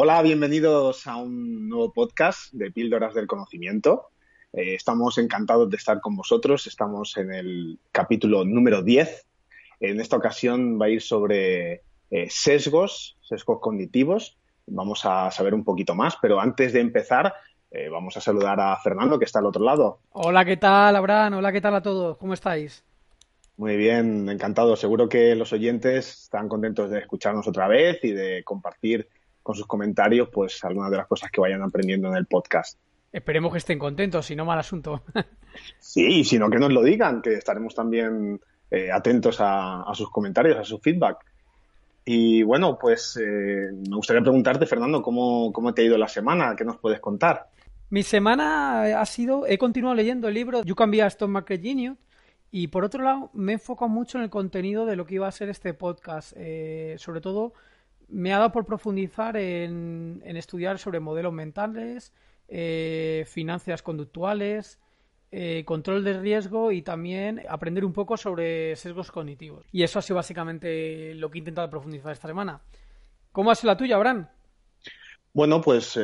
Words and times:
Hola, 0.00 0.22
bienvenidos 0.22 1.08
a 1.08 1.16
un 1.16 1.68
nuevo 1.68 1.92
podcast 1.92 2.52
de 2.52 2.70
Píldoras 2.70 3.14
del 3.14 3.26
Conocimiento. 3.26 4.10
Eh, 4.52 4.74
estamos 4.74 5.18
encantados 5.18 5.68
de 5.70 5.76
estar 5.76 6.00
con 6.00 6.14
vosotros. 6.14 6.68
Estamos 6.68 7.16
en 7.16 7.32
el 7.32 7.80
capítulo 7.90 8.44
número 8.44 8.82
10. 8.82 9.26
En 9.80 10.00
esta 10.00 10.16
ocasión 10.16 10.80
va 10.80 10.86
a 10.86 10.90
ir 10.90 11.02
sobre 11.02 11.82
eh, 12.12 12.28
sesgos, 12.30 13.16
sesgos 13.22 13.58
cognitivos. 13.60 14.38
Vamos 14.68 15.04
a 15.04 15.32
saber 15.32 15.52
un 15.52 15.64
poquito 15.64 15.96
más, 15.96 16.16
pero 16.22 16.40
antes 16.40 16.72
de 16.72 16.78
empezar, 16.78 17.34
eh, 17.72 17.88
vamos 17.88 18.16
a 18.16 18.20
saludar 18.20 18.60
a 18.60 18.76
Fernando, 18.76 19.18
que 19.18 19.24
está 19.24 19.40
al 19.40 19.46
otro 19.46 19.64
lado. 19.64 19.98
Hola, 20.12 20.44
¿qué 20.44 20.56
tal, 20.56 20.94
Abraham? 20.94 21.38
Hola, 21.38 21.50
¿qué 21.50 21.60
tal 21.60 21.74
a 21.74 21.82
todos? 21.82 22.18
¿Cómo 22.18 22.34
estáis? 22.34 22.84
Muy 23.56 23.76
bien, 23.76 24.28
encantado. 24.28 24.76
Seguro 24.76 25.08
que 25.08 25.34
los 25.34 25.52
oyentes 25.52 26.22
están 26.22 26.48
contentos 26.48 26.88
de 26.88 27.00
escucharnos 27.00 27.48
otra 27.48 27.66
vez 27.66 27.98
y 28.04 28.12
de 28.12 28.44
compartir 28.44 29.08
con 29.48 29.54
sus 29.54 29.66
comentarios 29.66 30.28
pues 30.30 30.62
algunas 30.62 30.90
de 30.90 30.98
las 30.98 31.06
cosas 31.06 31.30
que 31.30 31.40
vayan 31.40 31.62
aprendiendo 31.62 32.08
en 32.08 32.16
el 32.16 32.26
podcast. 32.26 32.78
Esperemos 33.10 33.50
que 33.50 33.56
estén 33.56 33.78
contentos, 33.78 34.26
si 34.26 34.36
no 34.36 34.44
mal 34.44 34.58
asunto. 34.58 35.04
sí, 35.78 36.22
sino 36.22 36.50
que 36.50 36.58
nos 36.58 36.70
lo 36.70 36.82
digan, 36.82 37.22
que 37.22 37.32
estaremos 37.32 37.74
también 37.74 38.38
eh, 38.70 38.92
atentos 38.92 39.38
a, 39.40 39.90
sus 39.94 40.10
comentarios, 40.10 40.58
a 40.58 40.64
su 40.64 40.78
feedback. 40.80 41.24
Y 42.04 42.42
bueno, 42.42 42.76
pues 42.78 43.18
eh, 43.18 43.70
me 43.88 43.96
gustaría 43.96 44.20
preguntarte, 44.20 44.66
Fernando, 44.66 45.00
¿cómo, 45.00 45.50
¿cómo 45.50 45.72
te 45.72 45.80
ha 45.80 45.86
ido 45.86 45.96
la 45.96 46.08
semana? 46.08 46.54
¿Qué 46.54 46.66
nos 46.66 46.76
puedes 46.76 47.00
contar? 47.00 47.46
Mi 47.88 48.02
semana 48.02 49.00
ha 49.00 49.06
sido, 49.06 49.46
he 49.46 49.56
continuado 49.56 49.94
leyendo 49.94 50.28
el 50.28 50.34
libro 50.34 50.62
You 50.62 50.74
Can 50.74 50.90
Be 50.90 51.00
a 51.00 51.06
Stone 51.06 51.32
Market 51.32 51.62
Genius 51.62 51.96
y 52.50 52.66
por 52.66 52.84
otro 52.84 53.02
lado, 53.02 53.30
me 53.32 53.52
he 53.52 53.54
enfocado 53.54 53.88
mucho 53.88 54.18
en 54.18 54.24
el 54.24 54.30
contenido 54.30 54.84
de 54.84 54.96
lo 54.96 55.06
que 55.06 55.14
iba 55.14 55.26
a 55.26 55.32
ser 55.32 55.48
este 55.48 55.72
podcast. 55.72 56.34
Eh, 56.36 56.96
sobre 56.98 57.22
todo, 57.22 57.54
me 58.08 58.32
ha 58.32 58.38
dado 58.38 58.52
por 58.52 58.64
profundizar 58.64 59.36
en, 59.36 60.22
estudiar 60.24 60.78
sobre 60.78 61.00
modelos 61.00 61.32
mentales, 61.32 62.12
eh, 62.48 63.24
finanzas 63.26 63.82
conductuales, 63.82 64.78
eh, 65.30 65.64
control 65.66 66.04
de 66.04 66.18
riesgo 66.18 66.72
y 66.72 66.82
también 66.82 67.42
aprender 67.48 67.84
un 67.84 67.92
poco 67.92 68.16
sobre 68.16 68.74
sesgos 68.76 69.10
cognitivos. 69.10 69.66
Y 69.72 69.82
eso 69.82 69.98
ha 69.98 70.02
sido 70.02 70.16
básicamente 70.16 71.14
lo 71.14 71.30
que 71.30 71.38
he 71.38 71.40
intentado 71.40 71.68
profundizar 71.68 72.12
esta 72.12 72.28
semana. 72.28 72.60
¿Cómo 73.32 73.50
ha 73.50 73.54
sido 73.54 73.72
la 73.72 73.76
tuya, 73.76 73.96
Abraham? 73.96 74.28
Bueno, 75.34 75.60
pues 75.60 75.98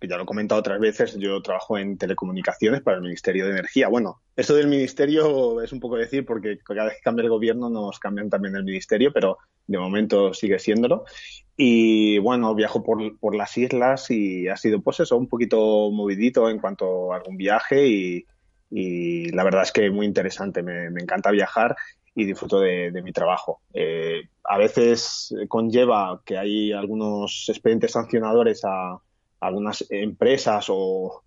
que 0.00 0.08
ya 0.08 0.16
lo 0.16 0.24
he 0.24 0.26
comentado 0.26 0.60
otras 0.60 0.78
veces, 0.78 1.16
yo 1.16 1.40
trabajo 1.40 1.78
en 1.78 1.96
telecomunicaciones 1.96 2.82
para 2.82 2.98
el 2.98 3.02
Ministerio 3.02 3.46
de 3.46 3.52
Energía. 3.52 3.88
Bueno, 3.88 4.20
esto 4.36 4.54
del 4.54 4.68
ministerio 4.68 5.62
es 5.62 5.72
un 5.72 5.80
poco 5.80 5.96
decir 5.96 6.26
porque 6.26 6.58
cada 6.58 6.84
vez 6.84 6.96
que 6.96 7.02
cambia 7.02 7.22
el 7.22 7.30
gobierno 7.30 7.70
nos 7.70 7.98
cambian 7.98 8.28
también 8.28 8.56
el 8.56 8.64
ministerio, 8.64 9.12
pero 9.12 9.38
de 9.66 9.78
momento 9.78 10.34
sigue 10.34 10.58
siéndolo. 10.58 11.04
Y 11.56 12.18
bueno, 12.18 12.54
viajo 12.54 12.82
por, 12.82 13.18
por 13.18 13.34
las 13.34 13.56
islas 13.56 14.10
y 14.10 14.48
ha 14.48 14.56
sido 14.56 14.82
pues 14.82 15.00
eso, 15.00 15.16
un 15.16 15.28
poquito 15.28 15.90
movidito 15.90 16.50
en 16.50 16.58
cuanto 16.58 17.12
a 17.12 17.16
algún 17.16 17.38
viaje 17.38 17.86
y, 17.88 18.26
y 18.70 19.30
la 19.30 19.44
verdad 19.44 19.62
es 19.62 19.72
que 19.72 19.90
muy 19.90 20.04
interesante, 20.04 20.62
me, 20.62 20.90
me 20.90 21.00
encanta 21.00 21.30
viajar 21.30 21.74
y 22.14 22.24
disfruto 22.24 22.60
de, 22.60 22.90
de 22.90 23.02
mi 23.02 23.12
trabajo. 23.12 23.60
Eh, 23.72 24.28
a 24.44 24.58
veces 24.58 25.34
conlleva 25.48 26.20
que 26.24 26.36
hay 26.36 26.72
algunos 26.72 27.46
expedientes 27.48 27.92
sancionadores 27.92 28.62
a, 28.64 28.98
algunas 29.40 29.84
empresas 29.90 30.66
o, 30.68 31.22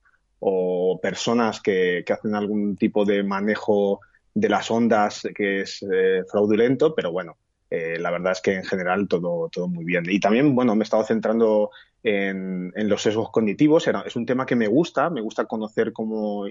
personas 1.01 1.61
que, 1.61 2.03
hacen 2.09 2.35
algún 2.35 2.75
tipo 2.75 3.05
de 3.05 3.23
manejo 3.23 3.99
de 4.33 4.49
las 4.49 4.71
ondas 4.71 5.27
que 5.35 5.61
es 5.61 5.83
eh, 5.83 6.23
fraudulento, 6.29 6.95
pero 6.95 7.11
bueno, 7.11 7.37
eh, 7.69 7.97
la 7.99 8.09
verdad 8.09 8.31
es 8.31 8.41
que 8.41 8.55
en 8.55 8.63
general 8.63 9.07
todo, 9.07 9.49
todo 9.49 9.67
muy 9.67 9.85
bien. 9.85 10.05
Y 10.07 10.19
también, 10.19 10.55
bueno, 10.55 10.75
me 10.75 10.83
he 10.83 10.85
estado 10.85 11.03
centrando 11.03 11.71
en, 12.03 12.71
los 12.89 13.01
sesgos 13.01 13.31
cognitivos. 13.31 13.87
es 14.05 14.15
un 14.15 14.25
tema 14.25 14.45
que 14.45 14.55
me 14.55 14.67
gusta, 14.67 15.09
me 15.09 15.21
gusta 15.21 15.45
conocer 15.45 15.93
cómo, 15.93 16.45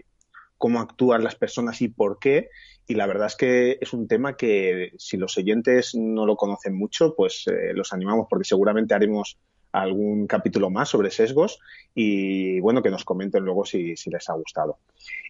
cómo 0.56 0.80
actúan 0.80 1.24
las 1.24 1.34
personas 1.34 1.80
y 1.82 1.88
por 1.88 2.18
qué. 2.18 2.50
Y 2.86 2.94
la 2.94 3.06
verdad 3.06 3.26
es 3.26 3.36
que 3.36 3.78
es 3.80 3.92
un 3.92 4.08
tema 4.08 4.36
que 4.36 4.92
si 4.98 5.16
los 5.16 5.36
oyentes 5.38 5.94
no 5.94 6.26
lo 6.26 6.36
conocen 6.36 6.74
mucho, 6.76 7.14
pues 7.14 7.44
eh, 7.46 7.72
los 7.74 7.92
animamos 7.92 8.26
porque 8.28 8.48
seguramente 8.48 8.94
haremos 8.94 9.38
algún 9.72 10.26
capítulo 10.26 10.70
más 10.70 10.88
sobre 10.88 11.10
sesgos 11.10 11.58
y 11.94 12.60
bueno, 12.60 12.82
que 12.82 12.90
nos 12.90 13.04
comenten 13.04 13.44
luego 13.44 13.64
si, 13.64 13.94
les 14.06 14.28
ha 14.28 14.34
gustado. 14.34 14.78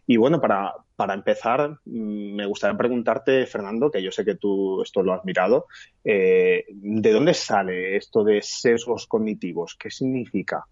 Y 0.07 0.17
bueno, 0.17 0.41
para, 0.41 0.75
para, 0.97 1.15
empezar, 1.15 1.79
mm, 1.85 2.37
me 2.37 2.47
gustaría 2.47 2.77
preguntarte, 2.77 3.47
Fernando, 3.47 3.91
que 3.91 4.03
yo 4.03 4.11
sé 4.11 4.25
que 4.25 4.37
tú 4.37 4.83
esto 4.83 5.03
lo 5.03 5.15
has 5.15 5.25
mirado, 5.25 5.67
eh, 6.05 6.65
¿de 6.69 7.13
dónde 7.13 7.35
sale 7.35 7.97
esto 7.97 8.25
de 8.25 8.41
sesgos 8.43 9.07
cognitivos? 9.07 9.77
¿Qué 9.79 9.91
significa? 9.91 10.65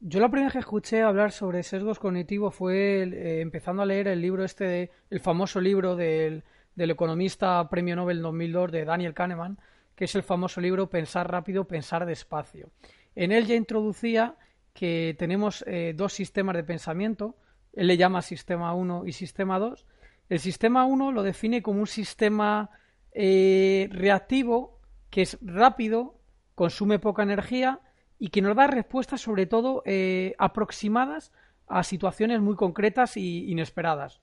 Yo 0.00 0.20
la 0.20 0.28
primera 0.28 0.46
vez 0.46 0.52
que 0.52 0.60
escuché 0.60 1.02
hablar 1.02 1.32
sobre 1.32 1.62
sesgos 1.62 1.98
cognitivos 1.98 2.54
fue 2.54 3.02
eh, 3.02 3.40
empezando 3.40 3.82
a 3.82 3.86
leer 3.86 4.06
el 4.06 4.20
libro 4.20 4.44
este, 4.44 4.92
el 5.10 5.18
famoso 5.18 5.60
libro 5.60 5.96
del, 5.96 6.44
del 6.76 6.92
economista 6.92 7.68
premio 7.68 7.96
Nobel 7.96 8.22
2002 8.22 8.70
de 8.70 8.84
Daniel 8.84 9.12
Kahneman, 9.12 9.58
que 9.98 10.04
es 10.04 10.14
el 10.14 10.22
famoso 10.22 10.60
libro 10.60 10.88
Pensar 10.88 11.28
rápido, 11.28 11.66
pensar 11.66 12.06
despacio. 12.06 12.70
En 13.16 13.32
él 13.32 13.46
ya 13.46 13.56
introducía 13.56 14.36
que 14.72 15.16
tenemos 15.18 15.64
eh, 15.66 15.92
dos 15.96 16.12
sistemas 16.12 16.54
de 16.54 16.62
pensamiento, 16.62 17.34
él 17.72 17.88
le 17.88 17.96
llama 17.96 18.22
sistema 18.22 18.74
1 18.74 19.06
y 19.06 19.12
sistema 19.12 19.58
2. 19.58 19.86
El 20.28 20.38
sistema 20.38 20.84
1 20.84 21.10
lo 21.10 21.24
define 21.24 21.62
como 21.62 21.80
un 21.80 21.88
sistema 21.88 22.70
eh, 23.10 23.88
reactivo 23.90 24.78
que 25.10 25.22
es 25.22 25.36
rápido, 25.42 26.20
consume 26.54 27.00
poca 27.00 27.24
energía 27.24 27.80
y 28.20 28.28
que 28.28 28.40
nos 28.40 28.54
da 28.54 28.68
respuestas 28.68 29.20
sobre 29.20 29.46
todo 29.46 29.82
eh, 29.84 30.36
aproximadas 30.38 31.32
a 31.66 31.82
situaciones 31.82 32.40
muy 32.40 32.54
concretas 32.54 33.16
e 33.16 33.20
inesperadas. 33.20 34.20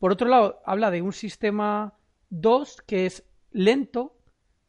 Por 0.00 0.10
otro 0.10 0.26
lado, 0.26 0.60
habla 0.66 0.90
de 0.90 1.00
un 1.00 1.12
sistema 1.12 1.94
2 2.30 2.82
que 2.88 3.06
es 3.06 3.22
lento, 3.52 4.16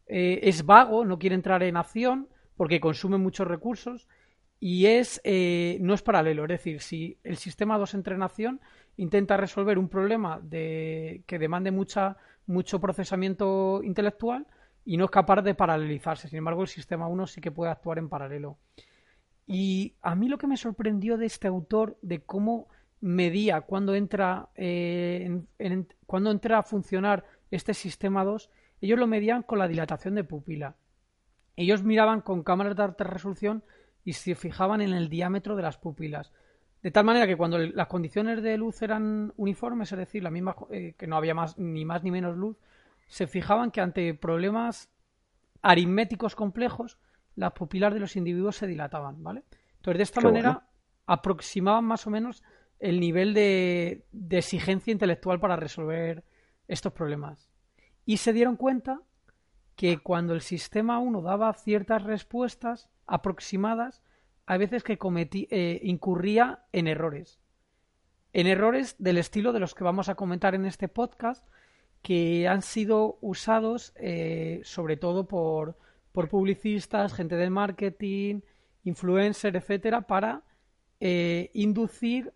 eh, 0.07 0.39
es 0.43 0.65
vago, 0.65 1.05
no 1.05 1.19
quiere 1.19 1.35
entrar 1.35 1.63
en 1.63 1.77
acción 1.77 2.27
porque 2.55 2.79
consume 2.79 3.17
muchos 3.17 3.47
recursos 3.47 4.07
y 4.59 4.85
es 4.85 5.19
eh, 5.23 5.77
no 5.81 5.93
es 5.93 6.01
paralelo. 6.01 6.43
Es 6.43 6.49
decir, 6.49 6.81
si 6.81 7.17
el 7.23 7.37
sistema 7.37 7.77
2 7.77 7.93
entra 7.95 8.15
en 8.15 8.23
acción, 8.23 8.61
intenta 8.97 9.37
resolver 9.37 9.77
un 9.77 9.89
problema 9.89 10.39
de, 10.41 11.23
que 11.25 11.39
demande 11.39 11.71
mucha, 11.71 12.17
mucho 12.45 12.79
procesamiento 12.79 13.81
intelectual 13.83 14.47
y 14.85 14.97
no 14.97 15.05
es 15.05 15.11
capaz 15.11 15.41
de 15.41 15.55
paralelizarse. 15.55 16.27
Sin 16.27 16.37
embargo, 16.37 16.61
el 16.61 16.67
sistema 16.67 17.07
1 17.07 17.27
sí 17.27 17.41
que 17.41 17.51
puede 17.51 17.71
actuar 17.71 17.97
en 17.97 18.09
paralelo. 18.09 18.57
Y 19.45 19.95
a 20.01 20.15
mí 20.15 20.29
lo 20.29 20.37
que 20.37 20.47
me 20.47 20.57
sorprendió 20.57 21.17
de 21.17 21.25
este 21.25 21.47
autor, 21.47 21.97
de 22.01 22.21
cómo 22.21 22.67
medía 23.01 23.61
cuando 23.61 23.95
entra, 23.95 24.47
eh, 24.55 25.41
cuando 26.05 26.31
entra 26.31 26.59
a 26.59 26.63
funcionar 26.63 27.25
este 27.51 27.73
sistema 27.73 28.23
2, 28.23 28.49
ellos 28.83 28.99
lo 28.99 29.07
medían 29.07 29.44
con 29.44 29.59
la 29.59 29.69
dilatación 29.69 30.16
de 30.16 30.25
pupila. 30.25 30.75
Ellos 31.55 31.83
miraban 31.83 32.19
con 32.19 32.44
cámaras 32.44 32.75
de 32.75 32.83
alta 32.83 33.05
resolución 33.05 33.63
y 34.03 34.11
se 34.11 34.35
fijaban 34.35 34.81
en 34.81 34.91
el 34.91 35.07
diámetro 35.07 35.55
de 35.55 35.61
las 35.61 35.77
pupilas. 35.77 36.33
De 36.81 36.91
tal 36.91 37.05
manera 37.05 37.25
que 37.25 37.38
cuando 37.38 37.57
las 37.57 37.88
condiciones 37.88 38.44
de 38.44 38.57
luz 38.57 38.81
eran 38.81 39.31
uniformes, 39.38 39.89
es 39.94 39.97
decir, 39.97 40.21
la 40.21 40.31
misma, 40.31 40.57
eh, 40.69 40.95
que 40.97 41.07
no 41.07 41.15
había 41.15 41.33
más, 41.33 41.57
ni 41.57 41.85
más 41.85 42.03
ni 42.03 42.12
menos 42.12 42.35
luz, 42.35 42.57
se 43.07 43.25
fijaban 43.25 43.71
que 43.71 43.80
ante 43.80 44.15
problemas 44.15 44.89
aritméticos 45.62 46.35
complejos, 46.35 46.97
las 47.38 47.53
pupilas 47.53 47.94
de 47.94 48.01
los 48.01 48.18
individuos 48.18 48.57
se 48.57 48.68
dilataban, 48.68 49.24
¿vale? 49.24 49.44
Entonces, 49.77 49.97
de 49.97 50.03
esta 50.03 50.19
manera 50.19 50.68
aproximaban 51.06 51.85
más 51.85 52.06
o 52.06 52.09
menos 52.09 52.44
el 52.80 53.00
nivel 53.00 53.33
de 53.33 54.03
exigencia 54.30 54.91
intelectual 54.91 55.39
para 55.39 55.56
resolver 55.56 56.25
estos 56.68 56.91
problemas 56.91 57.52
y 58.05 58.17
se 58.17 58.33
dieron 58.33 58.55
cuenta 58.55 59.01
que 59.75 59.97
cuando 59.97 60.33
el 60.33 60.41
sistema 60.41 61.00
1 61.00 61.21
daba 61.21 61.53
ciertas 61.53 62.03
respuestas 62.03 62.89
aproximadas, 63.05 64.01
a 64.45 64.57
veces 64.57 64.83
que 64.83 64.97
cometí, 64.97 65.47
eh, 65.51 65.79
incurría 65.83 66.65
en 66.71 66.88
errores. 66.88 67.39
En 68.33 68.47
errores 68.47 68.95
del 69.00 69.17
estilo 69.17 69.53
de 69.53 69.59
los 69.59 69.73
que 69.73 69.83
vamos 69.83 70.09
a 70.09 70.15
comentar 70.15 70.55
en 70.55 70.65
este 70.65 70.88
podcast, 70.88 71.45
que 72.01 72.47
han 72.47 72.61
sido 72.61 73.17
usados 73.21 73.94
eh, 73.95 74.59
sobre 74.63 74.97
todo 74.97 75.25
por, 75.25 75.77
por 76.11 76.27
publicistas, 76.29 77.13
gente 77.13 77.35
del 77.38 77.51
marketing, 77.51 78.41
influencers, 78.83 79.56
etcétera, 79.56 80.01
para 80.01 80.44
eh, 80.99 81.49
inducir 81.53 82.33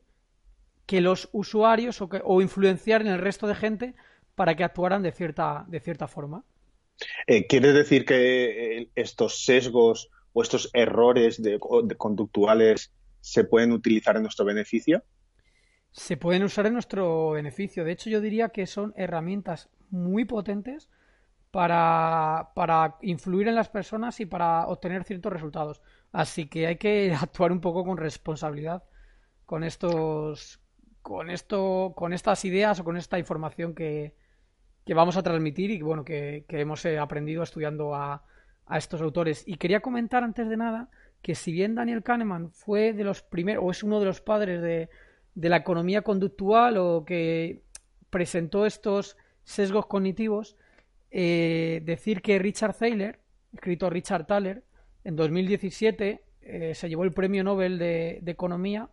que 0.85 1.01
los 1.01 1.29
usuarios 1.33 2.01
o, 2.01 2.09
o, 2.23 2.41
influenciar 2.41 3.01
en 3.01 3.07
el 3.07 3.19
resto 3.19 3.45
de 3.45 3.55
gente 3.55 3.95
para 4.37 4.55
que 4.55 4.63
actuaran 4.63 5.01
de 5.01 5.11
cierta, 5.11 5.65
de 5.67 5.79
cierta 5.79 6.07
forma. 6.07 6.43
Eh, 7.25 7.47
¿Quieres 7.47 7.73
decir 7.73 8.05
que 8.05 8.81
eh, 8.81 8.89
estos 8.93 9.43
sesgos 9.43 10.11
o 10.31 10.43
estos 10.43 10.69
errores 10.73 11.41
de, 11.41 11.59
de 11.83 11.95
conductuales 11.95 12.93
se 13.19 13.45
pueden 13.45 13.71
utilizar 13.71 14.15
en 14.15 14.21
nuestro 14.21 14.45
beneficio? 14.45 15.03
Se 15.91 16.17
pueden 16.17 16.43
usar 16.43 16.67
en 16.67 16.73
nuestro 16.73 17.31
beneficio. 17.31 17.83
De 17.83 17.93
hecho, 17.93 18.11
yo 18.11 18.21
diría 18.21 18.49
que 18.49 18.67
son 18.67 18.93
herramientas 18.95 19.69
muy 19.89 20.23
potentes 20.25 20.87
para, 21.49 22.51
para 22.53 22.97
influir 23.01 23.47
en 23.47 23.55
las 23.55 23.69
personas 23.69 24.19
y 24.19 24.27
para 24.27 24.67
obtener 24.67 25.03
ciertos 25.03 25.33
resultados. 25.33 25.81
Así 26.11 26.47
que 26.47 26.67
hay 26.67 26.75
que 26.75 27.11
actuar 27.19 27.51
un 27.51 27.59
poco 27.59 27.83
con 27.83 27.97
responsabilidad 27.97 28.83
con 29.47 29.63
estos 29.63 30.59
con 31.01 31.31
esto 31.31 31.93
con 31.95 32.13
estas 32.13 32.45
ideas 32.45 32.81
o 32.81 32.83
con 32.83 32.97
esta 32.97 33.17
información 33.17 33.73
que, 33.73 34.13
que 34.87 34.93
vamos 34.93 35.17
a 35.17 35.23
transmitir 35.23 35.69
y 35.69 35.81
bueno 35.81 36.05
que, 36.05 36.45
hemos 36.47 36.85
eh, 36.85 36.97
aprendido 36.97 37.43
estudiando 37.43 37.93
a, 37.93 38.23
estos 38.71 39.01
autores 39.01 39.43
y 39.45 39.55
quería 39.55 39.79
comentar 39.79 40.23
antes 40.23 40.49
de 40.49 40.57
nada 40.57 40.89
que 41.21 41.35
si 41.35 41.53
bien 41.53 41.75
Daniel 41.75 42.03
Kahneman 42.03 42.51
fue 42.51 42.91
de 42.91 43.05
los 43.05 43.21
primeros 43.21 43.63
o 43.63 43.71
es 43.71 43.81
uno 43.81 43.99
de 43.99 44.05
los 44.05 44.19
padres 44.19 44.61
de, 44.61 44.89
la 45.35 45.57
economía 45.57 46.01
conductual 46.01 46.77
o 46.77 47.05
que 47.05 47.61
presentó 48.09 48.65
estos 48.65 49.15
sesgos 49.43 49.85
cognitivos 49.85 50.57
eh, 51.11 51.81
decir 51.85 52.21
que 52.21 52.39
Richard 52.39 52.75
Thaler, 52.75 53.19
escrito 53.53 53.89
Richard 53.89 54.25
Thaler, 54.25 54.63
en 55.05 55.15
2017 55.15 56.23
eh, 56.41 56.75
se 56.75 56.89
llevó 56.89 57.03
el 57.05 57.13
premio 57.13 57.43
Nobel 57.43 57.77
de, 57.77 58.21
Economía 58.25 58.89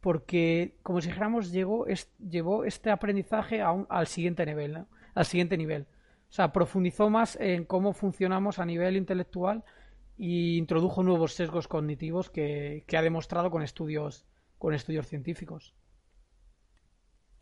porque, 0.00 0.76
como 0.82 1.00
si 1.00 1.08
dijéramos, 1.08 1.50
llegó, 1.50 1.86
llevó 2.18 2.64
este 2.64 2.90
aprendizaje 2.90 3.62
a 3.62 3.72
un, 3.72 3.86
al 3.88 4.06
siguiente 4.06 4.44
nivel. 4.44 4.84
Al 5.14 5.26
siguiente 5.26 5.56
nivel. 5.56 5.86
O 6.28 6.32
sea, 6.32 6.52
profundizó 6.52 7.10
más 7.10 7.36
en 7.40 7.64
cómo 7.64 7.92
funcionamos 7.92 8.58
a 8.58 8.64
nivel 8.64 8.96
intelectual 8.96 9.64
y 10.16 10.56
introdujo 10.56 11.02
nuevos 11.02 11.34
sesgos 11.34 11.68
cognitivos 11.68 12.30
que, 12.30 12.84
que 12.86 12.96
ha 12.96 13.02
demostrado 13.02 13.50
con 13.50 13.62
estudios, 13.62 14.26
con 14.58 14.74
estudios 14.74 15.06
científicos. 15.06 15.74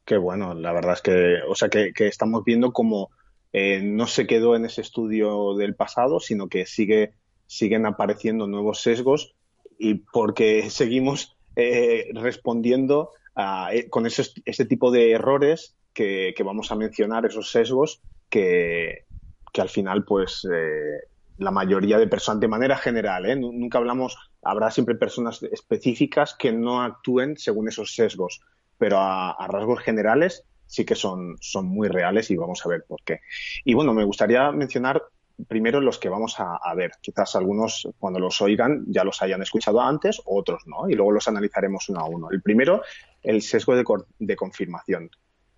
Qué 0.05 0.17
bueno, 0.17 0.55
la 0.55 0.73
verdad 0.73 0.95
es 0.95 1.03
que, 1.03 1.37
o 1.49 1.55
sea, 1.55 1.69
que, 1.69 1.93
que 1.93 2.09
estamos 2.09 2.45
viendo 2.45 2.73
como 2.73 3.11
eh, 3.53 3.83
no 3.83 4.07
se 4.07 4.27
quedó 4.27 4.57
en 4.57 4.65
ese 4.65 4.81
estudio 4.81 5.55
del 5.55 5.75
pasado, 5.75 6.21
sino 6.21 6.49
que 6.49 6.65
sigue, 6.65 7.13
siguen 7.47 7.85
apareciendo 7.85 8.47
nuevos 8.47 8.81
sesgos 8.81 9.35
y 9.79 9.95
porque 10.13 10.71
seguimos 10.71 11.37
eh, 11.57 12.09
respondiendo 12.15 13.11
a, 13.35 13.75
eh, 13.75 13.89
con 13.91 14.07
ese, 14.07 14.25
ese, 14.45 14.65
tipo 14.65 14.91
de 14.91 15.13
errores 15.13 15.77
que, 15.93 16.35
que, 16.37 16.43
vamos 16.43 16.71
a 16.73 16.77
mencionar, 16.77 17.27
esos 17.27 17.51
sesgos 17.51 18.01
que, 18.29 19.05
que 19.53 19.61
al 19.61 19.69
final, 19.69 20.05
pues, 20.05 20.47
eh, 20.53 21.09
la 21.39 21.51
mayoría 21.51 21.99
de 21.99 22.07
personas, 22.07 22.41
de 22.41 22.49
manera 22.49 22.77
general, 22.77 23.27
¿eh? 23.27 23.37
nunca 23.37 23.79
hablamos, 23.79 24.17
habrá 24.43 24.71
siempre 24.71 24.95
personas 24.95 25.43
específicas 25.43 26.35
que 26.35 26.53
no 26.53 26.83
actúen 26.83 27.37
según 27.37 27.69
esos 27.69 27.95
sesgos, 27.95 28.41
pero 28.79 28.99
a, 28.99 29.33
a 29.33 29.47
rasgos 29.47 29.81
generales 29.81 30.45
sí 30.67 30.85
que 30.85 30.95
son, 30.95 31.37
son 31.41 31.67
muy 31.67 31.89
reales 31.89 32.31
y 32.31 32.37
vamos 32.37 32.65
a 32.65 32.69
ver 32.69 32.85
por 32.89 33.03
qué. 33.03 33.21
Y 33.65 33.75
bueno, 33.75 33.93
me 33.93 34.05
gustaría 34.05 34.51
mencionar 34.53 35.03
primero 35.47 35.81
los 35.81 35.99
que 35.99 36.09
vamos 36.09 36.39
a, 36.41 36.57
a, 36.57 36.75
ver. 36.75 36.93
Quizás 37.01 37.37
algunos 37.37 37.89
cuando 37.99 38.19
los 38.19 38.41
oigan 38.41 38.85
ya 38.87 39.05
los 39.05 39.21
hayan 39.23 39.43
escuchado 39.43 39.81
antes, 39.81 40.23
otros 40.25 40.63
no, 40.67 40.89
y 40.89 40.95
luego 40.95 41.13
los 41.13 41.29
analizaremos 41.29 41.89
uno 41.89 42.01
a 42.01 42.07
uno. 42.07 42.31
El 42.31 42.43
primero, 42.43 42.83
el 43.23 43.43
sesgo 43.43 43.77
de, 43.77 43.85
de 44.19 44.37
confirmación. 44.37 45.11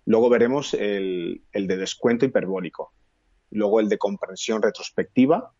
Luego 0.05 0.29
veremos 0.29 0.73
el, 0.73 1.41
de 1.51 1.77
descuento 1.77 2.25
hiperbólico. 2.25 2.93
Luego 3.51 3.79
el 3.79 3.89
de 3.89 3.97
comprensión 3.97 4.61
retrospectiva, 4.61 5.51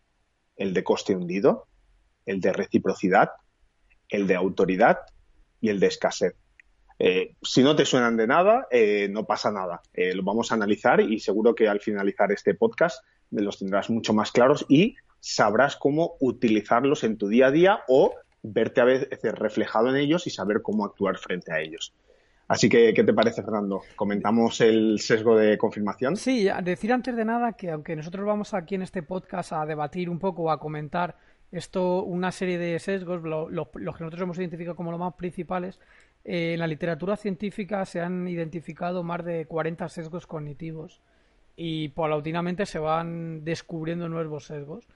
el 0.56 0.72
de 0.72 0.84
coste 0.84 1.14
hundido, 1.14 1.66
el 2.24 2.40
de 2.40 2.52
reciprocidad, 2.52 3.30
el 4.08 4.26
de 4.26 4.36
autoridad 4.36 4.98
y 5.60 5.68
el 5.68 5.80
de 5.80 5.88
escasez. 5.88 6.36
Eh, 6.98 7.34
si 7.42 7.62
no 7.62 7.76
te 7.76 7.84
suenan 7.84 8.16
de 8.16 8.26
nada, 8.26 8.68
eh, 8.70 9.08
no 9.10 9.26
pasa 9.26 9.50
nada. 9.50 9.82
Eh, 9.92 10.14
lo 10.14 10.22
vamos 10.22 10.50
a 10.50 10.54
analizar 10.54 11.00
y 11.00 11.18
seguro 11.20 11.54
que 11.54 11.68
al 11.68 11.80
finalizar 11.80 12.32
este 12.32 12.54
podcast 12.54 13.04
los 13.30 13.58
tendrás 13.58 13.90
mucho 13.90 14.14
más 14.14 14.30
claros 14.30 14.64
y 14.68 14.94
sabrás 15.20 15.76
cómo 15.76 16.16
utilizarlos 16.20 17.02
en 17.04 17.18
tu 17.18 17.28
día 17.28 17.48
a 17.48 17.50
día 17.50 17.80
o 17.88 18.14
verte 18.42 18.80
a 18.80 18.84
veces 18.84 19.20
reflejado 19.22 19.90
en 19.90 19.96
ellos 19.96 20.26
y 20.26 20.30
saber 20.30 20.62
cómo 20.62 20.84
actuar 20.84 21.18
frente 21.18 21.52
a 21.52 21.60
ellos. 21.60 21.92
Así 22.48 22.68
que, 22.68 22.94
¿qué 22.94 23.02
te 23.02 23.12
parece, 23.12 23.42
Fernando? 23.42 23.82
¿Comentamos 23.96 24.60
el 24.60 25.00
sesgo 25.00 25.36
de 25.36 25.58
confirmación? 25.58 26.16
Sí, 26.16 26.48
decir 26.62 26.92
antes 26.92 27.16
de 27.16 27.24
nada 27.24 27.54
que 27.54 27.72
aunque 27.72 27.96
nosotros 27.96 28.24
vamos 28.24 28.54
aquí 28.54 28.76
en 28.76 28.82
este 28.82 29.02
podcast 29.02 29.52
a 29.52 29.66
debatir 29.66 30.08
un 30.08 30.20
poco, 30.20 30.50
a 30.50 30.60
comentar 30.60 31.16
esto, 31.50 32.04
una 32.04 32.30
serie 32.30 32.58
de 32.58 32.78
sesgos, 32.78 33.22
lo, 33.22 33.48
lo, 33.48 33.70
los 33.74 33.96
que 33.96 34.04
nosotros 34.04 34.22
hemos 34.22 34.38
identificado 34.38 34.76
como 34.76 34.92
los 34.92 35.00
más 35.00 35.14
principales, 35.14 35.80
eh, 36.24 36.54
en 36.54 36.60
la 36.60 36.66
literatura 36.66 37.16
científica 37.16 37.84
se 37.84 38.00
han 38.00 38.26
identificado 38.28 39.02
más 39.02 39.24
de 39.24 39.46
40 39.46 39.88
sesgos 39.88 40.26
cognitivos 40.26 41.00
y 41.56 41.88
paulatinamente 41.90 42.66
se 42.66 42.78
van 42.78 43.44
descubriendo 43.44 44.08
nuevos 44.08 44.46
sesgos. 44.46 44.86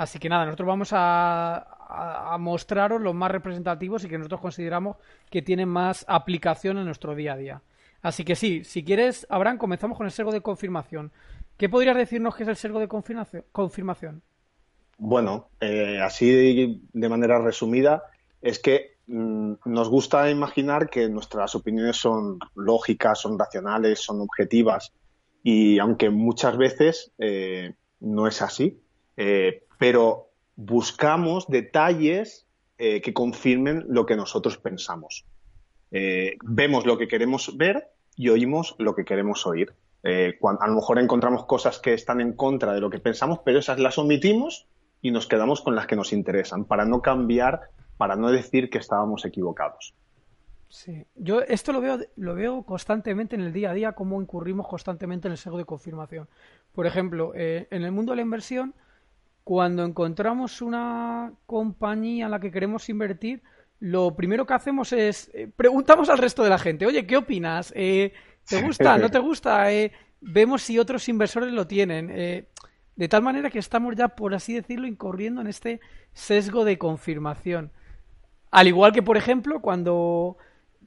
Así 0.00 0.18
que 0.18 0.30
nada, 0.30 0.46
nosotros 0.46 0.66
vamos 0.66 0.88
a, 0.94 2.36
mostraros 2.38 3.02
los 3.02 3.14
más 3.14 3.30
representativos 3.30 4.02
y 4.02 4.08
que 4.08 4.16
nosotros 4.16 4.40
consideramos 4.40 4.96
que 5.28 5.42
tienen 5.42 5.68
más 5.68 6.06
aplicación 6.08 6.78
en 6.78 6.86
nuestro 6.86 7.14
día 7.14 7.34
a 7.34 7.36
día. 7.36 7.62
Así 8.00 8.24
que 8.24 8.34
sí, 8.34 8.64
si 8.64 8.82
quieres, 8.82 9.26
Abraham, 9.28 9.58
comenzamos 9.58 9.98
con 9.98 10.06
el 10.06 10.10
sesgo 10.10 10.32
de 10.32 10.40
confirmación. 10.40 11.12
¿Qué 11.58 11.68
podrías 11.68 11.98
decirnos 11.98 12.34
que 12.34 12.44
es 12.44 12.48
el 12.48 12.56
sesgo 12.56 12.80
de 12.80 12.88
confirmación? 12.88 14.22
Bueno, 14.96 15.50
eh, 15.60 16.00
así 16.02 16.80
de 16.94 17.08
manera 17.10 17.38
resumida, 17.38 18.04
es 18.40 18.58
que 18.58 18.96
mmm, 19.06 19.52
nos 19.66 19.90
gusta 19.90 20.30
imaginar 20.30 20.88
que 20.88 21.10
nuestras 21.10 21.54
opiniones 21.54 21.98
son 21.98 22.38
lógicas, 22.54 23.20
son 23.20 23.38
racionales, 23.38 24.00
son 24.00 24.22
objetivas 24.22 24.94
y 25.42 25.78
aunque 25.78 26.08
muchas 26.08 26.56
veces 26.56 27.12
eh, 27.18 27.74
no 28.00 28.26
es 28.26 28.40
así, 28.40 28.80
eh, 29.18 29.64
pero 29.80 30.28
buscamos 30.56 31.48
detalles 31.48 32.46
eh, 32.76 33.00
que 33.00 33.14
confirmen 33.14 33.86
lo 33.88 34.04
que 34.04 34.14
nosotros 34.14 34.58
pensamos. 34.58 35.24
Eh, 35.90 36.36
vemos 36.44 36.84
lo 36.84 36.98
que 36.98 37.08
queremos 37.08 37.56
ver 37.56 37.88
y 38.14 38.28
oímos 38.28 38.76
lo 38.78 38.94
que 38.94 39.06
queremos 39.06 39.46
oír. 39.46 39.72
Cuando, 40.38 40.62
a 40.62 40.68
lo 40.68 40.74
mejor 40.74 40.98
encontramos 40.98 41.46
cosas 41.46 41.78
que 41.78 41.94
están 41.94 42.20
en 42.20 42.34
contra 42.34 42.72
de 42.72 42.80
lo 42.80 42.90
que 42.90 42.98
pensamos, 42.98 43.40
pero 43.44 43.58
esas 43.58 43.78
las 43.78 43.98
omitimos 43.98 44.66
y 45.00 45.12
nos 45.12 45.26
quedamos 45.26 45.62
con 45.62 45.74
las 45.74 45.86
que 45.86 45.96
nos 45.96 46.12
interesan 46.12 46.64
para 46.64 46.84
no 46.84 47.02
cambiar 47.02 47.70
para 47.96 48.16
no 48.16 48.30
decir 48.30 48.70
que 48.70 48.78
estábamos 48.78 49.24
equivocados. 49.24 49.94
Sí, 50.68 51.04
yo 51.16 51.40
esto 51.40 51.72
lo 51.72 51.80
veo, 51.80 51.98
lo 52.16 52.34
veo 52.34 52.62
constantemente 52.62 53.34
en 53.34 53.42
el 53.42 53.52
día 53.52 53.72
a 53.72 53.74
día, 53.74 53.92
cómo 53.92 54.22
incurrimos 54.22 54.68
constantemente 54.68 55.28
en 55.28 55.32
el 55.32 55.38
sesgo 55.38 55.58
de 55.58 55.64
confirmación. 55.64 56.28
Por 56.72 56.86
ejemplo, 56.86 57.32
eh, 57.34 57.66
en 57.70 57.82
el 57.82 57.90
mundo 57.90 58.12
de 58.12 58.16
la 58.16 58.22
inversión, 58.22 58.74
cuando 59.44 59.84
encontramos 59.84 60.62
una 60.62 61.32
compañía 61.46 62.26
en 62.26 62.30
la 62.30 62.40
que 62.40 62.50
queremos 62.50 62.88
invertir, 62.88 63.42
lo 63.78 64.14
primero 64.14 64.46
que 64.46 64.54
hacemos 64.54 64.92
es 64.92 65.30
eh, 65.34 65.48
preguntamos 65.54 66.08
al 66.10 66.18
resto 66.18 66.42
de 66.42 66.50
la 66.50 66.58
gente, 66.58 66.86
oye, 66.86 67.06
¿qué 67.06 67.16
opinas? 67.16 67.72
Eh, 67.74 68.12
¿Te 68.46 68.62
gusta? 68.62 68.98
¿No 68.98 69.08
te 69.10 69.18
gusta? 69.18 69.72
Eh, 69.72 69.92
vemos 70.20 70.62
si 70.62 70.78
otros 70.78 71.08
inversores 71.08 71.52
lo 71.52 71.66
tienen. 71.66 72.10
Eh, 72.10 72.48
de 72.96 73.08
tal 73.08 73.22
manera 73.22 73.50
que 73.50 73.58
estamos 73.58 73.96
ya, 73.96 74.08
por 74.08 74.34
así 74.34 74.54
decirlo, 74.54 74.86
incurriendo 74.86 75.40
en 75.40 75.46
este 75.46 75.80
sesgo 76.12 76.64
de 76.64 76.78
confirmación. 76.78 77.72
Al 78.50 78.68
igual 78.68 78.92
que, 78.92 79.02
por 79.02 79.16
ejemplo, 79.16 79.60
cuando 79.60 80.36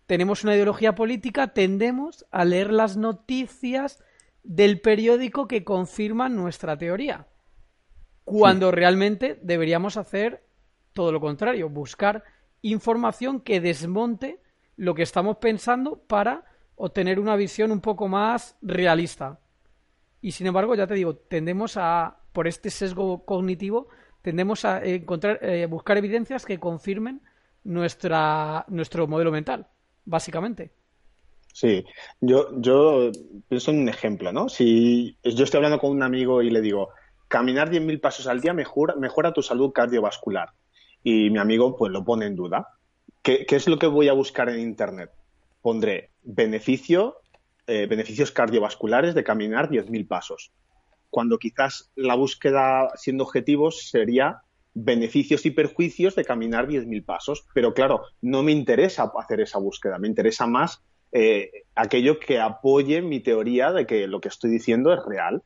tenemos 0.05 0.43
una 0.43 0.53
ideología 0.53 0.95
política, 0.95 1.47
tendemos 1.47 2.25
a 2.29 2.45
leer 2.45 2.71
las 2.71 2.97
noticias 2.97 4.03
del 4.43 4.81
periódico 4.81 5.47
que 5.47 5.63
confirman 5.63 6.35
nuestra 6.35 6.77
teoría. 6.77 7.25
Cuando 8.23 8.71
realmente 8.71 9.39
deberíamos 9.41 9.97
hacer 9.97 10.43
todo 10.93 11.11
lo 11.11 11.19
contrario, 11.19 11.69
buscar 11.69 12.23
información 12.61 13.41
que 13.41 13.59
desmonte 13.59 14.39
lo 14.77 14.95
que 14.95 15.03
estamos 15.03 15.37
pensando 15.37 15.97
para 16.07 16.45
obtener 16.75 17.19
una 17.19 17.35
visión 17.35 17.71
un 17.71 17.81
poco 17.81 18.07
más 18.07 18.57
realista. 18.61 19.39
Y 20.21 20.31
sin 20.31 20.47
embargo, 20.47 20.75
ya 20.75 20.87
te 20.87 20.93
digo, 20.93 21.15
tendemos 21.15 21.75
a, 21.77 22.17
por 22.31 22.47
este 22.47 22.69
sesgo 22.69 23.25
cognitivo, 23.25 23.89
tendemos 24.21 24.63
a 24.65 24.83
encontrar, 24.83 25.39
eh, 25.43 25.65
buscar 25.65 25.97
evidencias 25.97 26.45
que 26.45 26.59
confirmen 26.59 27.21
nuestra, 27.63 28.65
nuestro 28.69 29.07
modelo 29.07 29.31
mental, 29.31 29.67
básicamente. 30.05 30.71
Sí, 31.53 31.85
yo, 32.19 32.49
yo 32.59 33.11
pienso 33.47 33.71
en 33.71 33.81
un 33.81 33.89
ejemplo, 33.89 34.31
¿no? 34.31 34.49
Si 34.49 35.17
yo 35.23 35.43
estoy 35.43 35.59
hablando 35.59 35.79
con 35.79 35.91
un 35.91 36.01
amigo 36.01 36.41
y 36.41 36.49
le 36.49 36.61
digo, 36.61 36.89
caminar 37.33 37.71
10.000 37.71 37.99
pasos 37.99 38.27
al 38.27 38.41
día 38.41 38.53
mejora, 38.53 39.33
tu 39.33 39.41
salud 39.41 39.71
cardiovascular. 39.71 40.49
Y 41.03 41.31
mi 41.31 41.39
amigo 41.39 41.75
pues 41.75 41.91
lo 41.91 42.05
pone 42.05 42.27
en 42.27 42.35
duda. 42.35 42.67
¿qué, 43.23 43.47
es 43.49 43.67
lo 43.67 43.79
que 43.79 43.87
voy 43.87 44.07
a 44.07 44.13
buscar 44.13 44.49
en 44.49 44.59
Internet? 44.59 45.09
Pondré 45.59 46.11
beneficio, 46.21 47.15
eh, 47.65 47.87
beneficios 47.87 48.31
cardiovasculares 48.31 49.15
de 49.15 49.23
caminar 49.23 49.71
10.000 49.71 50.07
pasos. 50.07 50.51
Cuando 51.09 51.39
quizás 51.39 51.91
la 51.95 52.13
búsqueda, 52.13 52.91
siendo 52.97 53.23
objetivos, 53.23 53.89
sería 53.89 54.43
beneficios 54.75 55.43
y 55.47 55.49
perjuicios 55.49 56.15
de 56.15 56.25
caminar 56.25 56.67
10.000 56.67 57.03
pasos. 57.03 57.47
Pero 57.55 57.73
claro, 57.73 58.03
no 58.21 58.43
me 58.43 58.51
interesa 58.51 59.11
hacer 59.17 59.41
esa 59.41 59.57
búsqueda, 59.57 59.97
me 59.97 60.07
interesa 60.07 60.45
más 60.45 60.83
eh, 61.11 61.49
aquello 61.73 62.19
que 62.19 62.39
apoye 62.39 63.01
mi 63.01 63.21
teoría 63.21 63.71
de 63.71 63.87
que 63.87 64.05
lo 64.05 64.21
que 64.21 64.29
estoy 64.29 64.51
diciendo 64.51 64.93
es 64.93 64.99
real. 65.03 65.41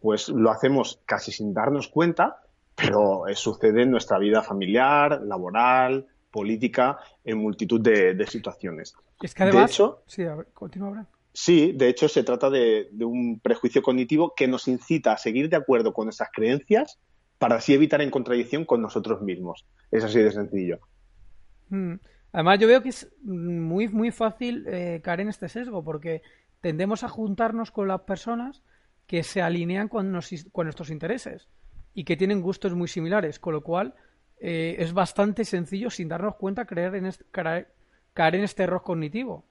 Pues 0.00 0.28
lo 0.28 0.50
hacemos 0.50 1.00
casi 1.06 1.32
sin 1.32 1.52
darnos 1.52 1.88
cuenta, 1.88 2.42
pero 2.74 3.26
eh, 3.26 3.34
sucede 3.34 3.82
en 3.82 3.90
nuestra 3.90 4.18
vida 4.18 4.42
familiar, 4.42 5.20
laboral, 5.22 6.06
política, 6.30 6.98
en 7.24 7.38
multitud 7.38 7.80
de, 7.80 8.26
situaciones. 8.26 8.94
Es 9.20 9.34
que 9.34 9.42
además... 9.44 9.70
De 9.70 9.72
hecho, 9.72 10.02
sí, 10.06 10.24
a 10.24 10.34
ver, 10.34 10.48
continúa 10.52 11.06
Sí, 11.34 11.72
de 11.72 11.88
hecho 11.88 12.08
se 12.08 12.24
trata 12.24 12.50
de, 12.50 12.88
un 13.00 13.40
prejuicio 13.40 13.82
cognitivo 13.82 14.34
que 14.34 14.48
nos 14.48 14.68
incita 14.68 15.12
a 15.12 15.16
seguir 15.16 15.48
de 15.48 15.56
acuerdo 15.56 15.94
con 15.94 16.08
esas 16.08 16.28
creencias 16.30 16.98
para 17.38 17.56
así 17.56 17.74
evitar 17.74 18.02
en 18.02 18.10
contradicción 18.10 18.64
con 18.64 18.82
nosotros 18.82 19.22
mismos. 19.22 19.66
Es 19.90 20.04
así 20.04 20.18
de 20.20 20.30
sencillo. 20.30 20.80
Mm. 21.70 21.94
Además, 22.32 22.58
yo 22.60 22.68
veo 22.68 22.82
que 22.82 22.90
es 22.90 23.12
muy, 23.22 23.88
muy 23.88 24.10
fácil 24.10 24.64
eh, 24.66 25.00
caer 25.02 25.20
en 25.20 25.28
este 25.28 25.48
sesgo, 25.48 25.84
porque 25.84 26.22
tendemos 26.60 27.02
a 27.02 27.08
juntarnos 27.08 27.70
con 27.70 27.88
las 27.88 28.02
personas 28.02 28.62
que 29.12 29.22
se 29.24 29.42
alinean 29.42 29.88
con, 29.88 30.10
nuestros 30.10 30.88
intereses 30.88 31.46
y 31.92 32.04
que 32.04 32.16
tienen 32.16 32.40
gustos 32.40 32.74
muy 32.74 32.88
similares, 32.88 33.38
con 33.38 33.52
lo 33.52 33.62
cual 33.62 33.94
eh, 34.40 34.76
es 34.78 34.94
bastante 34.94 35.44
sencillo, 35.44 35.90
sin 35.90 36.08
darnos 36.08 36.36
cuenta, 36.36 36.64
creer 36.64 36.94
en 36.94 37.12
caer, 37.30 37.74
caer 38.14 38.36
en 38.36 38.44
este 38.44 38.62
error 38.62 38.82
cognitivo. 38.82 39.44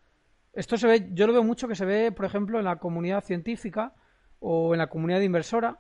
Esto 0.54 0.78
se 0.78 0.88
ve, 0.88 1.10
yo 1.14 1.28
lo 1.28 1.34
veo 1.34 1.44
mucho 1.44 1.68
que 1.68 1.76
se 1.76 1.86
ve, 1.86 2.12
por 2.12 2.26
ejemplo, 2.26 2.58
en 2.58 2.66
la 2.66 2.78
comunidad 2.78 3.24
científica 3.24 3.94
o 4.40 4.74
en 4.74 4.80
la 4.80 4.88
comunidad 4.88 5.22
inversora, 5.22 5.80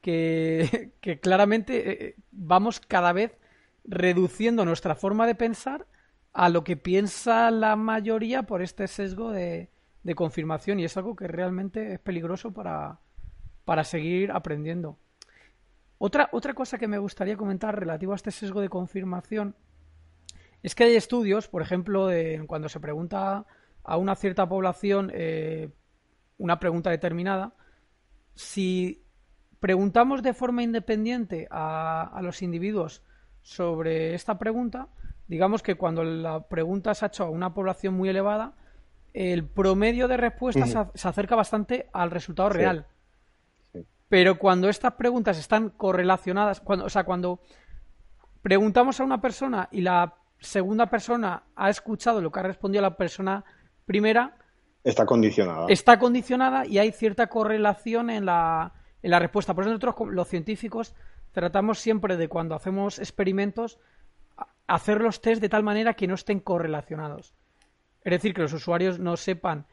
que, 0.00 0.90
claramente 1.22 1.76
eh, 1.76 1.98
eh, 2.00 2.14
vamos 2.32 2.80
cada 2.80 3.12
vez 3.12 3.38
reduciendo 3.84 4.64
nuestra 4.64 4.96
forma 4.96 5.28
de 5.28 5.36
pensar 5.36 5.86
a 6.32 6.48
lo 6.48 6.64
que 6.64 6.76
piensa 6.76 7.52
la 7.52 7.76
mayoría 7.76 8.42
por 8.42 8.62
este 8.62 8.88
sesgo 8.88 9.30
de, 9.30 9.68
confirmación 10.16 10.80
y 10.80 10.84
es 10.86 10.96
algo 10.96 11.14
que 11.14 11.28
realmente 11.28 11.92
es 11.92 12.00
peligroso 12.00 12.52
para, 12.52 12.98
para 13.64 13.84
seguir 13.84 14.32
aprendiendo. 14.32 14.98
Otra, 15.98 16.28
otra 16.32 16.54
cosa 16.54 16.78
que 16.78 16.88
me 16.88 16.98
gustaría 16.98 17.36
comentar 17.36 17.78
relativo 17.78 18.12
a 18.12 18.16
este 18.16 18.30
sesgo 18.30 18.60
de 18.60 18.68
confirmación 18.68 19.54
es 20.62 20.74
que 20.74 20.84
hay 20.84 20.96
estudios, 20.96 21.48
por 21.48 21.62
ejemplo, 21.62 22.06
de, 22.06 22.44
cuando 22.46 22.68
se 22.68 22.80
pregunta 22.80 23.46
a 23.84 23.96
una 23.96 24.14
cierta 24.14 24.48
población 24.48 25.10
eh, 25.12 25.70
una 26.38 26.58
pregunta 26.58 26.90
determinada, 26.90 27.54
si 28.34 29.04
preguntamos 29.60 30.22
de 30.22 30.34
forma 30.34 30.62
independiente 30.62 31.46
a, 31.50 32.18
los 32.22 32.42
individuos 32.42 33.02
sobre 33.42 34.14
esta 34.14 34.38
pregunta, 34.38 34.88
digamos 35.28 35.62
que 35.62 35.76
cuando 35.76 36.02
la 36.04 36.48
pregunta 36.48 36.94
se 36.94 37.04
ha 37.04 37.08
hecho 37.08 37.24
a 37.24 37.30
una 37.30 37.54
población 37.54 37.94
muy 37.94 38.08
elevada, 38.08 38.54
el 39.14 39.44
promedio 39.44 40.08
de 40.08 40.16
respuestas 40.16 40.76
se, 40.94 41.08
acerca 41.08 41.36
bastante 41.36 41.88
al 41.92 42.10
resultado 42.10 42.48
real. 42.48 42.86
Pero 44.12 44.36
cuando 44.36 44.68
estas 44.68 44.92
preguntas 44.92 45.38
están 45.38 45.70
correlacionadas, 45.70 46.60
cuando, 46.60 46.84
o 46.84 46.90
sea, 46.90 47.04
cuando 47.04 47.40
preguntamos 48.42 49.00
a 49.00 49.04
una 49.04 49.22
persona 49.22 49.70
y 49.72 49.80
la 49.80 50.16
segunda 50.38 50.84
persona 50.84 51.44
ha 51.56 51.70
escuchado 51.70 52.20
lo 52.20 52.30
que 52.30 52.40
ha 52.40 52.42
respondido 52.42 52.82
la 52.82 52.94
persona 52.98 53.42
primera, 53.86 54.36
está 54.84 55.06
condicionada. 55.06 55.64
Está 55.70 55.98
condicionada 55.98 56.66
y 56.66 56.76
hay 56.76 56.92
cierta 56.92 57.28
correlación 57.28 58.10
en 58.10 58.26
la, 58.26 58.74
en 59.02 59.10
la 59.12 59.18
respuesta. 59.18 59.54
Por 59.54 59.64
eso 59.64 59.70
nosotros, 59.70 60.12
los 60.12 60.28
científicos, 60.28 60.94
tratamos 61.30 61.78
siempre 61.78 62.18
de 62.18 62.28
cuando 62.28 62.54
hacemos 62.54 62.98
experimentos, 62.98 63.78
hacer 64.66 65.00
los 65.00 65.22
test 65.22 65.40
de 65.40 65.48
tal 65.48 65.62
manera 65.62 65.94
que 65.94 66.06
no 66.06 66.16
estén 66.16 66.40
correlacionados. 66.40 67.32
Es 68.04 68.10
decir, 68.10 68.34
que 68.34 68.42
los 68.42 68.52
usuarios 68.52 68.98
no 68.98 69.16
sepan 69.16 69.64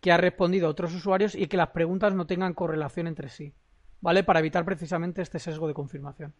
que 0.00 0.12
ha 0.12 0.16
respondido 0.16 0.68
a 0.68 0.70
otros 0.70 0.94
usuarios 0.94 1.34
y 1.34 1.48
que 1.48 1.56
las 1.56 1.70
preguntas 1.70 2.14
no 2.14 2.28
tengan 2.28 2.54
correlación 2.54 3.08
entre 3.08 3.30
sí. 3.30 3.52
¿Vale? 4.00 4.24
Para 4.24 4.40
evitar 4.40 4.64
precisamente 4.64 5.22
este 5.22 5.38
sesgo 5.38 5.68
de 5.68 5.74
confirmación. 5.74 6.34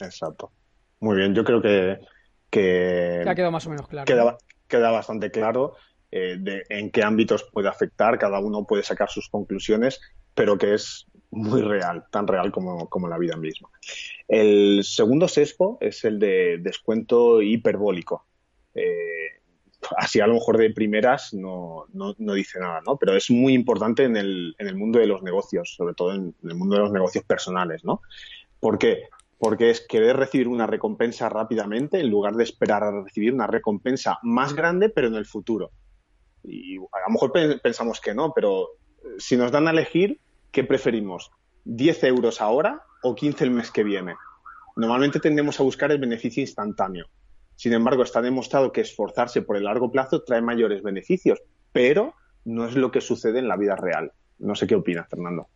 Exacto. 0.00 0.52
Muy 1.00 1.16
bien, 1.16 1.34
yo 1.34 1.44
creo 1.44 1.62
que. 1.62 1.98
que 2.50 3.24
ha 3.26 3.34
quedado 3.34 3.52
más 3.52 3.66
o 3.66 3.70
menos 3.70 3.88
claro. 3.88 4.06
Queda, 4.06 4.36
queda 4.68 4.90
bastante 4.90 5.30
claro 5.30 5.74
eh, 6.10 6.36
de 6.38 6.64
en 6.68 6.90
qué 6.90 7.02
ámbitos 7.02 7.44
puede 7.52 7.68
afectar, 7.68 8.18
cada 8.18 8.38
uno 8.38 8.64
puede 8.64 8.82
sacar 8.82 9.10
sus 9.10 9.28
conclusiones, 9.28 10.00
pero 10.34 10.56
que 10.56 10.74
es 10.74 11.06
muy 11.30 11.62
real, 11.62 12.04
tan 12.10 12.26
real 12.26 12.52
como, 12.52 13.08
la 13.08 13.18
vida 13.18 13.36
misma. 13.36 13.68
El 14.28 14.84
segundo 14.84 15.28
sesgo 15.28 15.78
es 15.80 16.04
el 16.04 16.18
de 16.18 16.58
descuento 16.58 17.42
hiperbólico. 17.42 18.24
Eh, 18.74 19.40
así 19.96 20.20
a 20.20 20.26
lo 20.26 20.34
mejor 20.34 20.58
de 20.58 20.70
primeras 20.70 21.32
no, 21.34 21.86
dice 22.18 22.58
nada, 22.58 22.80
¿no? 22.86 22.96
Pero 22.96 23.16
es 23.16 23.30
muy 23.30 23.54
importante 23.54 24.04
en 24.04 24.16
el, 24.16 24.54
en 24.58 24.66
el 24.68 24.76
mundo 24.76 24.98
de 24.98 25.06
los 25.06 25.22
negocios, 25.22 25.74
sobre 25.76 25.94
todo 25.94 26.14
en, 26.14 26.34
el 26.42 26.54
mundo 26.54 26.76
de 26.76 26.82
los 26.82 26.92
negocios 26.92 27.24
personales, 27.24 27.84
¿no? 27.84 28.00
¿Por 28.60 28.78
qué? 28.78 29.08
Porque 29.38 29.70
es 29.70 29.80
querer 29.86 30.16
recibir 30.16 30.48
una 30.48 30.66
recompensa 30.66 31.28
rápidamente 31.28 32.00
en 32.00 32.10
lugar 32.10 32.34
de 32.34 32.44
esperar 32.44 32.82
a 32.82 33.02
recibir 33.02 33.34
una 33.34 33.46
recompensa 33.46 34.18
más 34.22 34.54
grande, 34.54 34.88
pero 34.88 35.08
en 35.08 35.14
el 35.14 35.26
futuro. 35.26 35.70
Y 36.42 36.76
a 36.76 37.06
lo 37.06 37.12
mejor 37.12 37.32
pensamos 37.62 38.00
que 38.00 38.14
no, 38.14 38.32
pero 38.34 38.68
si 39.18 39.36
nos 39.36 39.52
dan 39.52 39.68
a 39.68 39.72
elegir, 39.72 40.20
¿qué 40.52 40.64
preferimos? 40.64 41.30
¿10 41.64 42.06
euros 42.06 42.40
ahora 42.40 42.82
o 43.02 43.14
15 43.14 43.44
el 43.44 43.50
mes 43.50 43.70
que 43.70 43.84
viene? 43.84 44.14
Normalmente 44.76 45.20
tendemos 45.20 45.58
a 45.58 45.62
buscar 45.62 45.90
el 45.90 45.98
beneficio 45.98 46.40
instantáneo. 46.40 47.06
Sin 47.56 47.72
embargo, 47.72 48.02
está 48.02 48.22
demostrado 48.22 48.70
que 48.70 48.82
esforzarse 48.82 49.42
por 49.42 49.56
el 49.56 49.64
largo 49.64 49.90
plazo 49.90 50.22
trae 50.22 50.42
mayores 50.42 50.82
beneficios, 50.82 51.42
pero 51.72 52.14
no 52.44 52.66
es 52.66 52.76
lo 52.76 52.90
que 52.90 53.00
sucede 53.00 53.38
en 53.38 53.48
la 53.48 53.56
vida 53.56 53.76
real. 53.76 54.12
No 54.38 54.54
sé 54.54 54.66
qué 54.66 54.74
opinas, 54.74 55.08
Fernando. 55.08 55.48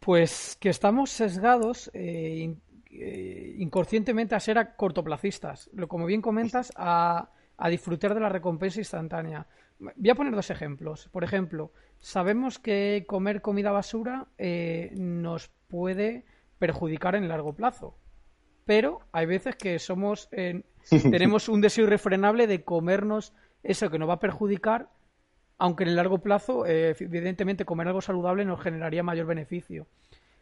Pues 0.00 0.56
que 0.60 0.68
estamos 0.68 1.10
sesgados 1.10 1.90
eh, 1.94 2.54
eh, 2.90 3.54
inconscientemente 3.58 4.34
a 4.34 4.40
ser 4.40 4.74
cortoplacistas. 4.76 5.70
Como 5.88 6.06
bien 6.06 6.20
comentas, 6.20 6.72
a, 6.76 7.30
a 7.56 7.68
disfrutar 7.68 8.14
de 8.14 8.20
la 8.20 8.28
recompensa 8.28 8.80
instantánea. 8.80 9.46
Voy 9.78 10.10
a 10.10 10.14
poner 10.14 10.34
dos 10.34 10.50
ejemplos. 10.50 11.08
Por 11.12 11.22
ejemplo, 11.24 11.72
sabemos 12.00 12.58
que 12.58 13.04
comer 13.06 13.40
comida 13.40 13.70
basura 13.70 14.26
eh, 14.38 14.92
nos 14.96 15.48
puede 15.68 16.24
perjudicar 16.58 17.14
en 17.14 17.28
largo 17.28 17.54
plazo. 17.54 17.96
Pero 18.64 19.00
hay 19.12 19.26
veces 19.26 19.54
que 19.56 19.78
somos 19.78 20.28
tenemos 21.10 21.48
un 21.48 21.60
deseo 21.60 21.84
irrefrenable 21.84 22.46
de 22.46 22.64
comernos 22.64 23.32
eso 23.62 23.90
que 23.90 23.98
nos 23.98 24.08
va 24.08 24.14
a 24.14 24.20
perjudicar, 24.20 24.88
aunque 25.58 25.84
en 25.84 25.90
el 25.90 25.96
largo 25.96 26.18
plazo, 26.18 26.66
eh, 26.66 26.94
evidentemente, 27.00 27.64
comer 27.64 27.88
algo 27.88 28.00
saludable 28.00 28.44
nos 28.44 28.60
generaría 28.60 29.02
mayor 29.02 29.26
beneficio. 29.26 29.86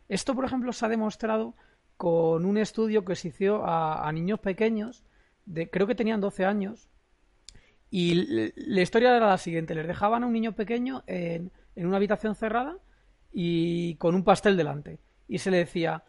Esto, 0.09 0.35
por 0.35 0.45
ejemplo, 0.45 0.73
se 0.73 0.85
ha 0.85 0.89
demostrado 0.89 1.55
con 1.97 2.45
un 2.45 2.59
estudio 2.59 3.05
que 3.05 3.15
se 3.15 3.29
hizo 3.29 3.63
a, 3.65 4.11
niños 4.13 4.41
pequeños, 4.41 5.05
de, 5.47 5.71
creo 5.71 5.87
que 5.87 5.95
tenían 5.95 6.21
12 6.21 6.45
años, 6.45 6.89
y 7.91 8.51
la 8.57 8.83
historia 8.83 9.17
era 9.17 9.29
la 9.29 9.39
siguiente, 9.39 9.75
les 9.75 9.87
dejaban 9.87 10.25
a 10.25 10.27
un 10.27 10.33
niño 10.33 10.53
pequeño 10.53 11.05
en, 11.07 11.53
una 11.77 11.97
habitación 11.97 12.35
cerrada 12.35 12.77
y 13.33 13.95
con 13.97 14.15
un 14.15 14.25
pastel 14.25 14.57
delante. 14.57 14.99
Y 15.29 15.39
se 15.39 15.53
le 15.53 15.59
decía, 15.59 16.03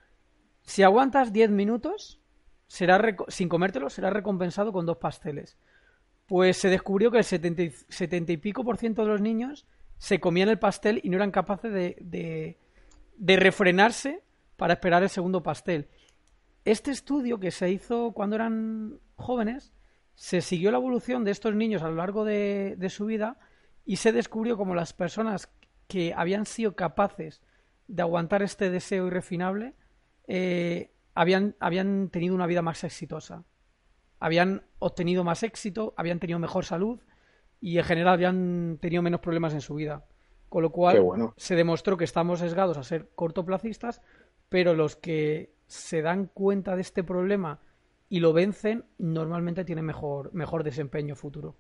si 0.64 0.82
aguantas 0.82 1.32
10 1.32 1.52
minutos, 1.52 2.20
será 2.68 3.16
sin 3.28 3.50
comértelo, 3.50 3.90
será 3.90 4.10
recompensado 4.10 4.72
con 4.72 4.86
dos 4.86 4.98
pasteles. 4.98 5.58
Pues 6.26 6.58
se 6.58 6.70
descubrió 6.70 7.12
que 7.12 7.20
el 7.20 7.24
70 7.24 8.32
y, 8.32 8.38
pico 8.38 8.64
por 8.64 8.78
ciento 8.78 9.04
de 9.04 9.10
los 9.10 9.22
niños 9.22 9.66
se 9.98 10.20
comían 10.20 10.50
el 10.50 10.60
pastel 10.60 11.00
y 11.04 11.10
no 11.10 11.18
eran 11.18 11.32
capaces 11.32 11.72
de, 11.72 12.58
de 13.18 13.36
refrenarse 13.38 14.24
para 14.58 14.74
esperar 14.74 15.04
el 15.04 15.10
segundo 15.10 15.44
pastel. 15.44 15.88
Este 16.64 16.92
estudio 16.92 17.40
que 17.40 17.52
se 17.52 17.70
hizo 17.70 18.12
cuando 18.12 18.36
eran 18.36 19.00
jóvenes 19.16 19.72
se 20.16 20.42
siguió 20.42 20.72
la 20.72 20.78
evolución 20.78 21.24
de 21.24 21.32
estos 21.32 21.54
niños 21.54 21.84
a 21.84 21.90
lo 21.90 21.96
largo 21.96 22.26
de, 22.26 22.78
su 22.90 23.06
vida 23.06 23.38
y 23.86 23.98
se 23.98 24.12
descubrió 24.12 24.58
como 24.58 24.74
las 24.74 24.94
personas 24.94 25.50
que 25.88 26.14
habían 26.16 26.46
sido 26.46 26.76
capaces 26.76 27.42
de 27.88 28.02
aguantar 28.02 28.42
este 28.42 28.72
deseo 28.72 29.08
irrefinable 29.08 29.76
eh, 30.28 30.92
habían, 31.16 31.56
habían 31.60 32.10
tenido 32.10 32.36
una 32.36 32.46
vida 32.46 32.62
más 32.62 32.84
exitosa. 32.84 33.44
Habían 34.20 34.66
obtenido 34.80 35.24
más 35.24 35.44
éxito, 35.44 35.94
habían 35.98 36.20
tenido 36.20 36.40
mejor 36.40 36.66
salud 36.66 37.00
y 37.60 37.78
en 37.78 37.84
general 37.86 38.14
habían 38.14 38.78
tenido 38.82 39.02
menos 39.02 39.22
problemas 39.22 39.54
en 39.54 39.62
su 39.62 39.76
vida. 39.76 40.06
Con 40.50 40.62
lo 40.62 40.72
cual 40.72 41.34
se 41.38 41.56
demostró 41.56 41.98
que 41.98 42.04
estamos 42.04 42.40
sesgados 42.40 42.78
a 42.78 42.84
ser 42.84 43.10
cortoplacistas, 43.16 44.02
pero 44.50 44.74
los 44.74 44.96
que 44.96 45.56
se 45.68 46.02
dan 46.02 46.28
cuenta 46.28 46.76
de 46.76 46.82
este 46.82 47.04
problema 47.04 47.60
y 48.08 48.20
lo 48.20 48.34
vencen, 48.34 48.86
normalmente 48.98 49.66
tienen 49.66 49.86
mejor, 49.86 50.32
mejor 50.34 50.64
desempeño 50.64 51.16
futuro. 51.16 51.56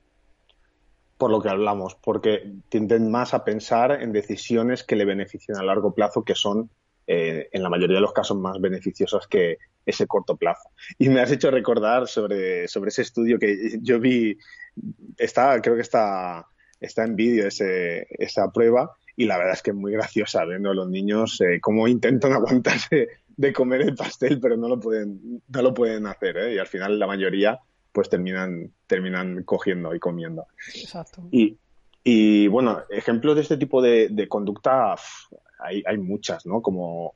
Por 1.17 1.31
lo 1.31 1.41
que 1.41 1.49
hablamos, 1.49 1.95
porque 1.95 2.53
tienden 2.69 3.09
más 3.09 3.33
a 3.33 3.43
pensar 3.43 4.03
en 4.03 4.11
decisiones 4.11 4.83
que 4.83 4.95
le 4.95 5.05
benefician 5.05 5.57
a 5.57 5.63
largo 5.63 5.93
plazo, 5.93 6.23
que 6.23 6.35
son 6.35 6.69
eh, 7.07 7.49
en 7.51 7.63
la 7.63 7.69
mayoría 7.69 7.95
de 7.97 8.01
los 8.01 8.13
casos 8.13 8.37
más 8.37 8.59
beneficiosas 8.59 9.27
que 9.27 9.57
ese 9.85 10.07
corto 10.07 10.35
plazo. 10.37 10.69
Y 10.97 11.09
me 11.09 11.21
has 11.21 11.31
hecho 11.31 11.51
recordar 11.51 12.07
sobre, 12.07 12.67
sobre 12.67 12.89
ese 12.89 13.03
estudio 13.03 13.37
que 13.37 13.77
yo 13.81 13.99
vi, 13.99 14.37
está, 15.17 15.61
creo 15.61 15.75
que 15.75 15.81
está, 15.81 16.47
está 16.79 17.03
en 17.03 17.15
vídeo 17.15 17.47
esa 17.47 18.51
prueba, 18.51 18.95
y 19.15 19.25
la 19.25 19.37
verdad 19.37 19.53
es 19.53 19.61
que 19.61 19.71
es 19.71 19.77
muy 19.77 19.91
graciosa 19.91 20.43
viendo 20.45 20.71
a 20.71 20.73
los 20.73 20.89
niños 20.89 21.39
eh, 21.41 21.59
cómo 21.61 21.87
intentan 21.87 22.33
aguantarse 22.33 23.07
de 23.37 23.53
comer 23.53 23.81
el 23.81 23.95
pastel, 23.95 24.39
pero 24.39 24.57
no 24.57 24.67
lo 24.67 24.79
pueden, 24.79 25.41
no 25.47 25.61
lo 25.61 25.73
pueden 25.73 26.07
hacer, 26.07 26.37
¿eh? 26.37 26.55
y 26.55 26.57
al 26.57 26.67
final 26.67 26.97
la 26.97 27.07
mayoría 27.07 27.59
pues 27.91 28.09
terminan, 28.09 28.71
terminan 28.87 29.43
cogiendo 29.43 29.95
y 29.95 29.99
comiendo. 29.99 30.47
Exacto. 30.73 31.27
Y, 31.31 31.57
y 32.03 32.47
bueno, 32.47 32.83
ejemplos 32.89 33.35
de 33.35 33.41
este 33.41 33.57
tipo 33.57 33.81
de, 33.81 34.09
de 34.09 34.27
conducta 34.27 34.95
hay, 35.59 35.83
hay, 35.85 35.97
muchas, 35.97 36.45
¿no? 36.45 36.61
Como 36.61 37.15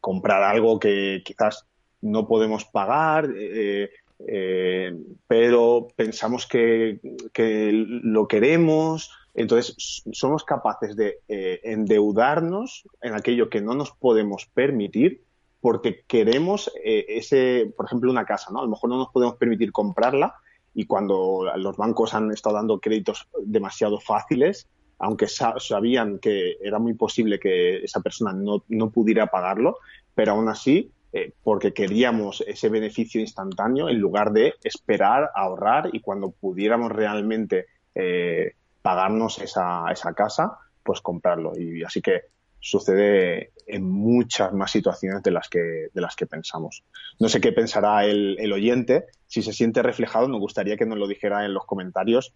comprar 0.00 0.42
algo 0.42 0.78
que 0.78 1.22
quizás 1.24 1.66
no 2.00 2.26
podemos 2.26 2.64
pagar, 2.64 3.30
eh, 3.36 3.90
eh, 4.26 4.94
pero 5.26 5.88
pensamos 5.96 6.46
que, 6.46 7.00
que, 7.32 7.70
lo 7.72 8.28
queremos, 8.28 9.10
entonces 9.34 10.02
somos 10.12 10.44
capaces 10.44 10.96
de 10.96 11.20
eh, 11.28 11.60
endeudarnos 11.64 12.84
en 13.00 13.14
aquello 13.14 13.48
que 13.48 13.60
no 13.60 13.74
nos 13.74 13.92
podemos 13.92 14.46
permitir 14.46 15.22
porque 15.60 16.04
queremos 16.06 16.70
eh, 16.84 17.04
ese, 17.08 17.72
por 17.76 17.86
ejemplo, 17.86 18.10
una 18.10 18.24
casa, 18.24 18.50
¿no? 18.50 18.60
A 18.60 18.62
lo 18.62 18.68
mejor 18.68 18.90
no 18.90 18.98
nos 18.98 19.10
podemos 19.10 19.36
permitir 19.36 19.72
comprarla 19.72 20.34
y 20.74 20.86
cuando 20.86 21.50
los 21.56 21.76
bancos 21.76 22.14
han 22.14 22.30
estado 22.30 22.56
dando 22.56 22.80
créditos 22.80 23.28
demasiado 23.42 24.00
fáciles, 24.00 24.68
aunque 25.00 25.26
sabían 25.28 26.18
que 26.18 26.58
era 26.60 26.78
muy 26.78 26.94
posible 26.94 27.40
que 27.40 27.78
esa 27.78 28.00
persona 28.00 28.32
no, 28.32 28.64
no 28.68 28.90
pudiera 28.90 29.28
pagarlo, 29.28 29.78
pero 30.14 30.32
aún 30.32 30.48
así, 30.48 30.92
eh, 31.12 31.32
porque 31.42 31.72
queríamos 31.72 32.44
ese 32.46 32.68
beneficio 32.68 33.20
instantáneo 33.20 33.88
en 33.88 33.98
lugar 33.98 34.30
de 34.30 34.54
esperar, 34.62 35.30
ahorrar 35.34 35.88
y 35.92 36.00
cuando 36.00 36.30
pudiéramos 36.30 36.92
realmente 36.92 37.66
eh, 37.94 38.52
pagarnos 38.82 39.40
esa, 39.40 39.90
esa 39.90 40.12
casa, 40.12 40.58
pues 40.82 41.00
comprarlo. 41.00 41.58
Y 41.58 41.82
así 41.82 42.02
que 42.02 42.24
sucede 42.60 43.52
en 43.66 43.88
muchas 43.88 44.52
más 44.52 44.70
situaciones 44.70 45.22
de 45.22 45.30
las 45.30 45.48
que, 45.48 45.88
de 45.92 46.00
las 46.00 46.14
que 46.14 46.26
pensamos. 46.26 46.84
No 47.18 47.30
sé 47.30 47.40
qué 47.40 47.52
pensará 47.52 48.04
el, 48.04 48.36
el 48.38 48.52
oyente. 48.52 49.06
Si 49.26 49.42
se 49.42 49.54
siente 49.54 49.82
reflejado, 49.82 50.28
nos 50.28 50.40
gustaría 50.40 50.76
que 50.76 50.84
nos 50.84 50.98
lo 50.98 51.08
dijera 51.08 51.46
en 51.46 51.54
los 51.54 51.64
comentarios 51.64 52.34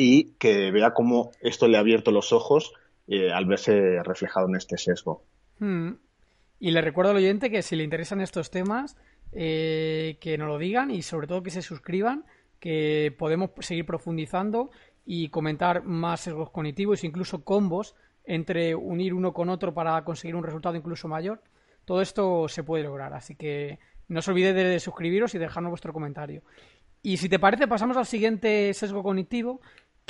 y 0.00 0.32
que 0.38 0.70
vea 0.70 0.94
cómo 0.94 1.30
esto 1.42 1.68
le 1.68 1.76
ha 1.76 1.80
abierto 1.80 2.10
los 2.10 2.32
ojos 2.32 2.72
eh, 3.06 3.30
al 3.30 3.44
verse 3.44 4.02
reflejado 4.02 4.48
en 4.48 4.56
este 4.56 4.78
sesgo. 4.78 5.22
Hmm. 5.58 5.92
Y 6.58 6.70
le 6.70 6.80
recuerdo 6.80 7.10
al 7.10 7.18
oyente 7.18 7.50
que 7.50 7.62
si 7.62 7.76
le 7.76 7.84
interesan 7.84 8.22
estos 8.22 8.50
temas, 8.50 8.96
eh, 9.32 10.16
que 10.20 10.38
nos 10.38 10.48
lo 10.48 10.58
digan 10.58 10.90
y 10.90 11.02
sobre 11.02 11.26
todo 11.26 11.42
que 11.42 11.50
se 11.50 11.60
suscriban, 11.60 12.24
que 12.58 13.14
podemos 13.18 13.50
seguir 13.60 13.84
profundizando 13.84 14.70
y 15.04 15.28
comentar 15.28 15.84
más 15.84 16.20
sesgos 16.20 16.50
cognitivos, 16.50 17.04
incluso 17.04 17.44
combos 17.44 17.94
entre 18.24 18.74
unir 18.74 19.12
uno 19.12 19.32
con 19.34 19.50
otro 19.50 19.74
para 19.74 20.02
conseguir 20.04 20.34
un 20.34 20.44
resultado 20.44 20.76
incluso 20.76 21.08
mayor. 21.08 21.42
Todo 21.84 22.00
esto 22.00 22.48
se 22.48 22.62
puede 22.62 22.84
lograr, 22.84 23.12
así 23.12 23.34
que 23.34 23.78
no 24.08 24.20
os 24.20 24.28
olvidéis 24.28 24.54
de 24.54 24.80
suscribiros 24.80 25.34
y 25.34 25.38
dejarnos 25.38 25.70
vuestro 25.70 25.92
comentario. 25.92 26.42
Y 27.02 27.16
si 27.16 27.28
te 27.28 27.38
parece, 27.38 27.66
pasamos 27.66 27.96
al 27.96 28.06
siguiente 28.06 28.74
sesgo 28.74 29.02
cognitivo, 29.02 29.60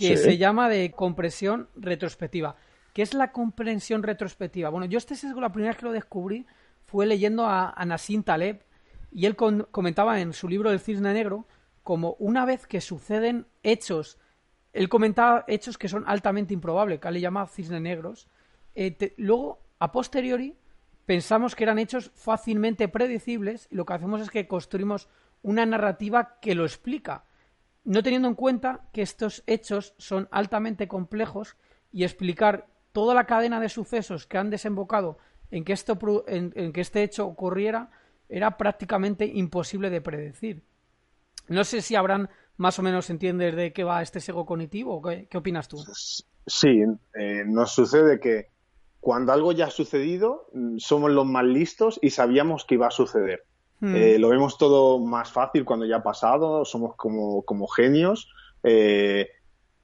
que 0.09 0.17
se 0.17 0.39
llama 0.39 0.69
de 0.69 0.91
compresión 0.91 1.69
retrospectiva. 1.77 2.57
¿Qué 2.93 3.03
es 3.03 3.15
la 3.15 3.31
comprensión 3.33 4.03
retrospectiva? 4.03 4.71
Bueno, 4.71 4.87
yo 4.87 4.99
este 4.99 5.15
sesgo 5.15 5.41
la 5.41 5.53
primera 5.53 5.73
vez 5.73 5.79
que 5.79 5.87
lo 5.87 5.93
descubrí 5.93 6.47
fue 6.87 7.07
leyendo 7.07 7.47
a, 7.47 7.71
a 7.71 7.85
Nassim 7.85 8.23
Taleb 8.23 8.63
y 9.13 9.27
él 9.27 9.37
comentaba 9.37 10.21
en 10.21 10.33
su 10.33 10.49
libro 10.49 10.71
El 10.71 10.81
cisne 10.81 11.13
negro 11.13 11.47
como 11.83 12.17
una 12.19 12.45
vez 12.45 12.67
que 12.67 12.81
suceden 12.81 13.47
hechos 13.63 14.19
él 14.73 14.89
comentaba 14.89 15.45
hechos 15.49 15.79
que 15.79 15.89
son 15.89 16.05
altamente 16.07 16.55
improbables, 16.55 17.01
que 17.01 17.09
él 17.09 17.15
le 17.15 17.21
llama 17.21 17.47
cisnes 17.47 17.81
negros. 17.81 18.29
Eh, 18.75 19.15
luego, 19.17 19.61
a 19.79 19.91
posteriori, 19.91 20.57
pensamos 21.07 21.57
que 21.57 21.65
eran 21.65 21.79
hechos 21.79 22.11
fácilmente 22.15 22.89
predecibles 22.89 23.69
y 23.71 23.77
lo 23.77 23.85
que 23.85 23.95
hacemos 23.95 24.21
es 24.21 24.31
que 24.31 24.47
construimos 24.47 25.09
una 25.43 25.67
narrativa 25.67 26.39
que 26.41 26.55
lo 26.55 26.65
explica, 26.65 27.25
no 27.85 28.03
teniendo 28.03 28.29
en 28.29 28.35
cuenta 28.35 28.89
que 28.93 29.03
estos 29.03 29.43
hechos 29.47 29.95
son 29.99 30.29
altamente 30.31 30.89
complejos 30.89 31.57
y 31.93 32.05
explicar 32.05 32.67
toda 32.93 33.15
la 33.15 33.25
cadena 33.25 33.61
de 33.61 33.69
sucesos 33.69 34.27
que 34.27 34.39
han 34.39 34.51
desembocado 34.51 35.19
en 35.51 35.65
que, 35.65 35.73
esto, 35.73 35.99
en 36.27 36.73
que 36.73 36.81
este 36.81 37.03
hecho 37.03 37.27
ocurriera 37.27 37.91
era 38.29 38.57
prácticamente 38.57 39.27
imposible 39.27 39.91
de 39.91 40.01
predecir. 40.01 40.63
No 41.49 41.65
sé 41.65 41.81
si 41.83 41.97
habrán 41.97 42.31
más 42.61 42.79
o 42.79 42.83
menos 42.83 43.09
entiendes 43.09 43.57
de 43.57 43.73
qué 43.73 43.85
va 43.85 44.03
este 44.03 44.21
sesgo 44.21 44.45
cognitivo? 44.45 45.01
¿Qué, 45.01 45.27
qué 45.31 45.39
opinas 45.39 45.67
tú? 45.67 45.79
Sí, 46.47 46.83
eh, 47.15 47.45
nos 47.47 47.73
sucede 47.73 48.21
que 48.21 48.49
cuando 49.01 49.33
algo 49.33 49.53
ya 49.53 49.67
ha 49.67 49.71
sucedido, 49.71 50.47
mm, 50.53 50.77
somos 50.77 51.11
los 51.11 51.25
más 51.25 51.45
listos 51.45 51.99
y 52.03 52.11
sabíamos 52.11 52.67
que 52.67 52.75
iba 52.75 52.87
a 52.87 52.91
suceder. 52.91 53.47
Eh, 53.83 54.19
lo 54.19 54.29
vemos 54.29 54.59
todo 54.59 54.99
más 54.99 55.33
fácil 55.33 55.65
cuando 55.65 55.87
ya 55.87 55.97
ha 55.97 56.03
pasado, 56.03 56.65
somos 56.65 56.97
como, 56.97 57.43
como 57.43 57.67
genios. 57.67 58.29
Eh, 58.63 59.29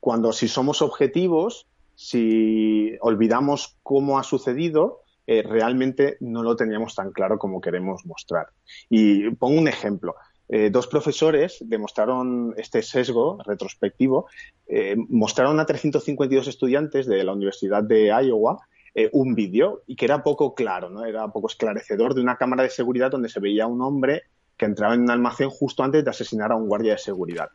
cuando 0.01 0.33
si 0.33 0.49
somos 0.49 0.83
objetivos, 0.83 1.67
si 1.95 2.93
olvidamos 3.01 3.79
cómo 3.83 4.19
ha 4.19 4.23
sucedido, 4.23 5.01
eh, 5.27 5.43
realmente 5.43 6.17
no 6.21 6.43
lo 6.43 6.55
teníamos 6.55 6.95
tan 6.95 7.11
claro 7.11 7.39
como 7.39 7.61
queremos 7.61 8.07
mostrar. 8.07 8.49
Y 8.89 9.31
pongo 9.31 9.59
un 9.59 9.69
ejemplo. 9.69 10.15
Eh, 10.49 10.71
dos 10.71 10.87
profesores 10.87 11.59
demostraron 11.61 12.55
este 12.57 12.83
sesgo 12.83 13.39
retrospectivo, 13.45 14.27
eh, 14.69 14.95
mostraron 15.09 15.59
a 15.59 15.67
352 15.67 16.47
estudiantes 16.47 17.07
de 17.07 17.25
la 17.25 17.33
Universidad 17.33 17.83
de 17.83 18.07
Iowa 18.07 18.61
eh, 18.97 19.09
un 19.13 19.35
vídeo 19.35 19.83
y 19.87 19.95
que 19.95 20.07
era 20.07 20.25
poco 20.25 20.55
claro, 20.55 20.91
¿no? 20.91 21.05
era 21.05 21.29
poco 21.29 21.47
esclarecedor 21.47 22.15
de 22.15 22.21
una 22.23 22.37
cámara 22.37 22.65
de 22.65 22.71
seguridad 22.71 23.13
donde 23.13 23.29
se 23.29 23.39
veía 23.39 23.69
un 23.69 23.81
hombre 23.81 24.25
que 24.57 24.65
entraba 24.65 24.95
en 24.95 25.03
un 25.03 25.11
almacén 25.11 25.51
justo 25.51 25.85
antes 25.85 26.05
de 26.05 26.11
asesinar 26.11 26.51
a 26.51 26.57
un 26.57 26.67
guardia 26.67 26.93
de 26.93 26.99
seguridad. 26.99 27.51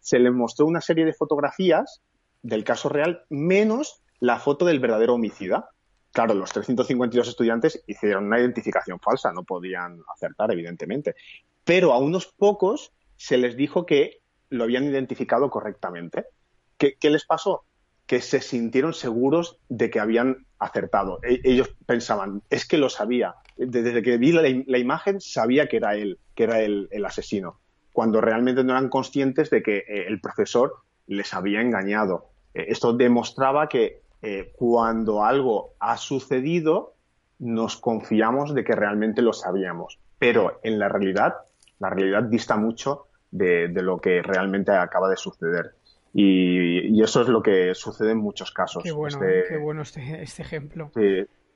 Se 0.00 0.18
les 0.18 0.32
mostró 0.32 0.66
una 0.66 0.80
serie 0.80 1.04
de 1.04 1.12
fotografías 1.12 2.00
del 2.42 2.64
caso 2.64 2.88
real 2.88 3.24
menos 3.28 4.02
la 4.18 4.38
foto 4.38 4.64
del 4.64 4.80
verdadero 4.80 5.14
homicida. 5.14 5.68
Claro, 6.10 6.34
los 6.34 6.50
352 6.50 7.28
estudiantes 7.28 7.84
hicieron 7.86 8.24
una 8.24 8.40
identificación 8.40 8.98
falsa, 8.98 9.32
no 9.32 9.44
podían 9.44 10.00
acertar, 10.12 10.50
evidentemente 10.50 11.14
pero 11.70 11.92
a 11.92 11.98
unos 11.98 12.26
pocos 12.26 12.92
se 13.16 13.36
les 13.38 13.56
dijo 13.56 13.86
que 13.86 14.22
lo 14.48 14.64
habían 14.64 14.84
identificado 14.84 15.50
correctamente. 15.50 16.26
¿Qué, 16.76 16.96
les 17.10 17.24
pasó? 17.26 17.64
Que 18.10 18.20
se 18.20 18.40
sintieron 18.40 18.92
seguros 18.92 19.58
de 19.68 19.88
que 19.88 20.00
habían 20.00 20.46
acertado. 20.58 21.20
E, 21.22 21.40
ellos 21.44 21.70
pensaban, 21.86 22.42
es 22.50 22.66
que 22.66 22.76
lo 22.76 22.88
sabía. 22.88 23.36
Desde 23.56 24.02
que 24.02 24.18
vi 24.18 24.32
la, 24.32 24.78
imagen 24.78 25.20
sabía 25.20 25.68
que 25.68 25.76
era 25.76 25.94
él, 25.94 26.18
que 26.34 26.42
era 26.42 26.60
el, 26.60 26.88
asesino, 27.06 27.60
cuando 27.92 28.20
realmente 28.20 28.64
no 28.64 28.72
eran 28.72 28.88
conscientes 28.88 29.48
de 29.50 29.62
que 29.62 29.78
eh, 29.78 30.06
el 30.08 30.20
profesor 30.20 30.74
les 31.06 31.32
había 31.34 31.60
engañado. 31.60 32.30
Eh, 32.54 32.66
esto 32.68 32.92
demostraba 32.94 33.68
que 33.68 34.02
eh, 34.22 34.52
cuando 34.56 35.24
algo 35.24 35.74
ha 35.78 35.96
sucedido, 35.96 36.94
nos 37.38 37.76
confiamos 37.76 38.54
de 38.54 38.64
que 38.64 38.74
realmente 38.74 39.22
lo 39.22 39.32
sabíamos. 39.32 40.00
Pero 40.18 40.58
en 40.64 40.80
la 40.80 40.88
realidad 40.88 41.34
la 41.80 41.90
realidad 41.90 42.24
dista 42.24 42.56
mucho 42.56 43.06
de, 43.30 43.68
lo 43.68 44.00
que 44.00 44.22
realmente 44.22 44.72
acaba 44.72 45.08
de 45.08 45.16
suceder. 45.16 45.74
Y, 46.12 47.00
eso 47.02 47.22
es 47.22 47.28
lo 47.28 47.42
que 47.42 47.74
sucede 47.74 48.12
en 48.12 48.18
muchos 48.18 48.50
casos. 48.50 48.82
Qué 48.82 48.92
bueno, 48.92 49.16
este, 49.24 49.44
qué 49.48 49.56
bueno 49.56 49.82
este, 49.82 50.22
este 50.22 50.42
ejemplo. 50.42 50.90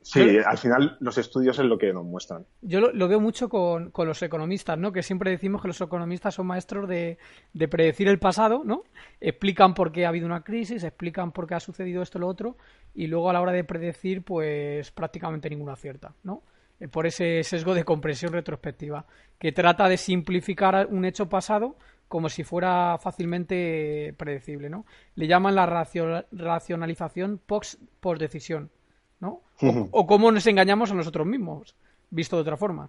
Sí, 0.05 0.39
al 0.45 0.59
final 0.59 0.99
los 1.01 1.17
estudios 1.17 1.59
es 1.59 1.65
lo 1.65 1.79
que 1.79 1.91
nos 1.91 2.05
muestran. 2.05 2.45
Yo 2.61 2.81
lo, 2.81 3.09
veo 3.09 3.21
mucho 3.21 3.49
con, 3.49 3.91
los 3.97 4.23
economistas, 4.23 4.77
¿no? 4.79 4.93
Que 4.93 5.03
siempre 5.03 5.31
decimos 5.31 5.63
que 5.63 5.69
los 5.69 5.81
economistas 5.81 6.35
son 6.35 6.47
maestros 6.47 6.87
de, 6.87 7.17
de, 7.55 7.69
predecir 7.69 8.09
el 8.09 8.19
pasado, 8.19 8.63
¿no? 8.67 8.85
Explican 9.19 9.73
por 9.73 9.93
qué 9.93 10.05
ha 10.05 10.11
habido 10.11 10.27
una 10.27 10.45
crisis, 10.45 10.85
explican 10.85 11.33
por 11.33 11.47
qué 11.47 11.55
ha 11.55 11.61
sucedido 11.61 12.03
esto 12.03 12.19
o 12.19 12.21
lo 12.21 12.29
otro, 12.29 12.59
y 12.95 13.07
luego 13.07 13.31
a 13.31 13.33
la 13.33 13.41
hora 13.41 13.53
de 13.53 13.65
predecir, 13.65 14.23
pues 14.23 14.91
prácticamente 14.91 15.49
ninguna 15.49 15.73
acierta, 15.73 16.15
¿no? 16.23 16.43
Eh, 16.81 16.89
por 16.89 17.07
ese 17.07 17.43
sesgo 17.43 17.73
de 17.73 17.85
compresión 17.85 18.35
retrospectiva, 18.35 19.07
que 19.39 19.53
trata 19.53 19.89
de 19.89 19.97
simplificar 19.97 20.87
un 20.91 21.07
hecho 21.07 21.31
pasado 21.31 21.77
como 22.15 22.29
si 22.29 22.45
fuera 22.45 22.97
fácilmente 22.99 24.15
predecible, 24.17 24.71
¿no? 24.71 24.87
Le 25.17 25.27
llaman 25.27 25.57
la 25.57 25.67
racionalización 25.67 27.41
post, 27.45 27.81
decisión, 28.21 28.71
¿no? 29.19 29.43
O, 29.91 30.07
cómo 30.07 30.31
nos 30.31 30.47
engañamos 30.47 30.93
a 30.93 30.95
nosotros 30.95 31.27
mismos, 31.27 31.75
visto 32.11 32.37
de 32.37 32.43
otra 32.43 32.57
forma. 32.57 32.89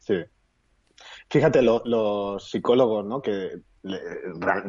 Sí. 0.00 0.16
Fíjate, 1.30 1.62
los 1.62 2.50
psicólogos, 2.50 3.06
¿no? 3.06 3.22
Que 3.22 3.58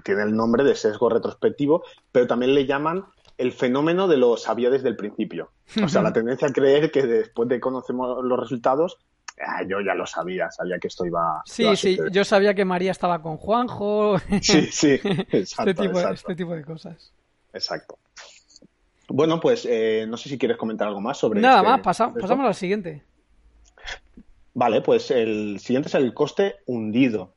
tiene 0.05 0.23
el 0.23 0.33
nombre 0.33 0.63
de 0.63 0.75
sesgo 0.75 1.09
retrospectivo, 1.09 1.83
pero 2.13 2.25
también 2.25 2.55
le 2.55 2.65
llaman 2.65 3.03
el 3.37 3.51
fenómeno 3.51 4.07
de 4.07 4.15
lo 4.15 4.37
sabía 4.37 4.69
desde 4.69 4.87
el 4.87 4.95
principio. 4.95 5.51
O 5.83 5.89
sea, 5.89 6.01
la 6.01 6.13
tendencia 6.13 6.47
a 6.47 6.53
creer 6.53 6.89
que 6.89 7.03
después 7.03 7.49
de 7.49 7.59
conocer 7.59 7.97
los 7.97 8.39
resultados, 8.39 8.97
ah, 9.39 9.63
yo 9.67 9.81
ya 9.81 9.93
lo 9.93 10.05
sabía, 10.05 10.51
sabía 10.51 10.79
que 10.79 10.87
esto 10.87 11.05
iba. 11.05 11.41
Sí, 11.45 11.75
sí, 11.75 11.97
yo 12.11 12.23
sabía 12.23 12.53
que 12.53 12.65
María 12.65 12.91
estaba 12.91 13.21
con 13.21 13.37
Juanjo. 13.37 14.17
Sí, 14.41 14.67
sí, 14.71 14.99
este, 15.31 15.73
tipo, 15.73 15.99
este 15.99 16.35
tipo 16.35 16.55
de 16.55 16.63
cosas. 16.63 17.11
Exacto. 17.53 17.97
Bueno, 19.07 19.39
pues 19.39 19.65
eh, 19.65 20.05
no 20.07 20.17
sé 20.17 20.29
si 20.29 20.37
quieres 20.37 20.57
comentar 20.57 20.87
algo 20.87 21.01
más 21.01 21.17
sobre. 21.17 21.41
Nada 21.41 21.59
este 21.59 21.69
más, 21.71 22.13
pasamos 22.13 22.45
al 22.45 22.55
siguiente. 22.55 23.03
Vale, 24.53 24.81
pues 24.81 25.09
el 25.11 25.59
siguiente 25.59 25.89
es 25.89 25.95
el 25.95 26.13
coste 26.13 26.57
hundido. 26.65 27.33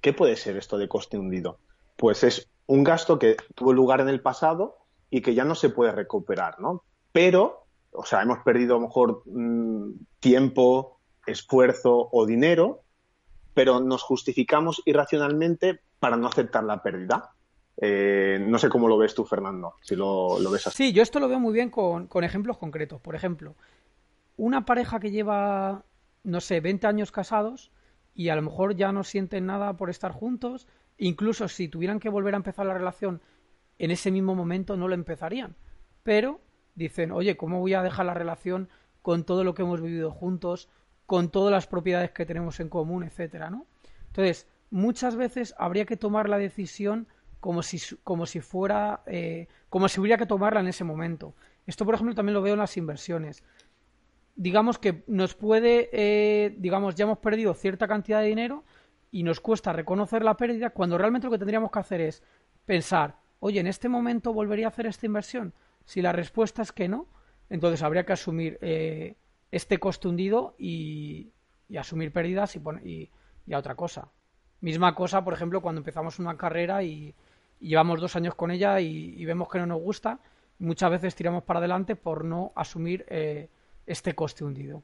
¿Qué 0.00 0.12
puede 0.12 0.36
ser 0.36 0.56
esto 0.56 0.78
de 0.78 0.88
coste 0.88 1.18
hundido? 1.18 1.58
Pues 1.96 2.24
es 2.24 2.48
un 2.66 2.82
gasto 2.82 3.18
que 3.18 3.36
tuvo 3.54 3.72
lugar 3.72 4.00
en 4.00 4.08
el 4.08 4.20
pasado 4.20 4.78
y 5.10 5.20
que 5.20 5.34
ya 5.34 5.44
no 5.44 5.54
se 5.54 5.68
puede 5.68 5.92
recuperar, 5.92 6.58
¿no? 6.60 6.82
Pero, 7.12 7.66
o 7.92 8.04
sea, 8.04 8.22
hemos 8.22 8.38
perdido 8.38 8.74
a 8.74 8.80
lo 8.80 8.86
mejor 8.86 9.22
mm, 9.26 9.90
tiempo, 10.18 10.98
esfuerzo 11.26 12.08
o 12.12 12.26
dinero, 12.26 12.82
pero 13.54 13.80
nos 13.80 14.02
justificamos 14.02 14.82
irracionalmente 14.84 15.80
para 15.98 16.16
no 16.16 16.28
aceptar 16.28 16.64
la 16.64 16.82
pérdida. 16.82 17.32
Eh, 17.76 18.38
no 18.40 18.58
sé 18.58 18.68
cómo 18.68 18.88
lo 18.88 18.98
ves 18.98 19.14
tú, 19.14 19.24
Fernando, 19.24 19.74
si 19.80 19.96
lo, 19.96 20.38
ves 20.50 20.66
así. 20.66 20.88
Sí, 20.88 20.92
yo 20.92 21.02
esto 21.02 21.20
lo 21.20 21.28
veo 21.28 21.40
muy 21.40 21.52
bien 21.52 21.70
con, 21.70 22.06
con, 22.06 22.24
ejemplos 22.24 22.58
concretos. 22.58 23.00
Por 23.00 23.14
ejemplo, 23.14 23.54
una 24.36 24.64
pareja 24.64 25.00
que 25.00 25.10
lleva, 25.10 25.84
no 26.22 26.40
sé, 26.40 26.60
20 26.60 26.86
años 26.86 27.12
casados 27.12 27.70
y 28.14 28.28
a 28.28 28.36
lo 28.36 28.42
mejor 28.42 28.76
ya 28.76 28.92
no 28.92 29.04
sienten 29.04 29.46
nada 29.46 29.76
por 29.76 29.90
estar 29.90 30.12
juntos, 30.12 30.66
incluso 30.98 31.48
si 31.48 31.68
tuvieran 31.68 31.98
que 31.98 32.08
volver 32.08 32.34
a 32.34 32.38
empezar 32.38 32.66
la 32.66 32.74
relación 32.74 33.22
en 33.78 33.90
ese 33.90 34.10
mismo 34.10 34.34
momento 34.34 34.76
no 34.76 34.88
lo 34.88 34.94
empezarían. 34.94 35.56
Pero 36.02 36.40
dicen, 36.74 37.10
oye, 37.10 37.36
¿cómo 37.36 37.60
voy 37.60 37.74
a 37.74 37.82
dejar 37.82 38.06
la 38.06 38.14
relación 38.14 38.68
con 39.02 39.24
todo 39.24 39.44
lo 39.44 39.54
que 39.54 39.62
hemos 39.62 39.80
vivido 39.80 40.10
juntos, 40.10 40.68
con 41.12 41.28
todas 41.28 41.52
las 41.52 41.66
propiedades 41.66 42.10
que 42.12 42.24
tenemos 42.24 42.58
en 42.58 42.70
común, 42.70 43.04
etcétera, 43.04 43.50
¿no? 43.50 43.66
Entonces, 44.06 44.46
muchas 44.70 45.14
veces 45.14 45.54
habría 45.58 45.84
que 45.84 45.98
tomar 45.98 46.26
la 46.26 46.38
decisión 46.38 47.06
como 47.38 47.62
si, 47.62 47.78
como 48.02 48.24
si 48.24 48.40
fuera, 48.40 49.02
eh, 49.04 49.46
como 49.68 49.90
si 49.90 50.00
hubiera 50.00 50.16
que 50.16 50.24
tomarla 50.24 50.60
en 50.60 50.68
ese 50.68 50.84
momento. 50.84 51.34
Esto, 51.66 51.84
por 51.84 51.96
ejemplo, 51.96 52.14
también 52.14 52.32
lo 52.32 52.40
veo 52.40 52.54
en 52.54 52.60
las 52.60 52.78
inversiones. 52.78 53.44
Digamos 54.36 54.78
que 54.78 55.04
nos 55.06 55.34
puede, 55.34 55.90
eh, 55.92 56.54
digamos, 56.56 56.94
ya 56.94 57.04
hemos 57.04 57.18
perdido 57.18 57.52
cierta 57.52 57.86
cantidad 57.86 58.22
de 58.22 58.28
dinero 58.28 58.64
y 59.10 59.22
nos 59.22 59.38
cuesta 59.38 59.74
reconocer 59.74 60.24
la 60.24 60.38
pérdida 60.38 60.70
cuando 60.70 60.96
realmente 60.96 61.26
lo 61.26 61.32
que 61.32 61.38
tendríamos 61.38 61.70
que 61.70 61.78
hacer 61.78 62.00
es 62.00 62.22
pensar, 62.64 63.18
oye, 63.38 63.60
¿en 63.60 63.66
este 63.66 63.90
momento 63.90 64.32
volvería 64.32 64.64
a 64.64 64.70
hacer 64.70 64.86
esta 64.86 65.04
inversión? 65.04 65.52
Si 65.84 66.00
la 66.00 66.12
respuesta 66.12 66.62
es 66.62 66.72
que 66.72 66.88
no, 66.88 67.06
entonces 67.50 67.82
habría 67.82 68.06
que 68.06 68.14
asumir 68.14 68.58
eh, 68.62 69.16
este 69.52 69.78
coste 69.78 70.08
hundido 70.08 70.56
y, 70.58 71.30
asumir 71.78 72.12
pérdidas 72.12 72.56
y, 72.56 73.10
y, 73.46 73.52
a 73.54 73.58
otra 73.58 73.76
cosa. 73.76 74.08
Misma 74.60 74.94
cosa, 74.94 75.24
por 75.24 75.34
ejemplo, 75.34 75.60
cuando 75.60 75.78
empezamos 75.78 76.18
una 76.18 76.36
carrera 76.36 76.82
y, 76.82 77.14
llevamos 77.60 78.00
dos 78.00 78.16
años 78.16 78.34
con 78.34 78.50
ella 78.50 78.80
y, 78.80 79.24
vemos 79.24 79.48
que 79.48 79.60
no 79.60 79.66
nos 79.66 79.80
gusta, 79.80 80.18
muchas 80.58 80.90
veces 80.90 81.14
tiramos 81.14 81.44
para 81.44 81.60
adelante 81.60 81.94
por 81.94 82.24
no 82.24 82.52
asumir 82.56 83.06
eh, 83.08 83.48
este 83.86 84.14
coste 84.14 84.44
hundido. 84.44 84.82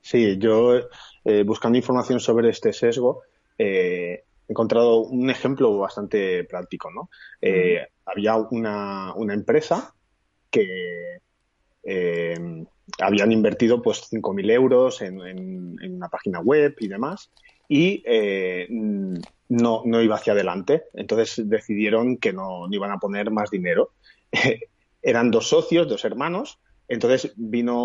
Sí, 0.00 0.38
yo 0.38 0.78
eh, 1.24 1.42
buscando 1.44 1.76
información 1.76 2.20
sobre 2.20 2.48
este 2.48 2.72
sesgo, 2.72 3.22
eh, 3.58 4.24
he 4.46 4.52
encontrado 4.52 4.98
un 5.00 5.30
ejemplo 5.30 5.78
bastante 5.78 6.44
práctico, 6.44 6.90
¿no? 6.90 7.08
Eh, 7.40 7.86
había 8.04 8.36
una, 8.36 9.14
empresa 9.32 9.94
que 10.50 11.18
eh, 11.82 12.66
habían 12.98 13.32
invertido 13.32 13.82
pues 13.82 14.10
5.000 14.10 14.50
euros 14.50 15.02
en, 15.02 15.20
una 15.82 16.08
página 16.08 16.40
web 16.40 16.74
y 16.80 16.88
demás 16.88 17.30
y 17.68 18.02
eh, 18.06 18.66
no, 18.68 19.82
no 19.84 20.02
iba 20.02 20.16
hacia 20.16 20.32
adelante. 20.32 20.84
Entonces 20.92 21.48
decidieron 21.48 22.18
que 22.18 22.32
no, 22.32 22.66
no 22.66 22.74
iban 22.74 22.90
a 22.90 22.98
poner 22.98 23.30
más 23.30 23.50
dinero. 23.50 23.92
Eran 25.02 25.30
dos 25.30 25.48
socios, 25.48 25.88
dos 25.88 26.04
hermanos. 26.04 26.58
Entonces 26.88 27.32
vino 27.36 27.82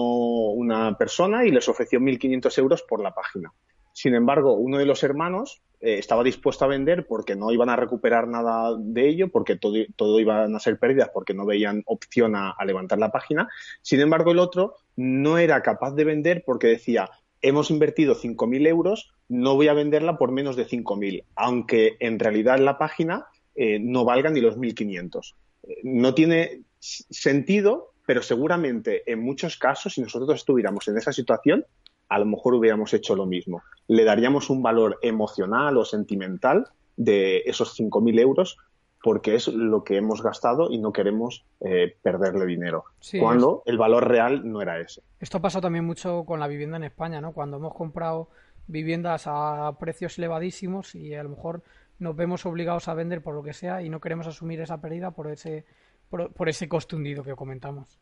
una 0.49 0.97
persona 0.97 1.45
y 1.45 1.51
les 1.51 1.67
ofreció 1.69 1.99
1.500 1.99 2.57
euros 2.59 2.81
por 2.83 3.01
la 3.01 3.13
página. 3.13 3.53
Sin 3.99 4.15
embargo, 4.15 4.53
uno 4.53 4.77
de 4.77 4.85
los 4.85 5.03
hermanos 5.03 5.61
eh, 5.81 5.97
estaba 5.97 6.23
dispuesto 6.23 6.63
a 6.63 6.69
vender 6.69 7.05
porque 7.05 7.35
no 7.35 7.51
iban 7.51 7.67
a 7.67 7.75
recuperar 7.75 8.29
nada 8.29 8.73
de 8.79 9.09
ello, 9.09 9.27
porque 9.29 9.57
todo, 9.57 9.73
todo 9.97 10.21
iban 10.21 10.55
a 10.55 10.59
ser 10.61 10.79
pérdidas, 10.79 11.09
porque 11.13 11.33
no 11.33 11.45
veían 11.45 11.83
opción 11.85 12.33
a, 12.33 12.55
levantar 12.65 12.97
la 12.97 13.11
página. 13.11 13.49
Sin 13.81 13.99
embargo, 13.99 14.31
el 14.31 14.39
otro 14.39 14.75
no 14.95 15.37
era 15.37 15.61
capaz 15.63 15.95
de 15.95 16.05
vender 16.05 16.43
porque 16.45 16.67
decía, 16.67 17.09
hemos 17.41 17.71
invertido 17.71 18.15
5.000 18.15 18.67
euros, 18.67 19.11
no 19.27 19.55
voy 19.55 19.67
a 19.67 19.73
venderla 19.73 20.17
por 20.17 20.31
menos 20.31 20.55
de 20.55 20.65
5.000, 20.65 21.25
aunque 21.35 21.97
en 21.99 22.19
realidad 22.19 22.57
la 22.57 22.77
página 22.77 23.25
eh, 23.53 23.79
no 23.81 24.05
valga 24.05 24.29
ni 24.29 24.39
los 24.39 24.57
1.500. 24.57 25.35
Eh, 25.63 25.79
no 25.83 26.13
tiene 26.13 26.61
sentido, 26.79 27.91
pero 28.05 28.21
seguramente 28.21 29.11
en 29.11 29.19
muchos 29.19 29.57
casos, 29.57 29.95
si 29.95 30.01
nosotros 30.01 30.33
estuviéramos 30.39 30.87
en 30.87 30.97
esa 30.97 31.11
situación, 31.11 31.65
a 32.09 32.19
lo 32.19 32.25
mejor 32.25 32.55
hubiéramos 32.55 32.93
hecho 32.93 33.15
lo 33.15 33.25
mismo. 33.25 33.61
Le 33.87 34.03
daríamos 34.03 34.49
un 34.49 34.61
valor 34.61 34.99
emocional 35.01 35.77
o 35.77 35.85
sentimental 35.85 36.67
de 36.97 37.43
esos 37.45 37.79
5.000 37.79 38.19
euros 38.19 38.57
porque 39.01 39.35
es 39.35 39.47
lo 39.47 39.83
que 39.83 39.95
hemos 39.95 40.21
gastado 40.21 40.69
y 40.69 40.77
no 40.77 40.91
queremos 40.91 41.45
eh, 41.61 41.95
perderle 42.01 42.45
dinero. 42.45 42.83
cuando 43.17 43.63
el 43.65 43.77
valor 43.77 44.07
real 44.07 44.51
no 44.51 44.61
era 44.61 44.79
ese. 44.79 45.01
Esto 45.19 45.41
pasa 45.41 45.61
también 45.61 45.85
mucho 45.85 46.25
con 46.25 46.39
la 46.39 46.47
vivienda 46.47 46.77
en 46.77 46.83
España, 46.83 47.21
¿no? 47.21 47.31
Cuando 47.31 47.57
hemos 47.57 47.73
comprado 47.73 48.29
viviendas 48.67 49.23
a 49.25 49.77
precios 49.79 50.17
elevadísimos 50.17 50.95
y 50.95 51.15
a 51.15 51.23
lo 51.23 51.29
mejor 51.29 51.63
nos 51.97 52.15
vemos 52.15 52.45
obligados 52.45 52.87
a 52.87 52.93
vender 52.93 53.21
por 53.21 53.35
lo 53.35 53.43
que 53.43 53.53
sea 53.53 53.81
y 53.81 53.89
no 53.89 54.01
queremos 54.01 54.27
asumir 54.27 54.59
esa 54.59 54.81
pérdida 54.81 55.11
por 55.11 55.31
ese, 55.31 55.65
por 56.09 56.49
ese 56.49 56.67
coste 56.67 56.95
hundido 56.95 57.23
que 57.23 57.35
comentamos. 57.35 57.99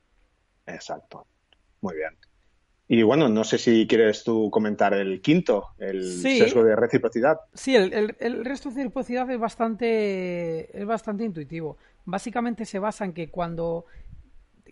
Exacto. 0.66 1.28
Muy 1.82 1.96
bien. 1.96 2.18
Y 2.90 3.04
bueno, 3.04 3.28
no 3.28 3.44
sé 3.44 3.58
si 3.58 3.86
quieres 3.86 4.24
tú 4.24 4.50
comentar 4.50 4.94
el 4.94 5.22
quinto, 5.22 5.72
el 5.78 6.04
sesgo 6.22 6.64
de 6.64 6.76
reciprocidad. 6.76 7.42
Sí, 7.54 7.76
el, 7.76 8.16
el, 8.20 8.46
resto 8.46 8.70
de 8.70 8.76
reciprocidad 8.76 9.30
es 9.30 9.40
bastante, 9.40 10.80
es 10.80 10.86
bastante 10.86 11.26
intuitivo. 11.26 11.78
Básicamente 12.06 12.64
se 12.64 12.80
basa 12.80 13.04
en 13.04 13.12
que 13.12 13.30
cuando, 13.30 13.86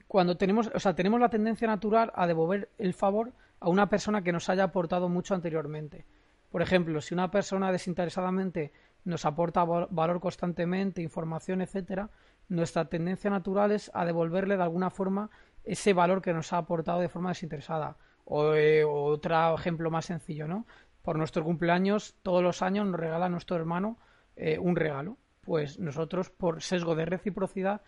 cuando 0.07 0.37
tenemos, 0.37 0.71
o 0.73 0.79
sea, 0.79 0.95
tenemos 0.95 1.19
la 1.19 1.29
tendencia 1.29 1.67
natural 1.67 2.13
a 2.15 2.25
devolver 2.25 2.69
el 2.77 2.93
favor 2.93 3.33
a 3.59 3.67
una 3.67 3.89
persona 3.89 4.23
que 4.23 4.31
nos 4.31 4.47
haya 4.47 4.63
aportado 4.63 5.09
mucho 5.09 5.35
anteriormente. 5.35 6.05
Por 6.51 6.61
ejemplo, 6.61 7.01
si 7.01 7.13
una 7.13 7.29
persona 7.31 7.69
desinteresadamente 7.69 8.71
nos 9.03 9.25
aporta 9.25 9.65
valor 9.65 10.21
constantemente, 10.21 11.01
información, 11.01 11.61
etcétera, 11.61 12.09
nuestra 12.47 12.85
tendencia 12.85 13.29
natural 13.29 13.73
es 13.73 13.91
a 13.93 14.05
devolverle 14.05 14.55
de 14.55 14.63
alguna 14.63 14.89
forma 14.89 15.29
ese 15.65 15.93
valor 15.93 16.21
que 16.21 16.33
nos 16.33 16.53
ha 16.53 16.57
aportado 16.57 16.99
de 16.99 17.09
forma 17.09 17.29
desinteresada. 17.29 17.97
O, 18.25 18.53
eh, 18.53 18.83
otro 18.83 19.55
ejemplo 19.55 19.91
más 19.91 20.05
sencillo, 20.05 20.47
¿no? 20.47 20.65
Por 21.01 21.17
nuestro 21.17 21.43
cumpleaños, 21.43 22.15
todos 22.23 22.41
los 22.41 22.61
años 22.61 22.85
nos 22.87 22.99
regala 22.99 23.29
nuestro 23.29 23.55
hermano 23.55 23.97
eh, 24.35 24.57
un 24.59 24.75
regalo. 24.75 25.17
Pues 25.41 25.79
nosotros, 25.79 26.29
por 26.29 26.61
sesgo 26.63 26.95
de 26.95 27.05
reciprocidad, 27.05 27.81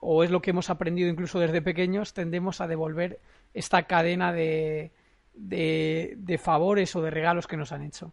o 0.00 0.22
es 0.22 0.30
lo 0.30 0.42
que 0.42 0.50
hemos 0.50 0.68
aprendido 0.68 1.08
incluso 1.08 1.38
desde 1.38 1.62
pequeños, 1.62 2.12
tendemos 2.12 2.60
a 2.60 2.66
devolver 2.66 3.20
esta 3.54 3.84
cadena 3.84 4.32
de, 4.32 4.92
de, 5.32 6.38
favores 6.38 6.94
o 6.94 7.00
de 7.02 7.10
regalos 7.10 7.46
que 7.46 7.56
nos 7.56 7.72
han 7.72 7.82
hecho. 7.82 8.12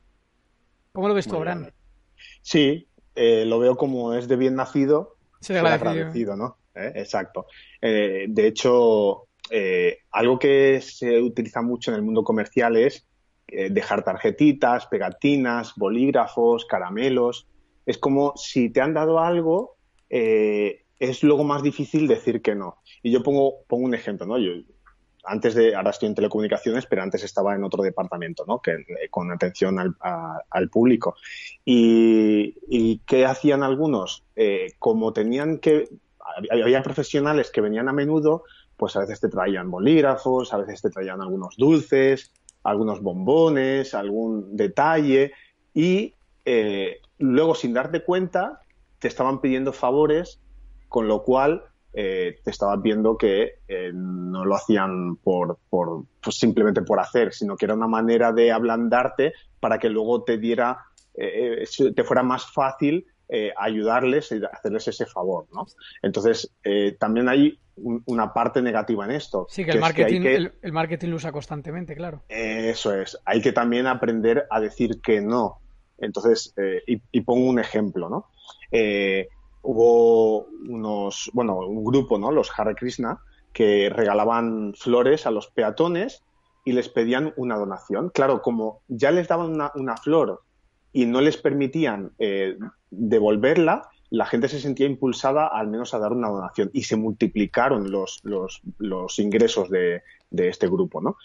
¿Cómo 0.94 1.10
lo 1.10 1.14
ves 1.14 1.28
tú, 1.28 1.36
Abraham? 1.36 1.70
Sí, 2.42 2.88
eh, 3.16 3.44
lo 3.46 3.60
veo 3.60 3.76
como 3.76 4.14
es 4.14 4.30
de 4.30 4.38
bien 4.38 4.56
nacido, 4.56 5.18
agradecido, 5.50 6.38
¿no? 6.38 6.58
Exacto. 6.74 7.48
de 7.82 8.48
hecho, 8.48 9.28
eh, 9.50 10.00
algo 10.12 10.40
que 10.40 10.80
se 10.82 11.22
utiliza 11.22 11.62
mucho 11.62 11.92
en 11.92 11.98
el 11.98 12.04
mundo 12.04 12.24
comercial 12.24 12.78
es 12.78 13.06
eh, 13.48 13.70
dejar 13.70 14.04
tarjetitas, 14.04 14.88
pegatinas, 14.88 15.74
bolígrafos, 15.76 16.66
caramelos. 16.66 17.48
Es 17.86 17.98
como 17.98 18.34
si 18.38 18.70
te 18.70 18.80
han 18.80 18.94
dado 18.94 19.20
algo, 19.20 19.76
eh, 20.10 20.86
es 21.00 21.24
luego 21.24 21.44
más 21.44 21.64
difícil 21.64 22.08
decir 22.08 22.42
que 22.42 22.56
no. 22.56 22.78
Y 23.04 23.12
yo 23.12 23.24
pongo, 23.24 23.66
un 23.70 23.94
ejemplo, 23.94 24.26
¿no? 24.26 24.38
Yo, 24.38 24.52
antes 25.26 25.54
de, 25.54 25.76
ahora 25.76 25.90
estoy 25.90 26.08
en 26.08 26.16
telecomunicaciones, 26.16 26.86
pero 26.86 27.02
antes 27.02 27.24
estaba 27.24 27.54
en 27.54 27.64
otro 27.64 27.84
departamento, 27.84 28.46
¿no? 28.48 28.62
Que, 28.62 28.86
con 29.10 29.32
atención 29.32 29.80
al, 29.80 30.70
público. 30.70 31.16
Y, 31.66 32.56
y, 32.70 33.02
¿qué 33.06 33.26
hacían 33.26 33.64
algunos? 33.64 34.24
como 34.80 35.14
tenían 35.14 35.60
que, 35.60 35.88
había 36.52 36.84
profesionales 36.84 37.52
que 37.52 37.62
venían 37.62 37.90
a 37.90 37.94
menudo, 37.94 38.44
pues 38.78 38.96
a 38.96 39.02
veces 39.02 39.20
te 39.20 39.30
traían 39.30 39.70
bolígrafos, 39.70 40.54
a 40.54 40.58
veces 40.58 40.82
te 40.82 40.90
traían 40.90 41.22
algunos 41.22 41.56
dulces, 41.58 42.32
algunos 42.64 43.02
bombones, 43.02 43.94
algún 43.94 44.56
detalle 44.56 45.34
y 45.74 46.14
eh, 46.46 47.00
luego 47.20 47.56
sin 47.56 47.74
darte 47.74 48.04
cuenta 48.04 48.62
te 49.00 49.08
estaban 49.08 49.42
pidiendo 49.42 49.74
favores, 49.74 50.40
con 50.90 51.08
lo 51.08 51.24
cual 51.24 51.64
eh, 51.94 52.40
te 52.44 52.52
estabas 52.52 52.82
viendo 52.82 53.18
que 53.18 53.60
eh, 53.68 53.92
no 53.94 54.46
lo 54.46 54.56
hacían 54.56 55.16
por, 55.18 55.58
por 55.70 56.06
pues 56.22 56.38
simplemente 56.38 56.82
por 56.82 57.00
hacer, 57.00 57.34
sino 57.34 57.56
que 57.56 57.66
era 57.66 57.74
una 57.74 57.88
manera 57.88 58.32
de 58.32 58.52
ablandarte 58.52 59.34
para 59.60 59.80
que 59.80 59.90
luego 59.90 60.24
te 60.24 60.38
diera, 60.38 60.86
te 61.14 62.04
fuera 62.04 62.24
más 62.24 62.52
fácil 62.52 63.06
ayudarles 63.58 64.32
y 64.32 64.42
hacerles 64.52 64.88
ese 64.88 65.06
favor, 65.06 65.48
¿no? 65.54 65.66
Entonces, 66.02 66.52
también 67.00 67.30
hay 67.30 67.58
una 67.76 68.34
parte 68.34 68.62
negativa 68.62 69.06
en 69.06 69.12
esto. 69.12 69.48
Sí, 69.50 69.64
que, 69.64 69.72
el, 69.72 69.80
marketing, 69.80 70.22
el, 70.62 70.74
marketing 70.74 71.10
lo 71.10 71.16
usa 71.16 71.32
constantemente, 71.32 71.96
claro. 71.96 72.24
Eso 72.28 72.94
es. 72.94 73.18
Hay 73.26 73.42
que 73.42 73.54
también 73.54 73.88
aprender 73.88 74.48
a 74.50 74.60
decir 74.60 75.00
que 75.02 75.22
no. 75.22 75.60
Entonces, 75.98 76.54
y, 76.86 77.02
y, 77.12 77.22
pongo 77.22 77.50
un 77.50 77.60
ejemplo, 77.60 78.10
¿no? 78.10 78.28
hubo 79.64 80.46
unos, 80.68 81.30
bueno, 81.34 81.58
un 81.60 81.84
grupo, 81.84 82.18
¿no? 82.18 82.32
Los 82.32 82.52
Hare 82.58 82.76
Krishna, 82.76 83.20
que 83.54 83.90
regalaban 83.90 84.74
flores 84.76 85.26
a 85.26 85.32
los 85.32 85.48
peatones 85.48 86.24
y 86.64 86.74
les 86.74 86.90
pedían 86.90 87.34
una 87.38 87.58
donación. 87.58 88.10
Claro, 88.10 88.42
como 88.42 88.82
ya 88.88 89.12
les 89.12 89.28
daban 89.28 89.60
una, 89.76 89.98
flor 89.98 90.42
y 90.94 91.06
no 91.06 91.22
les 91.22 91.38
permitían 91.38 92.12
eh, 92.20 92.58
devolverla, 92.92 93.90
la 94.10 94.26
gente 94.26 94.50
se 94.50 94.60
sentía 94.60 94.86
impulsada 94.86 95.48
al 95.48 95.68
menos 95.68 95.94
a 95.94 96.00
dar 96.00 96.12
una 96.12 96.30
donación 96.30 96.70
y 96.74 96.84
se 96.84 96.98
multiplicaron 96.98 97.90
los, 97.92 98.22
los, 98.24 99.20
ingresos 99.20 99.70
de, 99.70 100.04
de, 100.30 100.50
este 100.50 100.68
grupo, 100.68 101.02
¿no? 101.02 101.16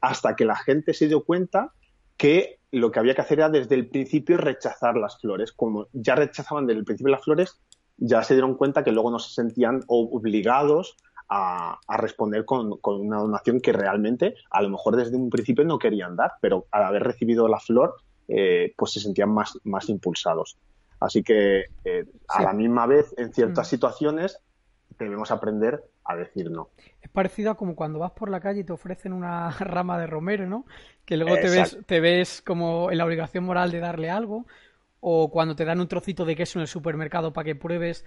Hasta 0.00 0.34
que 0.34 0.44
la 0.44 0.56
gente 0.56 0.92
se 0.92 1.06
dio 1.06 1.24
cuenta 1.24 1.72
que 2.16 2.58
lo 2.72 2.90
que 2.90 2.98
había 2.98 3.14
que 3.14 3.20
hacer 3.20 3.38
era 3.38 3.48
desde 3.48 3.76
el 3.76 3.88
principio 3.88 4.36
rechazar 4.36 4.96
las 4.96 5.20
flores. 5.20 5.52
Como 5.52 5.86
ya 5.92 6.16
rechazaban 6.16 6.66
desde 6.66 6.80
el 6.80 6.84
principio 6.84 7.12
las 7.12 7.24
flores, 7.24 7.60
ya 7.96 8.22
se 8.22 8.34
dieron 8.34 8.56
cuenta 8.56 8.84
que 8.84 8.92
luego 8.92 9.10
no 9.10 9.18
se 9.18 9.32
sentían 9.32 9.82
obligados 9.86 10.96
a, 11.28 11.78
responder 11.88 12.44
con, 12.44 12.78
una 12.82 13.18
donación 13.18 13.60
que 13.60 13.72
realmente 13.72 14.34
a 14.50 14.62
lo 14.62 14.70
mejor 14.70 14.96
desde 14.96 15.16
un 15.16 15.30
principio 15.30 15.64
no 15.64 15.78
querían 15.78 16.16
dar, 16.16 16.32
pero 16.40 16.66
al 16.70 16.84
haber 16.84 17.02
recibido 17.02 17.48
la 17.48 17.60
flor, 17.60 17.96
eh, 18.28 18.74
pues 18.76 18.92
se 18.92 19.00
sentían 19.00 19.30
más, 19.30 19.58
más 19.64 19.88
impulsados. 19.88 20.56
Así 21.00 21.22
que 21.22 21.66
eh, 21.84 22.04
a 22.28 22.42
la 22.42 22.52
misma 22.52 22.86
vez, 22.86 23.14
en 23.16 23.32
ciertas 23.32 23.68
mm. 23.68 23.70
situaciones, 23.70 24.40
debemos 24.98 25.30
aprender 25.30 25.84
a 26.04 26.16
decir 26.16 26.50
no. 26.50 26.70
Es 27.00 27.10
parecido 27.10 27.50
a 27.50 27.56
como 27.56 27.76
cuando 27.76 27.98
vas 27.98 28.12
por 28.12 28.30
la 28.30 28.40
calle 28.40 28.60
y 28.60 28.64
te 28.64 28.72
ofrecen 28.72 29.12
una 29.12 29.50
rama 29.60 29.98
de 29.98 30.06
romero, 30.06 30.46
¿no? 30.46 30.64
Que 31.04 31.16
luego 31.16 31.36
te 31.36 31.50
ves, 31.50 31.78
te 31.86 32.00
ves 32.00 32.42
como 32.42 32.90
en 32.90 32.98
la 32.98 33.04
obligación 33.04 33.44
moral 33.44 33.70
de 33.70 33.80
darle 33.80 34.10
algo, 34.10 34.46
o 35.00 35.30
cuando 35.30 35.54
te 35.54 35.64
dan 35.64 35.80
un 35.80 35.88
trocito 35.88 36.24
de 36.24 36.34
queso 36.34 36.58
en 36.58 36.62
el 36.62 36.68
supermercado 36.68 37.32
para 37.32 37.44
que 37.44 37.54
pruebes, 37.54 38.04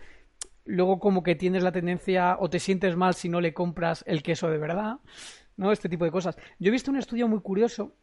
luego 0.66 1.00
como 1.00 1.24
que 1.24 1.36
tienes 1.36 1.64
la 1.64 1.72
tendencia 1.72 2.38
o 2.40 2.50
te 2.50 2.60
sientes 2.60 2.96
mal 2.96 3.14
si 3.14 3.30
no 3.30 3.40
le 3.40 3.54
compras 3.54 4.04
el 4.08 4.24
queso 4.24 4.50
de 4.50 4.58
verdad, 4.58 4.98
¿no? 5.56 5.72
Este 5.72 5.90
tipo 5.90 6.06
de 6.06 6.12
cosas. 6.12 6.36
Yo 6.60 6.70
he 6.70 6.72
visto 6.72 6.92
un 6.92 6.98
estudio 6.98 7.28
muy 7.28 7.42
curioso 7.42 7.96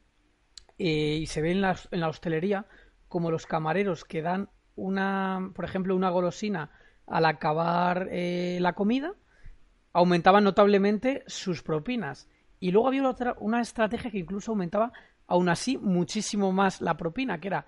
eh, 0.79 1.19
y 1.21 1.27
se 1.27 1.43
ve 1.43 1.51
en 1.51 1.61
la, 1.61 1.77
en 1.91 2.01
la 2.01 2.09
hostelería 2.09 2.67
como 3.09 3.31
los 3.31 3.47
camareros 3.47 4.05
que 4.05 4.23
dan 4.23 4.49
una, 4.79 5.51
por 5.55 5.65
ejemplo, 5.65 5.95
una 5.95 6.11
golosina 6.11 6.71
al 7.07 7.25
acabar 7.25 8.09
eh, 8.11 8.59
la 8.61 8.75
comida, 8.75 9.13
aumentaban 9.93 10.45
notablemente 10.45 11.25
sus 11.27 11.63
propinas. 11.63 12.29
Y 12.61 12.71
luego 12.71 12.89
había 12.89 13.09
otra, 13.09 13.37
una 13.41 13.61
estrategia 13.61 14.11
que 14.11 14.19
incluso 14.19 14.53
aumentaba 14.53 14.93
aún 15.27 15.49
así 15.49 15.77
muchísimo 15.77 16.53
más 16.53 16.81
la 16.81 16.97
propina, 16.97 17.41
que 17.41 17.49
era 17.49 17.67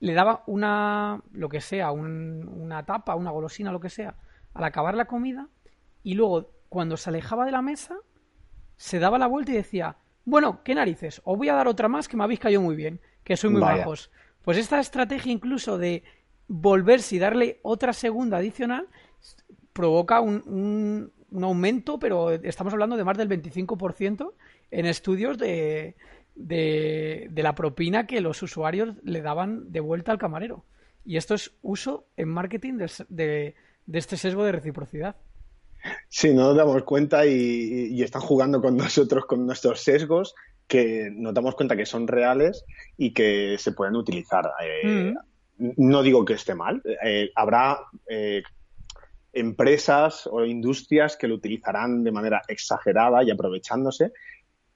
le 0.00 0.14
daba 0.14 0.44
una, 0.46 1.20
lo 1.32 1.48
que 1.48 1.60
sea, 1.60 1.90
una 1.90 2.84
tapa, 2.84 3.16
una 3.16 3.30
golosina, 3.30 3.72
lo 3.72 3.80
que 3.80 3.90
sea, 3.90 4.14
al 4.54 4.64
acabar 4.64 4.94
la 4.94 5.06
comida 5.06 5.48
y 6.02 6.14
luego 6.14 6.50
cuando 6.68 6.96
se 6.96 7.10
alejaba 7.10 7.44
de 7.44 7.52
la 7.52 7.62
mesa 7.62 7.96
se 8.76 8.98
daba 9.00 9.18
la 9.18 9.26
vuelta 9.26 9.52
y 9.52 9.56
decía, 9.56 9.96
bueno, 10.24 10.62
qué 10.62 10.74
narices, 10.74 11.20
os 11.24 11.36
voy 11.36 11.48
a 11.48 11.54
dar 11.54 11.66
otra 11.66 11.88
más 11.88 12.06
que 12.06 12.16
me 12.16 12.24
habéis 12.24 12.40
caído 12.40 12.60
muy 12.60 12.76
bien, 12.76 13.00
que 13.24 13.36
soy 13.36 13.50
muy 13.50 13.60
bajos. 13.60 14.10
Pues 14.42 14.56
esta 14.56 14.78
estrategia 14.78 15.32
incluso 15.32 15.78
de 15.78 16.04
volverse 16.48 17.16
y 17.16 17.18
darle 17.18 17.60
otra 17.62 17.92
segunda 17.92 18.38
adicional 18.38 18.88
provoca 19.72 20.20
un, 20.20 21.12
un, 21.30 21.44
aumento, 21.44 21.98
pero 21.98 22.32
estamos 22.32 22.72
hablando 22.72 22.96
de 22.96 23.04
más 23.04 23.16
del 23.16 23.28
25% 23.28 24.32
en 24.70 24.86
estudios 24.86 25.38
de, 25.38 25.94
de, 26.34 27.30
la 27.36 27.54
propina 27.54 28.06
que 28.06 28.20
los 28.20 28.42
usuarios 28.42 28.96
le 29.04 29.20
daban 29.20 29.70
de 29.70 29.80
vuelta 29.80 30.10
al 30.10 30.18
camarero. 30.18 30.64
Y 31.04 31.16
esto 31.16 31.34
es 31.34 31.52
uso 31.62 32.06
en 32.16 32.28
marketing 32.28 32.78
de, 33.08 33.54
este 33.92 34.16
sesgo 34.16 34.44
de 34.44 34.52
reciprocidad. 34.52 35.16
Sí, 36.08 36.34
no 36.34 36.48
nos 36.48 36.56
damos 36.56 36.82
cuenta 36.82 37.24
y, 37.26 38.02
están 38.02 38.22
jugando 38.22 38.60
con 38.60 38.76
nosotros, 38.76 39.26
con 39.26 39.46
nuestros 39.46 39.80
sesgos, 39.80 40.34
que 40.66 41.10
nos 41.12 41.32
damos 41.34 41.54
cuenta 41.54 41.76
que 41.76 41.86
son 41.86 42.08
reales 42.08 42.64
y 42.96 43.12
que 43.12 43.56
se 43.58 43.72
pueden 43.72 43.96
utilizar. 43.96 44.50
Eh, 44.60 45.12
mm 45.12 45.27
no 45.58 46.02
digo 46.02 46.24
que 46.24 46.34
esté 46.34 46.54
mal, 46.54 46.82
eh, 47.04 47.30
habrá 47.34 47.80
eh, 48.08 48.42
empresas 49.32 50.28
o 50.30 50.44
industrias 50.44 51.16
que 51.16 51.28
lo 51.28 51.34
utilizarán 51.34 52.04
de 52.04 52.12
manera 52.12 52.42
exagerada 52.48 53.22
y 53.22 53.30
aprovechándose, 53.30 54.12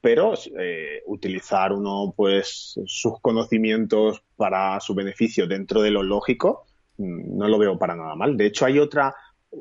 pero 0.01 0.35
eh, 0.59 1.03
utilizar 1.07 1.73
uno 1.73 2.13
pues 2.17 2.75
sus 2.87 3.21
conocimientos 3.21 4.23
para 4.37 4.81
su 4.81 4.95
beneficio 4.95 5.47
dentro 5.47 5.81
de 5.83 5.93
lo 5.93 6.03
lógico 6.03 6.67
mm, 6.99 7.39
no 7.39 7.47
lo 7.47 7.59
veo 7.59 7.79
para 7.79 7.95
nada 7.95 8.17
mal. 8.17 8.37
De 8.37 8.47
hecho, 8.47 8.67
hay 8.67 8.81
otra, 8.81 9.15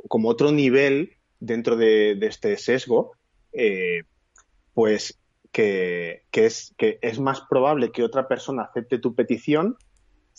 como 0.07 0.29
otro 0.29 0.51
nivel 0.51 1.13
dentro 1.39 1.75
de, 1.75 2.17
este 2.21 2.57
sesgo, 2.57 3.11
pues 4.73 5.19
que, 5.51 6.23
es, 6.31 6.73
que 6.77 6.97
es 7.01 7.19
más 7.19 7.41
probable 7.41 7.91
que 7.91 8.03
otra 8.03 8.27
persona 8.27 8.63
acepte 8.63 8.99
tu 8.99 9.13
petición 9.13 9.77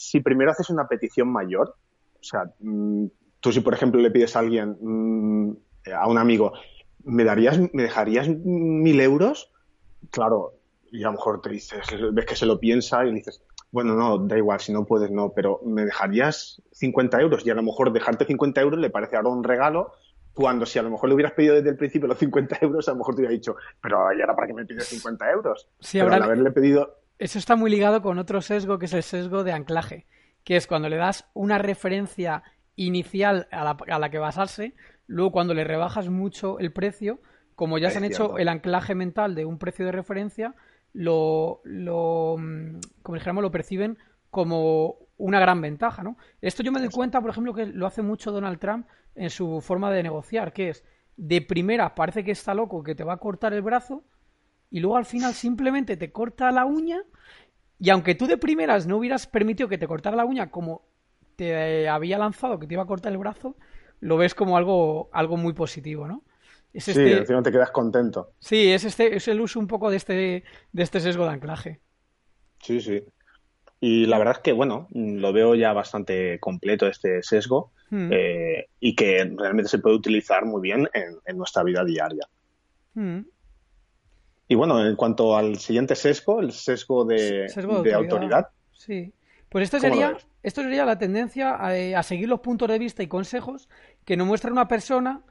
si 0.03 0.21
primero 0.21 0.51
haces 0.51 0.69
una 0.71 0.89
petición 0.89 1.31
mayor, 1.31 1.77
o 2.15 2.23
sea, 2.23 2.45
mm, 2.59 3.07
tú 3.41 3.53
si 3.53 3.61
por 3.61 3.75
ejemplo 3.75 4.01
le 4.01 4.11
pides 4.11 4.35
a 4.35 4.41
alguien, 4.41 4.77
mm, 4.81 5.57
a 5.95 6.09
un 6.09 6.19
amigo, 6.19 6.53
¿me 7.05 7.25
darías, 7.25 7.59
me 7.73 7.85
dejarías 7.85 8.29
mil 8.29 9.01
euros? 9.01 9.53
Claro, 10.11 10.55
y 10.91 11.03
a 11.03 11.07
lo 11.07 11.13
mejor 11.13 11.41
te 11.41 11.51
dices, 11.51 11.81
ves 12.13 12.27
que 12.27 12.37
se 12.37 12.47
lo 12.47 12.59
piensa 12.59 13.05
y 13.05 13.09
le 13.09 13.15
dices, 13.15 13.43
bueno, 13.71 13.95
no, 13.95 14.19
da 14.19 14.37
igual, 14.37 14.61
si 14.61 14.73
no 14.73 14.85
puedes, 14.85 15.11
no, 15.11 15.33
pero 15.33 15.61
¿me 15.65 15.85
dejarías 15.85 16.61
50 16.73 17.21
euros? 17.21 17.47
Y 17.47 17.51
a 17.51 17.55
lo 17.55 17.63
mejor 17.63 17.93
dejarte 17.93 18.25
50 18.25 18.61
euros 18.61 18.81
le 18.81 18.91
parece 18.91 19.17
ahora 19.17 19.31
un 19.31 19.45
regalo, 19.45 19.93
cuando 20.35 20.67
si 20.67 20.79
a 20.79 20.83
lo 20.83 20.91
mejor 20.91 21.09
le 21.09 21.15
hubieras 21.15 21.33
pedido 21.33 21.55
desde 21.55 21.71
el 21.71 21.77
principio 21.77 22.09
los 22.09 22.19
50 22.19 22.59
euros, 22.63 22.89
a 22.89 22.93
lo 22.93 22.99
mejor 22.99 23.15
te 23.15 23.21
hubiera 23.21 23.33
dicho, 23.33 23.57
pero 23.81 24.13
¿y 24.13 24.21
ahora 24.21 24.35
para 24.35 24.49
qué 24.49 24.55
me 24.55 24.67
pides 24.67 24.89
50 24.89 25.31
euros? 25.31 25.69
Sí, 25.81 25.99
pero 26.01 26.13
al 26.13 26.23
haberle 26.23 26.51
pedido 26.51 27.02
eso 27.23 27.39
está 27.39 27.55
muy 27.55 27.71
ligado 27.71 28.03
con 28.03 28.19
otro 28.19 28.41
sesgo 28.41 28.81
que 28.81 28.87
es 28.87 28.95
el 28.95 29.05
sesgo 29.05 29.45
de 29.45 29.53
anclaje, 29.53 30.07
que 30.43 30.57
es 30.57 30.67
cuando 30.67 30.89
le 30.89 30.97
das 30.97 31.25
una 31.35 31.57
referencia 31.57 32.43
inicial 32.75 33.47
a 33.53 33.63
la, 33.63 33.77
a 33.89 33.99
la 34.01 34.11
que 34.11 34.19
basarse, 34.19 34.75
luego 35.07 35.31
cuando 35.31 35.55
le 35.55 35.63
rebajas 35.63 36.09
mucho 36.09 36.59
el 36.59 36.73
precio, 36.73 37.21
como 37.55 37.79
ya 37.79 37.91
se 37.91 37.99
han 37.99 38.05
hecho 38.05 38.39
el 38.39 38.49
anclaje 38.49 38.97
mental 38.97 39.37
de 39.37 39.45
un 39.45 39.59
precio 39.59 39.87
de 39.87 39.93
referencia, 39.93 40.57
lo, 40.93 41.61
lo 41.63 42.37
mm, 42.39 42.81
como 43.03 43.15
dijéramos, 43.15 43.43
lo 43.43 43.53
perciben 43.53 43.99
como 44.31 44.97
una 45.17 45.39
gran 45.39 45.61
ventaja, 45.61 46.03
¿no? 46.03 46.17
Esto 46.41 46.65
yo 46.65 46.73
me 46.73 46.81
doy 46.81 46.89
cuenta, 46.89 47.21
por 47.21 47.31
ejemplo, 47.31 47.55
que 47.55 47.67
lo 47.67 47.87
hace 47.87 48.03
mucho 48.03 48.33
Donald 48.33 48.59
Trump 48.59 48.89
en 49.15 49.31
su 49.31 49.61
forma 49.61 49.93
de 49.93 50.03
negociar, 50.03 50.53
que 50.53 50.71
es 50.71 50.85
de 51.17 51.41
primera 51.41 51.95
parece 51.95 52.25
que 52.25 52.33
está 52.33 52.53
loco, 52.53 52.83
que 52.83 52.97
te 52.97 53.05
va 53.05 53.13
a 53.13 53.19
cortar 53.19 53.53
el 53.53 53.63
brazo, 53.63 54.03
y 54.73 54.81
luego 54.81 54.97
al 54.97 55.05
final 55.05 55.35
simplemente 55.35 55.97
te 55.97 56.11
corta 56.11 56.51
la 56.51 56.65
uña 56.65 57.03
y 57.79 57.91
aunque 57.91 58.15
tú 58.15 58.27
de 58.27 58.39
primeras 58.39 58.87
no 58.87 58.97
hubieras 58.97 59.27
permitido 59.27 59.69
que 59.69 59.79
te 59.79 59.87
cortara 59.87 60.17
la 60.17 60.25
uña 60.25 60.51
como 60.51 60.83
te 61.37 61.89
había 61.89 62.19
lanzado 62.19 62.59
que 62.59 62.67
te 62.67 62.75
iba 62.75 62.83
a 62.83 62.87
cortar 62.87 63.13
el 63.13 63.19
brazo, 63.19 63.57
lo 64.01 64.17
ves 64.17 64.35
como 64.35 64.57
algo, 64.57 65.11
algo 65.13 65.37
muy 65.37 65.53
positivo, 65.53 66.09
¿no? 66.09 66.23
Es 66.73 66.85
sí, 66.85 66.91
este 66.93 67.19
encima 67.19 67.43
te 67.43 67.53
quedas 67.53 67.71
contento. 67.71 68.33
Sí, 68.39 68.73
es, 68.73 68.85
este, 68.85 69.15
es 69.15 69.29
el 69.29 69.41
uso 69.41 69.61
un 69.61 69.67
poco 69.67 69.91
de 69.91 69.97
este, 69.97 70.45
de 70.73 70.83
este 70.83 71.01
sesgo 71.01 71.25
de 71.25 71.31
anclaje. 71.33 71.81
Sí, 72.61 72.81
sí. 72.81 73.03
Y 73.81 74.07
la 74.07 74.19
verdad 74.19 74.37
es 74.37 74.43
que, 74.43 74.53
bueno, 74.53 74.89
lo 74.93 75.33
veo 75.33 75.55
ya 75.55 75.73
bastante 75.73 76.39
completo 76.39 76.87
este 76.87 77.23
sesgo 77.23 77.73
hmm. 77.91 78.11
eh, 78.13 78.69
y 78.81 78.95
que 78.95 79.25
realmente 79.37 79.69
se 79.69 79.81
puede 79.81 79.97
utilizar 79.97 80.45
muy 80.47 80.63
bien 80.63 80.89
en, 80.95 81.37
nuestra 81.37 81.63
vida 81.63 81.85
diaria. 81.85 82.27
Hmm. 82.95 83.23
Y 84.53 84.55
bueno, 84.55 84.87
en 84.87 84.97
cuanto 84.97 85.35
al 85.35 85.57
siguiente 85.57 85.97
sesgo, 85.97 86.41
el 86.41 86.53
sesgo 86.53 87.07
de, 87.07 87.49
autoridad. 87.95 88.49
Sí. 88.71 89.11
Pues 89.49 89.65
esto 89.65 89.81
sería, 89.81 90.15
esto 90.43 90.61
sería 90.61 90.85
la 90.85 90.99
tendencia 90.99 91.55
a, 91.55 92.03
seguir 92.03 92.29
los 92.29 92.41
puntos 92.41 92.69
de 92.69 92.79
vista 92.79 93.03
y 93.03 93.07
consejos 93.07 93.71
que 94.05 94.15
nos 94.15 94.27
muestra 94.27 94.53
una 94.53 94.69
persona 94.69 95.23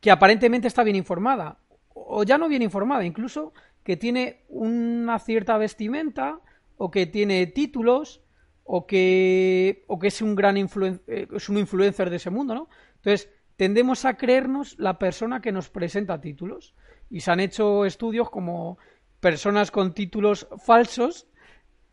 que 0.00 0.10
aparentemente 0.10 0.66
está 0.66 0.82
bien 0.82 0.96
informada 0.96 1.58
o 1.90 2.24
ya 2.24 2.36
no 2.36 2.48
bien 2.48 2.62
informada, 2.62 3.04
incluso 3.04 3.52
que 3.84 3.96
tiene 3.96 4.42
una 4.48 5.20
cierta 5.20 5.56
vestimenta 5.56 6.40
o 6.76 6.90
que 6.90 7.06
tiene 7.06 7.46
títulos 7.46 8.22
o 8.64 8.88
que, 8.88 9.84
o 9.86 10.00
que 10.00 10.08
es 10.08 10.20
un 10.20 10.34
gran 10.34 10.56
eh, 10.56 11.28
es 11.32 11.48
un 11.48 11.58
influencer 11.58 12.10
de 12.10 12.16
ese 12.16 12.30
mundo, 12.30 12.56
¿no? 12.56 12.68
Entonces, 12.96 13.30
tendemos 13.54 14.04
a 14.04 14.16
creernos 14.16 14.76
la 14.80 14.98
persona 14.98 15.40
que 15.40 15.52
nos 15.52 15.70
presenta 15.70 16.20
títulos. 16.20 16.74
Y 17.14 17.20
se 17.20 17.30
han 17.30 17.38
hecho 17.38 17.84
estudios 17.84 18.28
como 18.28 18.76
personas 19.20 19.70
con 19.70 19.94
títulos 19.94 20.48
falsos 20.66 21.28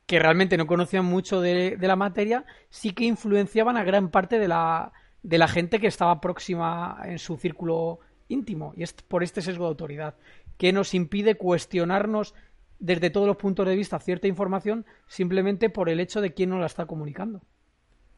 que 0.07 0.17
realmente 0.17 0.57
no 0.57 0.65
conocían 0.65 1.05
mucho 1.05 1.41
de, 1.41 1.77
la 1.79 1.95
materia, 1.95 2.43
sí 2.71 2.93
que 2.93 3.03
influenciaban 3.03 3.77
a 3.77 3.83
gran 3.83 4.09
parte 4.09 4.39
de 4.39 4.47
la, 4.47 4.91
de 5.21 5.37
la 5.37 5.47
gente 5.47 5.79
que 5.79 5.85
estaba 5.85 6.19
próxima 6.21 6.99
en 7.05 7.19
su 7.19 7.37
círculo 7.37 7.99
íntimo. 8.29 8.73
Y 8.75 8.81
es 8.81 8.93
por 8.93 9.21
este 9.21 9.43
sesgo 9.43 9.65
de 9.65 9.69
autoridad, 9.69 10.15
que 10.57 10.73
nos 10.73 10.95
impide 10.95 11.35
cuestionarnos 11.35 12.33
desde 12.79 13.11
todos 13.11 13.27
los 13.27 13.37
puntos 13.37 13.67
de 13.67 13.75
vista 13.75 13.99
cierta 13.99 14.27
información 14.27 14.87
simplemente 15.07 15.69
por 15.69 15.87
el 15.87 15.99
hecho 15.99 16.19
de 16.19 16.33
quién 16.33 16.49
nos 16.49 16.61
la 16.61 16.65
está 16.65 16.87
comunicando. 16.87 17.41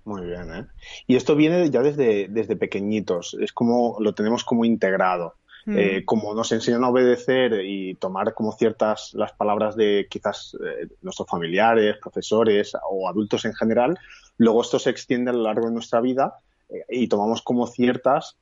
Muy 0.05 0.25
bien, 0.25 0.53
¿eh? 0.55 0.67
Y 1.05 1.17
esto 1.17 1.35
viene 1.35 1.69
ya 1.69 1.81
desde, 1.81 2.29
desde 2.29 2.55
pequeñitos, 2.55 3.37
es 3.41 3.51
como 3.51 3.97
lo 3.99 4.15
tenemos 4.15 4.45
como 4.45 4.63
integrado. 4.63 5.35
Mm. 5.65 5.77
Eh, 5.77 6.05
como 6.05 6.33
nos 6.33 6.51
enseñan 6.51 6.83
a 6.83 6.89
obedecer 6.89 7.61
y 7.63 7.95
tomar 7.95 8.33
como 8.33 8.51
ciertas 8.51 9.13
las 9.13 9.31
palabras 9.31 9.75
de 9.77 10.07
quizás 10.09 10.57
eh, 10.61 10.87
nuestros 11.01 11.27
familiares, 11.29 11.97
profesores 12.01 12.73
o 12.89 13.07
adultos 13.07 13.45
en 13.45 13.53
general, 13.53 13.97
luego 14.37 14.61
esto 14.61 14.77
se 14.77 14.89
extiende 14.89 15.31
a 15.31 15.33
lo 15.33 15.43
largo 15.43 15.67
de 15.67 15.73
nuestra 15.73 16.01
vida 16.01 16.35
eh, 16.69 16.83
y 16.89 17.07
tomamos 17.07 17.41
como 17.41 17.67
ciertas 17.67 18.37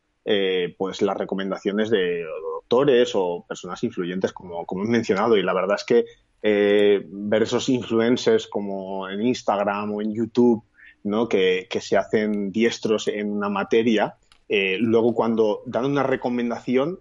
pues 0.78 1.02
las 1.02 1.18
recomendaciones 1.18 1.90
de 1.90 2.24
doctores 2.54 3.14
o 3.16 3.44
personas 3.48 3.84
influyentes 3.84 4.32
como, 4.32 4.68
como 4.68 4.84
he 4.84 4.88
mencionado 4.88 5.36
y 5.36 5.42
la 5.42 5.52
verdad 5.52 5.78
es 5.80 5.84
que 5.84 6.06
ver 7.10 7.42
esos 7.42 7.68
influencers 7.70 8.46
como 8.46 9.10
en 9.10 9.20
Instagram 9.24 9.96
o 9.96 10.00
en 10.00 10.14
YouTube 10.14 10.64
¿no? 11.04 11.28
que, 11.28 11.66
que 11.68 11.82
se 11.82 11.98
hacen 11.98 12.52
diestros 12.52 13.08
en 13.08 13.32
una 13.32 13.50
materia 13.50 14.16
eh, 14.54 14.78
luego 14.82 15.14
cuando 15.14 15.64
dan 15.66 15.86
una 15.86 16.04
recomendación, 16.04 17.00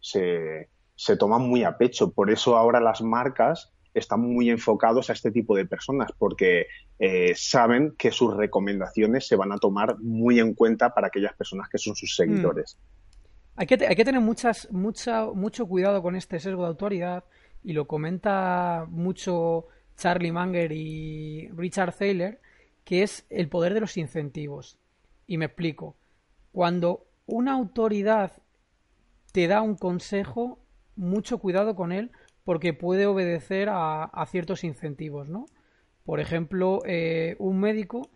Se, 0.00 0.70
se 0.96 1.16
toman 1.18 1.42
muy 1.42 1.62
a 1.62 1.76
pecho. 1.76 2.12
Por 2.12 2.30
eso 2.30 2.56
ahora 2.56 2.80
las 2.80 3.02
marcas 3.02 3.74
están 3.92 4.20
muy 4.20 4.48
enfocados 4.48 5.10
a 5.10 5.12
este 5.12 5.30
tipo 5.30 5.54
de 5.54 5.66
personas, 5.66 6.10
porque 6.16 6.66
eh, 6.98 7.34
saben 7.36 7.94
que 7.98 8.10
sus 8.10 8.34
recomendaciones 8.34 9.28
se 9.28 9.36
van 9.36 9.52
a 9.52 9.58
tomar 9.58 9.98
muy 10.00 10.40
en 10.40 10.54
cuenta 10.54 10.94
para 10.94 11.08
aquellas 11.08 11.34
personas 11.34 11.68
que 11.68 11.76
son 11.76 11.94
sus 11.96 12.10
mm. 12.12 12.16
seguidores. 12.16 12.78
Hay, 13.56 13.66
que, 13.66 13.86
hay 13.86 13.94
que 13.94 14.04
tener 14.04 14.22
muchas, 14.22 14.66
mucha, 14.72 15.26
mucho 15.26 15.66
cuidado 15.66 16.00
con 16.00 16.16
este 16.16 16.40
sesgo 16.40 16.62
de 16.62 16.68
autoridad 16.68 17.24
y 17.62 17.74
lo 17.74 17.86
comenta 17.86 18.86
mucho 18.88 19.66
Charlie 19.98 20.32
Munger 20.32 20.72
y 20.72 21.48
Richard 21.50 21.94
Thaler, 21.94 22.40
que 22.84 23.02
es 23.02 23.26
el 23.28 23.50
poder 23.50 23.74
de 23.74 23.80
los 23.80 23.98
incentivos. 23.98 24.78
Y 25.26 25.36
me 25.36 25.44
explico. 25.44 25.96
Cuando 26.54 27.08
una 27.26 27.54
autoridad 27.54 28.30
te 29.32 29.48
da 29.48 29.60
un 29.60 29.74
consejo, 29.74 30.60
mucho 30.94 31.38
cuidado 31.38 31.74
con 31.74 31.90
él 31.90 32.12
porque 32.44 32.72
puede 32.72 33.06
obedecer 33.06 33.68
a, 33.72 34.24
ciertos 34.30 34.62
incentivos, 34.62 35.28
¿no? 35.28 35.46
Por 36.04 36.20
ejemplo, 36.20 36.78
eh, 36.86 37.34
un 37.40 37.58
médico 37.58 38.08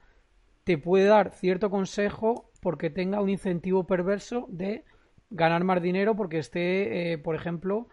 te 0.63 0.79
puede 0.79 1.07
dar 1.07 1.33
cierto 1.33 1.69
consejo 1.69 2.53
porque 2.61 2.91
tenga 2.91 3.21
un 3.21 3.29
incentivo 3.29 3.89
perverso 3.89 4.47
de 4.51 4.85
ganar 5.31 5.65
más 5.65 5.83
dinero 5.83 6.15
porque 6.15 6.39
esté, 6.39 7.11
eh, 7.11 7.19
por 7.19 7.35
ejemplo, 7.35 7.89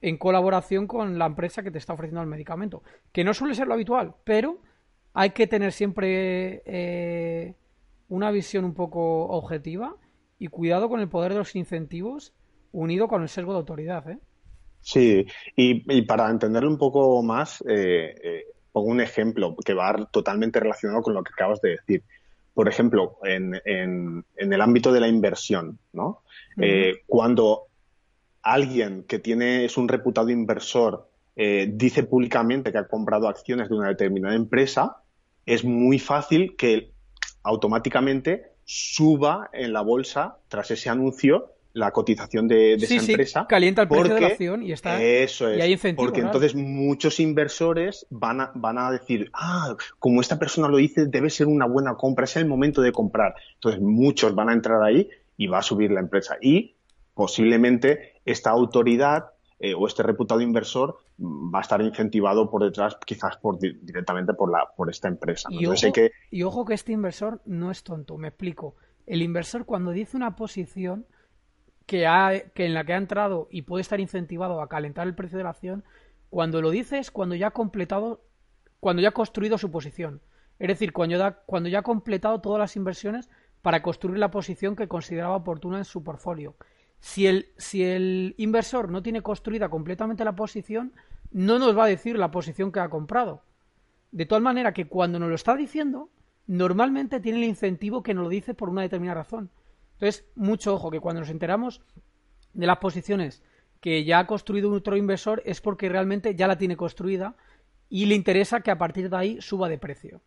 en 0.00 0.16
colaboración 0.16 0.86
con 0.86 1.18
la 1.18 1.26
empresa 1.26 1.64
que 1.64 1.72
te 1.72 1.78
está 1.78 1.94
ofreciendo 1.94 2.22
el 2.22 2.28
medicamento. 2.28 2.84
Que 3.10 3.24
no 3.24 3.34
suele 3.34 3.56
ser 3.56 3.66
lo 3.66 3.74
habitual, 3.74 4.14
pero 4.22 4.58
hay 5.12 5.30
que 5.30 5.48
tener 5.48 5.72
siempre 5.72 6.62
eh, 6.66 7.56
una 8.08 8.30
visión 8.30 8.64
un 8.64 8.74
poco 8.74 9.26
objetiva 9.26 9.94
y 10.38 10.48
cuidado 10.48 10.88
con 10.88 11.00
el 11.00 11.08
poder 11.08 11.32
de 11.32 11.38
los 11.38 11.54
incentivos 11.56 12.32
unido 12.72 13.08
con 13.08 13.22
el 13.22 13.28
sesgo 13.28 13.52
de 13.52 13.58
autoridad. 13.58 14.08
¿eh? 14.10 14.18
Sí, 14.80 15.26
y, 15.56 16.02
para 16.02 16.30
entenderlo 16.30 16.70
un 16.70 16.78
poco 16.78 17.22
más, 17.22 17.62
eh, 17.68 18.14
eh, 18.22 18.44
pongo 18.72 18.88
un 18.88 19.00
ejemplo 19.00 19.56
que 19.64 19.74
va 19.74 20.08
totalmente 20.10 20.60
relacionado 20.60 21.02
con 21.02 21.14
lo 21.14 21.22
que 21.22 21.32
acabas 21.32 21.60
de 21.60 21.70
decir. 21.70 22.02
Por 22.54 22.68
ejemplo, 22.68 23.18
en, 23.22 23.60
en, 23.64 24.24
el 24.36 24.60
ámbito 24.60 24.92
de 24.92 25.00
la 25.00 25.08
inversión, 25.08 25.78
¿no? 25.92 26.22
cuando 27.06 27.66
alguien 28.42 29.04
que 29.04 29.20
tiene, 29.20 29.64
es 29.64 29.76
un 29.76 29.86
reputado 29.86 30.30
inversor 30.30 31.08
dice 31.36 32.02
públicamente 32.02 32.72
que 32.72 32.78
ha 32.78 32.88
comprado 32.88 33.28
acciones 33.28 33.68
de 33.68 33.76
una 33.76 33.90
determinada 33.90 34.34
empresa, 34.34 35.04
es 35.46 35.62
muy 35.64 36.00
fácil 36.00 36.56
que 36.56 36.90
automáticamente 37.48 38.52
suba 38.64 39.48
en 39.52 39.72
la 39.72 39.80
bolsa 39.80 40.36
tras 40.48 40.70
ese 40.70 40.90
anuncio 40.90 41.54
la 41.72 41.92
cotización 41.92 42.48
de, 42.48 42.74
esa 42.74 42.94
empresa. 42.94 43.46
Calienta 43.48 43.82
el 43.82 43.88
precio 43.88 44.14
de 44.14 44.20
la 44.20 44.26
acción 44.26 44.62
y 44.62 44.72
está. 44.72 45.00
Eso 45.02 45.48
es. 45.48 45.94
porque 45.94 46.20
entonces 46.20 46.54
muchos 46.54 47.20
inversores 47.20 48.06
van 48.10 48.40
a, 48.40 48.52
van 48.54 48.78
a 48.78 48.90
decir, 48.90 49.30
ah, 49.32 49.76
como 49.98 50.20
esta 50.20 50.38
persona 50.38 50.68
lo 50.68 50.76
dice, 50.76 51.06
debe 51.06 51.30
ser 51.30 51.46
una 51.46 51.66
buena 51.66 51.94
compra, 51.94 52.24
es 52.24 52.36
el 52.36 52.46
momento 52.46 52.82
de 52.82 52.92
comprar. 52.92 53.34
Entonces 53.54 53.80
muchos 53.80 54.34
van 54.34 54.48
a 54.48 54.52
entrar 54.52 54.82
ahí 54.82 55.08
y 55.36 55.46
va 55.46 55.58
a 55.58 55.62
subir 55.62 55.90
la 55.90 56.00
empresa. 56.00 56.36
Y 56.40 56.74
posiblemente 57.14 58.20
esta 58.24 58.50
autoridad 58.50 59.26
eh, 59.60 59.74
o 59.74 59.86
este 59.86 60.02
reputado 60.02 60.40
inversor 60.40 60.98
va 61.18 61.58
a 61.58 61.62
estar 61.62 61.80
incentivado 61.82 62.48
por 62.50 62.62
detrás 62.62 62.96
quizás 63.04 63.36
por, 63.38 63.58
directamente 63.58 64.34
por, 64.34 64.50
la, 64.50 64.66
por 64.76 64.88
esta 64.88 65.08
empresa. 65.08 65.48
Y, 65.50 65.66
ojo, 65.66 65.92
que... 65.92 66.12
y 66.30 66.42
ojo 66.42 66.64
que 66.64 66.74
este 66.74 66.92
inversor 66.92 67.40
no 67.44 67.70
es 67.70 67.82
tonto, 67.82 68.16
me 68.18 68.28
explico. 68.28 68.76
El 69.06 69.22
inversor 69.22 69.64
cuando 69.64 69.90
dice 69.90 70.16
una 70.16 70.36
posición 70.36 71.06
que, 71.86 72.06
ha, 72.06 72.30
que 72.54 72.66
en 72.66 72.74
la 72.74 72.84
que 72.84 72.92
ha 72.92 72.98
entrado 72.98 73.48
y 73.50 73.62
puede 73.62 73.80
estar 73.80 73.98
incentivado 73.98 74.60
a 74.60 74.68
calentar 74.68 75.06
el 75.06 75.14
precio 75.14 75.38
de 75.38 75.44
la 75.44 75.50
acción, 75.50 75.84
cuando 76.30 76.60
lo 76.60 76.70
dice 76.70 76.98
es 76.98 77.10
cuando 77.10 77.34
ya 77.34 77.48
ha 77.48 77.52
completado, 77.52 78.22
cuando 78.80 79.02
ya 79.02 79.08
ha 79.08 79.12
construido 79.12 79.58
su 79.58 79.70
posición. 79.70 80.20
Es 80.58 80.68
decir, 80.68 80.92
cuando 80.92 81.16
ya, 81.16 81.32
cuando 81.46 81.68
ya 81.68 81.80
ha 81.80 81.82
completado 81.82 82.40
todas 82.40 82.58
las 82.58 82.76
inversiones 82.76 83.28
para 83.62 83.82
construir 83.82 84.18
la 84.18 84.30
posición 84.30 84.76
que 84.76 84.88
consideraba 84.88 85.36
oportuna 85.36 85.78
en 85.78 85.84
su 85.84 86.04
portfolio. 86.04 86.56
Si 87.00 87.26
el, 87.26 87.48
si 87.56 87.84
el 87.84 88.34
inversor 88.38 88.90
no 88.90 89.02
tiene 89.02 89.22
construida 89.22 89.68
completamente 89.68 90.24
la 90.24 90.34
posición, 90.34 90.92
no 91.30 91.58
nos 91.58 91.76
va 91.76 91.84
a 91.84 91.88
decir 91.88 92.18
la 92.18 92.30
posición 92.30 92.72
que 92.72 92.80
ha 92.80 92.88
comprado. 92.88 93.42
De 94.10 94.26
tal 94.26 94.42
manera 94.42 94.72
que 94.72 94.88
cuando 94.88 95.18
nos 95.18 95.28
lo 95.28 95.34
está 95.34 95.54
diciendo, 95.56 96.10
normalmente 96.46 97.20
tiene 97.20 97.38
el 97.38 97.44
incentivo 97.44 98.02
que 98.02 98.14
nos 98.14 98.24
lo 98.24 98.30
dice 98.30 98.54
por 98.54 98.68
una 98.70 98.82
determinada 98.82 99.22
razón. 99.22 99.50
Entonces, 99.94 100.24
mucho 100.34 100.74
ojo, 100.74 100.90
que 100.90 101.00
cuando 101.00 101.20
nos 101.20 101.30
enteramos 101.30 101.82
de 102.54 102.66
las 102.66 102.78
posiciones 102.78 103.42
que 103.80 104.04
ya 104.04 104.20
ha 104.20 104.26
construido 104.26 104.72
otro 104.72 104.96
inversor 104.96 105.42
es 105.44 105.60
porque 105.60 105.88
realmente 105.88 106.34
ya 106.34 106.48
la 106.48 106.58
tiene 106.58 106.76
construida 106.76 107.36
y 107.88 108.06
le 108.06 108.14
interesa 108.14 108.60
que 108.60 108.70
a 108.70 108.78
partir 108.78 109.10
de 109.10 109.16
ahí 109.16 109.40
suba 109.40 109.68
de 109.68 109.78
precio. 109.78 110.20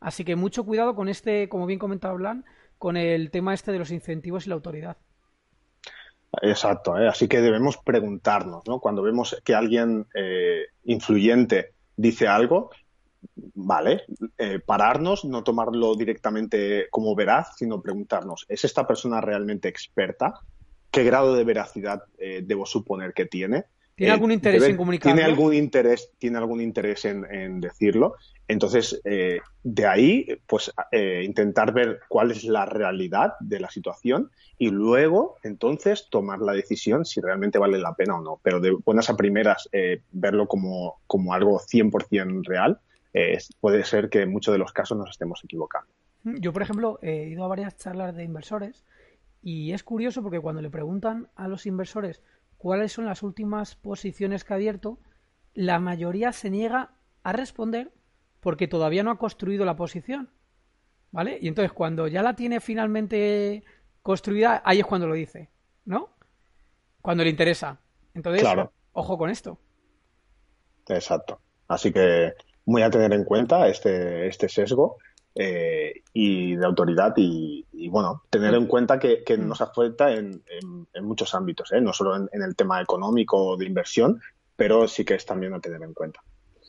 Así 0.00 0.24
que 0.24 0.36
mucho 0.36 0.64
cuidado 0.64 0.94
con 0.94 1.08
este, 1.08 1.48
como 1.48 1.66
bien 1.66 1.78
comentaba 1.78 2.14
Blan, 2.14 2.44
con 2.78 2.96
el 2.96 3.30
tema 3.30 3.54
este 3.54 3.72
de 3.72 3.78
los 3.78 3.90
incentivos 3.90 4.46
y 4.46 4.50
la 4.50 4.54
autoridad. 4.54 4.96
Exacto, 6.42 6.98
¿eh? 6.98 7.08
así 7.08 7.26
que 7.26 7.40
debemos 7.40 7.78
preguntarnos, 7.78 8.62
¿no? 8.66 8.80
Cuando 8.80 9.02
vemos 9.02 9.40
que 9.44 9.54
alguien 9.54 10.06
eh, 10.14 10.66
influyente 10.84 11.72
dice 11.96 12.28
algo, 12.28 12.70
vale, 13.54 14.02
eh, 14.36 14.60
pararnos, 14.64 15.24
no 15.24 15.42
tomarlo 15.42 15.94
directamente 15.94 16.88
como 16.90 17.14
veraz, 17.14 17.56
sino 17.56 17.80
preguntarnos, 17.80 18.44
¿es 18.48 18.64
esta 18.64 18.86
persona 18.86 19.20
realmente 19.20 19.68
experta? 19.68 20.34
¿Qué 20.90 21.02
grado 21.02 21.34
de 21.34 21.44
veracidad 21.44 22.02
debo 22.16 22.64
suponer 22.64 23.12
que 23.12 23.26
tiene? 23.26 23.64
¿Tiene 23.94 24.12
algún 24.12 24.32
interés 24.32 24.62
en 24.62 24.76
comunicarlo? 24.76 25.16
¿Tiene 25.16 25.30
algún 25.30 25.54
interés, 25.54 26.10
tiene 26.18 26.38
algún 26.38 26.62
interés 26.62 27.04
en 27.04 27.60
decirlo? 27.60 28.14
Entonces, 28.48 28.98
eh, 29.04 29.40
de 29.62 29.86
ahí, 29.86 30.26
pues 30.46 30.72
eh, 30.90 31.22
intentar 31.24 31.72
ver 31.74 32.00
cuál 32.08 32.30
es 32.30 32.44
la 32.44 32.64
realidad 32.64 33.34
de 33.40 33.60
la 33.60 33.70
situación 33.70 34.30
y 34.56 34.70
luego, 34.70 35.36
entonces, 35.42 36.08
tomar 36.10 36.40
la 36.40 36.54
decisión 36.54 37.04
si 37.04 37.20
realmente 37.20 37.58
vale 37.58 37.78
la 37.78 37.94
pena 37.94 38.16
o 38.16 38.22
no. 38.22 38.40
Pero 38.42 38.58
de 38.58 38.70
buenas 38.70 39.10
a 39.10 39.16
primeras, 39.16 39.68
eh, 39.72 40.00
verlo 40.12 40.48
como, 40.48 41.00
como 41.06 41.34
algo 41.34 41.60
100% 41.60 42.42
real, 42.46 42.80
puede 43.60 43.84
ser 43.84 44.08
que 44.10 44.22
en 44.22 44.30
muchos 44.30 44.52
de 44.52 44.58
los 44.58 44.72
casos 44.72 44.96
nos 44.96 45.10
estemos 45.10 45.40
equivocando. 45.42 45.90
Yo, 46.22 46.52
por 46.52 46.62
ejemplo, 46.62 46.98
he 47.02 47.28
ido 47.28 47.44
a 47.44 47.48
varias 47.48 47.76
charlas 47.76 48.14
de 48.14 48.22
inversores 48.22 48.84
y 49.42 49.72
es 49.72 49.82
curioso 49.82 50.22
porque 50.22 50.40
cuando 50.40 50.62
le 50.62 50.70
preguntan 50.70 51.28
a 51.34 51.48
los 51.48 51.66
inversores 51.66 52.22
cuáles 52.58 52.92
son 52.92 53.06
las 53.06 53.22
últimas 53.24 53.74
posiciones 53.74 54.44
que 54.44 54.52
ha 54.52 54.56
abierto, 54.56 54.98
la 55.54 55.80
mayoría 55.80 56.32
se 56.32 56.50
niega 56.50 56.92
a 57.24 57.32
responder 57.32 57.90
porque 58.40 58.68
todavía 58.68 59.02
no 59.02 59.10
ha 59.10 59.18
construido 59.18 59.64
la 59.64 59.76
posición. 59.76 60.30
¿Vale? 61.10 61.38
Y 61.40 61.48
entonces 61.48 61.72
cuando 61.72 62.06
ya 62.06 62.22
la 62.22 62.34
tiene 62.34 62.60
finalmente 62.60 63.64
construida, 64.02 64.62
ahí 64.64 64.80
es 64.80 64.86
cuando 64.86 65.06
lo 65.06 65.14
dice, 65.14 65.48
¿no? 65.86 66.10
Cuando 67.00 67.24
le 67.24 67.30
interesa. 67.30 67.80
Entonces, 68.12 68.46
ojo 68.92 69.16
con 69.16 69.30
esto. 69.30 69.58
Exacto. 70.86 71.40
Así 71.68 71.92
que 71.92 72.34
muy 72.66 72.82
a 72.82 72.90
tener 72.90 73.12
en 73.12 73.24
cuenta 73.24 73.68
este, 73.68 74.26
este 74.26 74.48
sesgo 74.48 74.98
eh, 75.34 76.02
y 76.12 76.56
de 76.56 76.66
autoridad 76.66 77.14
y, 77.16 77.64
bueno, 77.88 78.24
tener 78.28 78.54
en 78.54 78.66
cuenta 78.66 78.98
que, 78.98 79.22
mm. 79.26 79.46
nos 79.46 79.60
afecta 79.60 80.12
en, 80.12 80.42
muchos 81.00 81.34
ámbitos, 81.34 81.72
¿eh? 81.72 81.80
no 81.80 81.92
solo 81.92 82.16
en, 82.16 82.42
el 82.42 82.56
tema 82.56 82.82
económico 82.82 83.56
de 83.56 83.64
inversión, 83.64 84.20
pero 84.56 84.88
sí 84.88 85.04
que 85.04 85.14
es 85.14 85.24
también 85.24 85.54
a 85.54 85.60
tener 85.60 85.82
en 85.82 85.94
cuenta. 85.94 86.20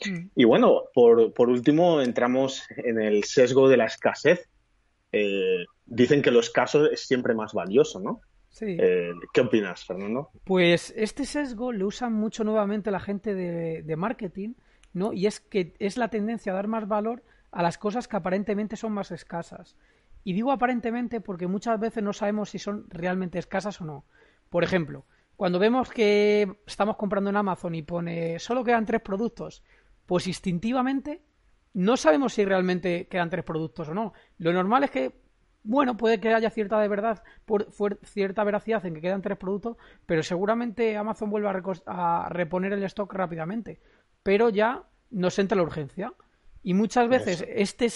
Mm. 0.06 0.30
Y 0.36 0.44
bueno, 0.46 0.84
por, 0.94 1.34
por, 1.34 1.50
último 1.50 2.02
entramos 2.02 2.64
en 2.78 3.02
el 3.02 3.24
sesgo 3.24 3.68
de 3.70 3.78
la 3.78 3.86
escasez. 3.86 4.48
Eh, 5.12 5.66
dicen 5.86 6.22
que 6.22 6.32
lo 6.32 6.40
escaso 6.40 6.90
es 6.90 7.06
siempre 7.08 7.34
más 7.34 7.54
valioso, 7.54 8.00
¿no? 8.00 8.22
Sí. 8.50 8.78
¿Qué 9.34 9.42
opinas, 9.42 9.86
Fernando? 9.86 10.30
Pues 10.44 10.94
este 10.98 11.26
sesgo 11.26 11.72
lo 11.72 11.88
usan 11.88 12.14
mucho 12.14 12.44
nuevamente 12.44 12.92
la 12.92 13.00
gente 13.00 13.34
de, 13.34 13.84
de 13.84 13.96
marketing, 13.96 14.54
¿no? 14.94 15.14
Y 15.14 15.28
es 15.28 15.40
que 15.40 15.74
es 15.80 15.98
la 15.98 16.10
tendencia 16.10 16.52
a 16.52 16.56
dar 16.56 16.68
más 16.68 16.88
valor 16.88 17.24
a 17.52 17.64
las 17.64 17.78
cosas 17.78 18.08
que 18.08 18.18
aparentemente 18.18 18.76
son 18.76 18.92
más 18.94 19.12
escasas. 19.12 19.76
Y 20.24 20.34
digo 20.34 20.52
aparentemente 20.52 21.22
porque 21.22 21.48
muchas 21.48 21.80
veces 21.80 22.04
no 22.04 22.14
sabemos 22.14 22.50
si 22.50 22.60
son 22.60 22.86
realmente 22.90 23.40
escasas 23.40 23.80
o 23.82 23.86
no. 23.86 24.06
Por 24.50 24.64
ejemplo, 24.64 25.06
cuando 25.36 25.60
vemos 25.60 25.90
que 25.90 26.58
estamos 26.68 26.98
comprando 26.98 27.30
en 27.30 27.38
Amazon 27.38 27.74
y 27.76 27.82
pone 27.82 28.40
solo 28.40 28.64
quedan 28.64 28.86
tres 28.86 29.02
productos, 29.02 29.64
pues 30.10 30.26
instintivamente 30.26 31.22
no 31.76 31.96
sabemos 31.96 32.34
si 32.34 32.44
realmente 32.44 33.08
quedan 33.08 33.30
tres 33.30 33.46
productos 33.46 33.90
o 33.90 33.94
no. 33.94 34.14
Lo 34.40 34.52
normal 34.52 34.86
es 34.86 34.90
que, 34.90 35.22
bueno, 35.62 35.98
puede 35.98 36.20
que 36.20 36.34
haya 36.34 36.50
cierta 36.50 36.80
de 36.82 36.88
verdad, 36.88 37.22
por, 37.46 37.70
cierta 38.02 38.44
veracidad 38.44 38.84
en 38.88 38.96
que 38.96 39.02
quedan 39.02 39.22
tres 39.22 39.38
productos, 39.38 39.78
pero 40.08 40.24
seguramente 40.24 40.98
Amazon 40.98 41.30
vuelve 41.30 41.48
a, 41.48 41.62
a 42.24 42.30
reponer 42.30 42.74
el 42.74 42.84
stock 42.86 43.14
rápidamente. 43.14 43.82
Pero 44.24 44.50
ya 44.50 44.84
nos 45.12 45.38
entra 45.38 45.58
la 45.58 45.62
urgencia. 45.62 46.12
Y 46.64 46.74
muchas 46.74 47.08
veces 47.08 47.46
este, 47.48 47.88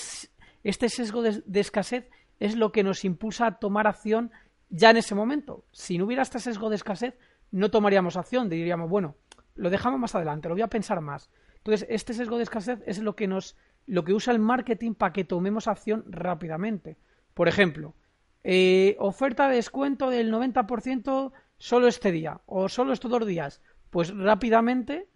este 0.64 0.89
sesgo 0.89 1.24
de, 1.24 1.41
escasez 1.59 2.11
es 2.39 2.55
lo 2.55 2.72
que 2.72 2.84
nos 2.84 3.03
impulsa 3.05 3.47
a 3.47 3.57
tomar 3.57 3.88
acción 3.88 4.30
ya 4.70 4.91
en 4.91 4.97
ese 4.97 5.16
momento. 5.16 5.66
Si 5.72 5.97
no 5.97 6.05
hubiera 6.05 6.22
este 6.22 6.39
sesgo 6.39 6.70
de 6.70 6.76
escasez, 6.76 7.16
no 7.49 7.72
tomaríamos 7.72 8.18
acción, 8.18 8.49
diríamos, 8.49 8.88
bueno, 8.88 9.16
lo 9.55 9.72
dejamos 9.72 9.99
más 9.99 10.14
adelante, 10.14 10.47
lo 10.47 10.53
voy 10.53 10.61
a 10.61 10.68
pensar 10.68 11.01
más. 11.01 11.32
Entonces, 11.64 11.88
este 11.89 12.14
sesgo 12.14 12.38
de 12.38 12.43
escasez 12.43 12.84
es 12.86 12.99
lo 12.99 13.16
que 13.16 13.28
nos 13.28 13.55
lo 13.86 14.03
que 14.03 14.14
usa 14.14 14.34
el 14.34 14.39
marketing 14.39 14.93
para 14.93 15.14
que 15.14 15.24
tomemos 15.24 15.68
acción 15.68 16.03
rápidamente. 16.07 16.97
Por 17.34 17.47
ejemplo, 17.47 17.95
eh, 18.43 18.95
oferta 18.99 19.47
de 19.47 19.55
descuento 19.55 20.09
del 20.09 20.32
90% 20.32 21.32
solo 21.57 21.88
este 21.88 22.11
día 22.11 22.41
o 22.45 22.70
solo 22.70 22.93
estos 22.93 23.11
dos 23.11 23.26
días. 23.26 23.61
Pues 23.89 24.16
rápidamente 24.16 25.07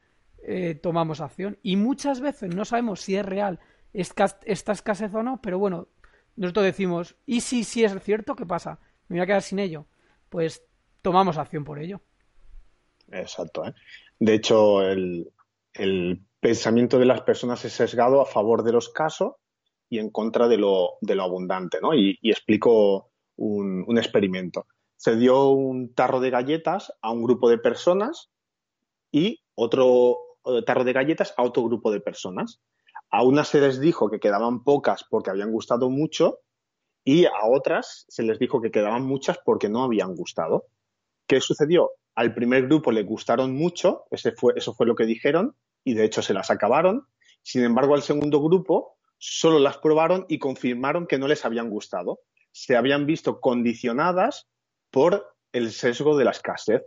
eh, 0.43 0.75
tomamos 0.75 1.21
acción. 1.21 1.57
Y 1.63 1.75
muchas 1.75 2.21
veces 2.21 2.53
no 2.55 2.65
sabemos 2.65 3.01
si 3.01 3.15
es 3.15 3.25
real 3.25 3.59
esta 3.93 4.37
escasez 4.45 5.13
o 5.13 5.23
no, 5.23 5.41
pero 5.41 5.57
bueno, 5.57 5.87
nosotros 6.35 6.65
decimos, 6.65 7.15
¿y 7.25 7.41
si, 7.41 7.63
si 7.63 7.83
es 7.83 7.93
cierto? 8.03 8.35
¿Qué 8.35 8.45
pasa? 8.45 8.79
¿Me 9.07 9.15
voy 9.15 9.23
a 9.23 9.25
quedar 9.25 9.41
sin 9.41 9.59
ello? 9.59 9.87
Pues 10.29 10.63
tomamos 11.01 11.37
acción 11.37 11.63
por 11.63 11.79
ello. 11.79 12.01
Exacto. 13.11 13.65
¿eh? 13.65 13.73
De 14.19 14.35
hecho, 14.35 14.83
el, 14.83 15.31
pensamiento 16.39 16.99
de 16.99 17.05
las 17.05 17.21
personas 17.21 17.63
es 17.65 17.73
sesgado 17.73 18.21
a 18.21 18.25
favor 18.25 18.63
de 18.63 18.71
lo 18.71 18.79
escaso 18.79 19.39
y 19.89 19.99
en 19.99 20.09
contra 20.09 20.47
de 20.47 20.57
lo, 20.57 20.97
abundante. 21.19 21.79
¿no? 21.81 21.93
Y, 21.93 22.17
explico 22.23 23.11
un, 23.35 23.83
un, 23.87 23.97
experimento. 23.97 24.65
Se 24.95 25.15
dio 25.15 25.49
un 25.49 25.93
tarro 25.93 26.19
de 26.19 26.29
galletas 26.29 26.91
a 27.01 27.11
un 27.11 27.23
grupo 27.23 27.49
de 27.49 27.57
personas 27.57 28.29
y 29.11 29.41
otro 29.55 30.17
tarro 30.65 30.83
de 30.83 30.93
galletas 30.93 31.33
a 31.37 31.43
otro 31.43 31.63
grupo 31.63 31.91
de 31.91 31.99
personas. 31.99 32.61
A 33.09 33.23
unas 33.23 33.47
se 33.47 33.61
les 33.61 33.79
dijo 33.79 34.09
que 34.09 34.19
quedaban 34.19 34.63
pocas 34.63 35.05
porque 35.09 35.29
habían 35.29 35.51
gustado 35.51 35.89
mucho 35.89 36.39
y 37.03 37.25
a 37.25 37.45
otras 37.49 38.05
se 38.09 38.23
les 38.23 38.39
dijo 38.39 38.61
que 38.61 38.71
quedaban 38.71 39.03
muchas 39.03 39.37
porque 39.43 39.69
no 39.69 39.83
habían 39.83 40.15
gustado. 40.15 40.65
¿Qué 41.27 41.39
sucedió? 41.41 41.91
Al 42.15 42.33
primer 42.33 42.67
grupo 42.67 42.91
le 42.91 43.03
gustaron 43.03 43.53
mucho, 43.53 44.05
ese 44.11 44.31
fue, 44.31 44.53
eso 44.55 44.73
fue 44.73 44.87
lo 44.87 44.95
que 44.95 45.05
dijeron, 45.05 45.55
y 45.87 45.93
de 45.93 46.03
hecho 46.03 46.21
se 46.21 46.33
las 46.33 46.51
acabaron. 46.51 47.07
Sin 47.41 47.63
embargo, 47.63 47.95
al 47.95 48.01
segundo 48.01 48.41
grupo 48.41 48.97
solo 49.17 49.57
las 49.57 49.77
probaron 49.77 50.25
y 50.27 50.37
confirmaron 50.37 51.07
que 51.07 51.17
no 51.17 51.29
les 51.29 51.45
habían 51.45 51.69
gustado. 51.69 52.19
Se 52.51 52.75
habían 52.75 53.05
visto 53.05 53.39
condicionadas 53.39 54.49
por 54.91 55.33
el 55.53 55.71
sesgo 55.71 56.17
de 56.17 56.25
la 56.25 56.31
escasez. 56.31 56.83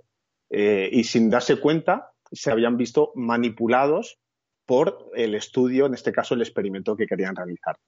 Eh, 0.51 0.91
y 0.93 1.05
sin 1.05 1.31
darse 1.31 1.57
cuenta, 1.57 2.13
se 2.31 2.51
habían 2.51 2.77
visto 2.77 3.13
manipulados 3.15 4.19
por 4.67 5.11
el 5.15 5.35
estudio, 5.35 5.87
en 5.87 5.95
este 5.95 6.13
caso 6.13 6.35
el 6.35 6.43
experimento 6.43 6.95
que 6.95 7.07
querían 7.07 7.35
realizar. 7.35 7.79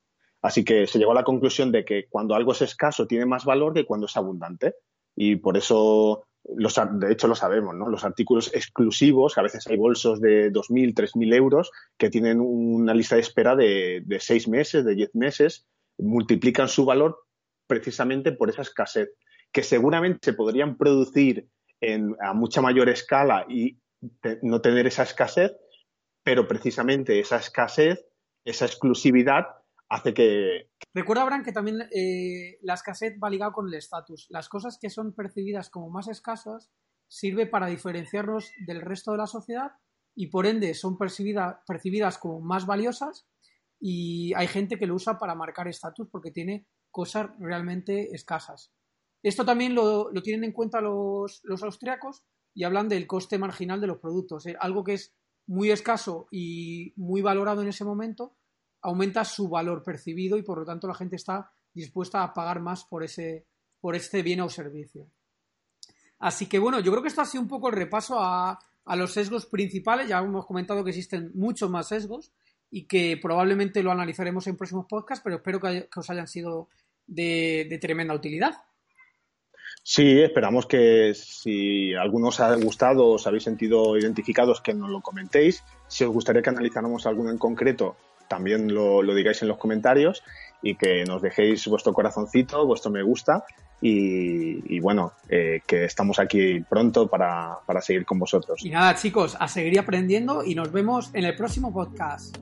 Así 0.41 0.65
que 0.65 0.87
se 0.87 0.99
llegó 0.99 1.13
a 1.13 1.17
la 1.17 1.25
conclusión 1.25 1.71
de 1.71 1.85
que 1.85 2.07
cuando 2.09 2.35
algo 2.35 2.53
es 2.53 2.63
escaso 2.63 3.07
tiene 3.07 3.27
más 3.27 3.45
valor 3.45 3.75
que 3.75 3.85
cuando 3.85 4.07
es 4.07 4.17
abundante. 4.17 4.77
Y 5.15 5.37
por 5.37 5.59
eso, 5.59 6.25
los, 6.57 6.75
de 6.75 7.13
hecho 7.13 7.29
lo 7.29 7.35
sabemos, 7.35 7.75
¿no? 7.75 7.89
Los 7.89 8.05
artículos 8.05 8.53
exclusivos, 8.55 9.35
que 9.35 9.41
a 9.41 9.45
veces 9.45 9.67
hay 9.67 9.77
bolsos 9.77 10.21
de 10.21 10.53
2.000, 10.53 10.95
3.000 10.95 11.35
euros, 11.35 11.71
que 11.97 12.11
tienen 12.11 12.41
una 12.41 12.95
lista 12.95 13.15
de 13.15 13.23
espera 13.23 13.55
de, 13.55 14.03
de 14.05 14.21
6 14.21 14.49
meses, 14.49 14.85
de 14.85 14.95
10 14.95 15.15
meses, 15.15 15.67
multiplican 15.99 16.69
su 16.69 16.85
valor 16.85 17.19
precisamente 17.67 18.33
por 18.33 18.51
esa 18.51 18.63
escasez, 18.63 19.11
que 19.53 19.63
seguramente 19.63 20.19
se 20.23 20.33
podrían 20.33 20.77
producir 20.77 21.49
en, 21.81 22.17
a 22.21 22.33
mucha 22.33 22.61
mayor 22.61 22.89
escala 22.89 23.47
y 23.49 23.79
no 24.43 24.61
tener 24.61 24.87
esa 24.87 25.05
escasez, 25.05 25.53
pero 26.25 26.49
precisamente 26.49 27.21
esa 27.21 27.37
escasez, 27.37 28.05
esa 28.45 28.67
exclusividad, 28.67 29.47
hace 29.93 30.15
que... 30.15 30.71
Recuerda, 30.95 31.23
Abraham, 31.23 31.45
que 31.45 31.53
también 31.53 31.83
eh, 31.95 32.59
la 32.63 32.75
escasez 32.75 33.19
va 33.23 33.31
ligada 33.31 33.53
con 33.53 33.69
el 33.69 33.75
estatus. 33.75 34.27
Las 34.31 34.49
cosas 34.49 34.79
que 34.81 34.91
son 34.91 35.15
percibidas 35.15 35.69
como 35.69 35.91
más 35.91 36.09
escasas 36.09 36.71
sirve 37.09 37.47
para 37.47 37.67
diferenciarnos 37.67 38.51
del 38.67 38.81
resto 38.81 39.13
de 39.13 39.19
la 39.19 39.27
sociedad 39.27 39.73
y 40.15 40.29
por 40.29 40.47
ende 40.47 40.75
son 40.75 40.97
percibidas 40.97 42.19
como 42.19 42.41
más 42.41 42.67
valiosas 42.67 43.27
y 43.79 44.33
hay 44.35 44.47
gente 44.47 44.79
que 44.79 44.87
lo 44.87 44.95
usa 44.95 45.19
para 45.19 45.35
marcar 45.35 45.69
estatus 45.69 46.09
porque 46.11 46.31
tiene 46.31 46.67
cosas 46.91 47.31
realmente 47.39 48.15
escasas. 48.15 48.73
Esto 49.23 49.45
también 49.45 49.75
lo, 49.75 50.11
tienen 50.23 50.45
en 50.45 50.53
cuenta 50.53 50.81
los, 50.81 51.41
los 51.45 51.63
austriacos 51.63 52.25
y 52.55 52.65
hablan 52.65 52.89
del 52.89 53.07
coste 53.07 53.39
marginal 53.39 53.81
de 53.81 53.89
los 53.89 53.99
productos. 53.99 54.47
¿eh? 54.47 54.57
Algo 54.59 54.85
que 54.85 54.95
es 54.95 55.15
muy 55.47 55.71
escaso 55.71 56.29
y 56.31 56.95
muy 56.97 57.21
valorado 57.21 57.63
en 57.63 57.69
ese 57.69 57.85
momento, 57.85 58.37
aumenta 58.83 59.25
su 59.25 59.49
valor 59.49 59.83
percibido 59.83 60.37
y 60.37 60.43
por 60.43 60.59
lo 60.59 60.65
tanto 60.65 60.87
la 60.87 60.95
gente 60.95 61.17
está 61.17 61.51
dispuesta 61.73 62.23
a 62.23 62.35
pagar 62.35 62.61
más 62.61 62.85
por 62.85 63.03
ese, 63.03 63.47
por 63.81 63.97
este 63.97 64.23
bien 64.23 64.41
o 64.41 64.49
servicio. 64.49 65.07
Así 66.19 66.47
que 66.47 66.59
bueno, 66.59 66.81
yo 66.81 66.91
creo 66.93 67.03
que 67.03 67.09
esto 67.09 67.21
ha 67.21 67.27
sido 67.27 67.43
un 67.43 67.49
poco 67.49 67.69
el 67.69 67.75
repaso 67.75 68.19
a, 68.21 68.59
los 68.97 69.13
sesgos 69.13 69.47
principales. 69.47 70.09
Ya 70.09 70.19
hemos 70.19 70.47
comentado 70.47 70.85
que 70.85 70.91
existen 70.91 71.31
muchos 71.35 71.71
más 71.71 71.89
sesgos 71.89 72.33
y 72.71 72.87
que 72.87 73.19
probablemente 73.21 73.83
lo 73.83 73.93
analizaremos 73.93 74.47
en 74.47 74.57
próximos 74.57 74.87
podcasts, 74.89 75.23
pero 75.23 75.37
espero 75.37 75.61
que, 75.61 75.89
os 75.95 76.11
hayan 76.11 76.27
sido 76.27 76.69
de 77.07 77.79
tremenda 77.81 78.15
utilidad. 78.15 78.55
Sí, 79.85 80.21
esperamos 80.21 80.67
que 80.67 81.13
si 81.15 81.93
alguno 81.95 82.29
os 82.29 82.39
ha 82.39 82.55
gustado, 82.55 83.09
os 83.09 83.27
habéis 83.27 83.43
sentido 83.43 83.97
identificados, 83.97 84.61
que 84.61 84.75
nos 84.75 84.91
lo 84.91 85.01
comentéis. 85.01 85.65
Si 85.89 86.05
os 86.05 86.13
gustaría 86.13 86.41
que 86.41 86.51
analizáramos 86.51 87.05
alguno 87.05 87.31
en 87.31 87.39
concreto, 87.39 87.97
también 88.33 88.73
lo, 88.73 89.03
digáis 89.15 89.43
en 89.43 89.49
los 89.49 89.59
comentarios 89.59 90.23
y 90.63 90.75
que 90.75 91.05
nos 91.05 91.21
dejéis 91.21 91.67
vuestro 91.67 91.93
corazoncito, 91.93 92.65
vuestro 92.65 92.91
me 92.91 93.03
gusta 93.03 93.45
y, 93.79 94.81
bueno, 94.81 95.13
eh, 95.29 95.61
que 95.67 95.85
estamos 95.85 96.19
aquí 96.19 96.61
pronto 96.61 97.09
para, 97.09 97.59
para 97.67 97.83
seguir 97.83 98.07
con 98.07 98.19
vosotros. 98.19 98.65
Y 98.65 98.71
nada, 98.71 98.95
chicos, 98.95 99.37
a 99.39 99.49
seguir 99.49 99.79
aprendiendo 99.79 100.43
y 100.45 100.55
nos 100.55 100.73
vemos 100.73 101.11
en 101.13 101.25
el 101.25 101.37
próximo 101.37 101.75
podcast. 101.75 102.39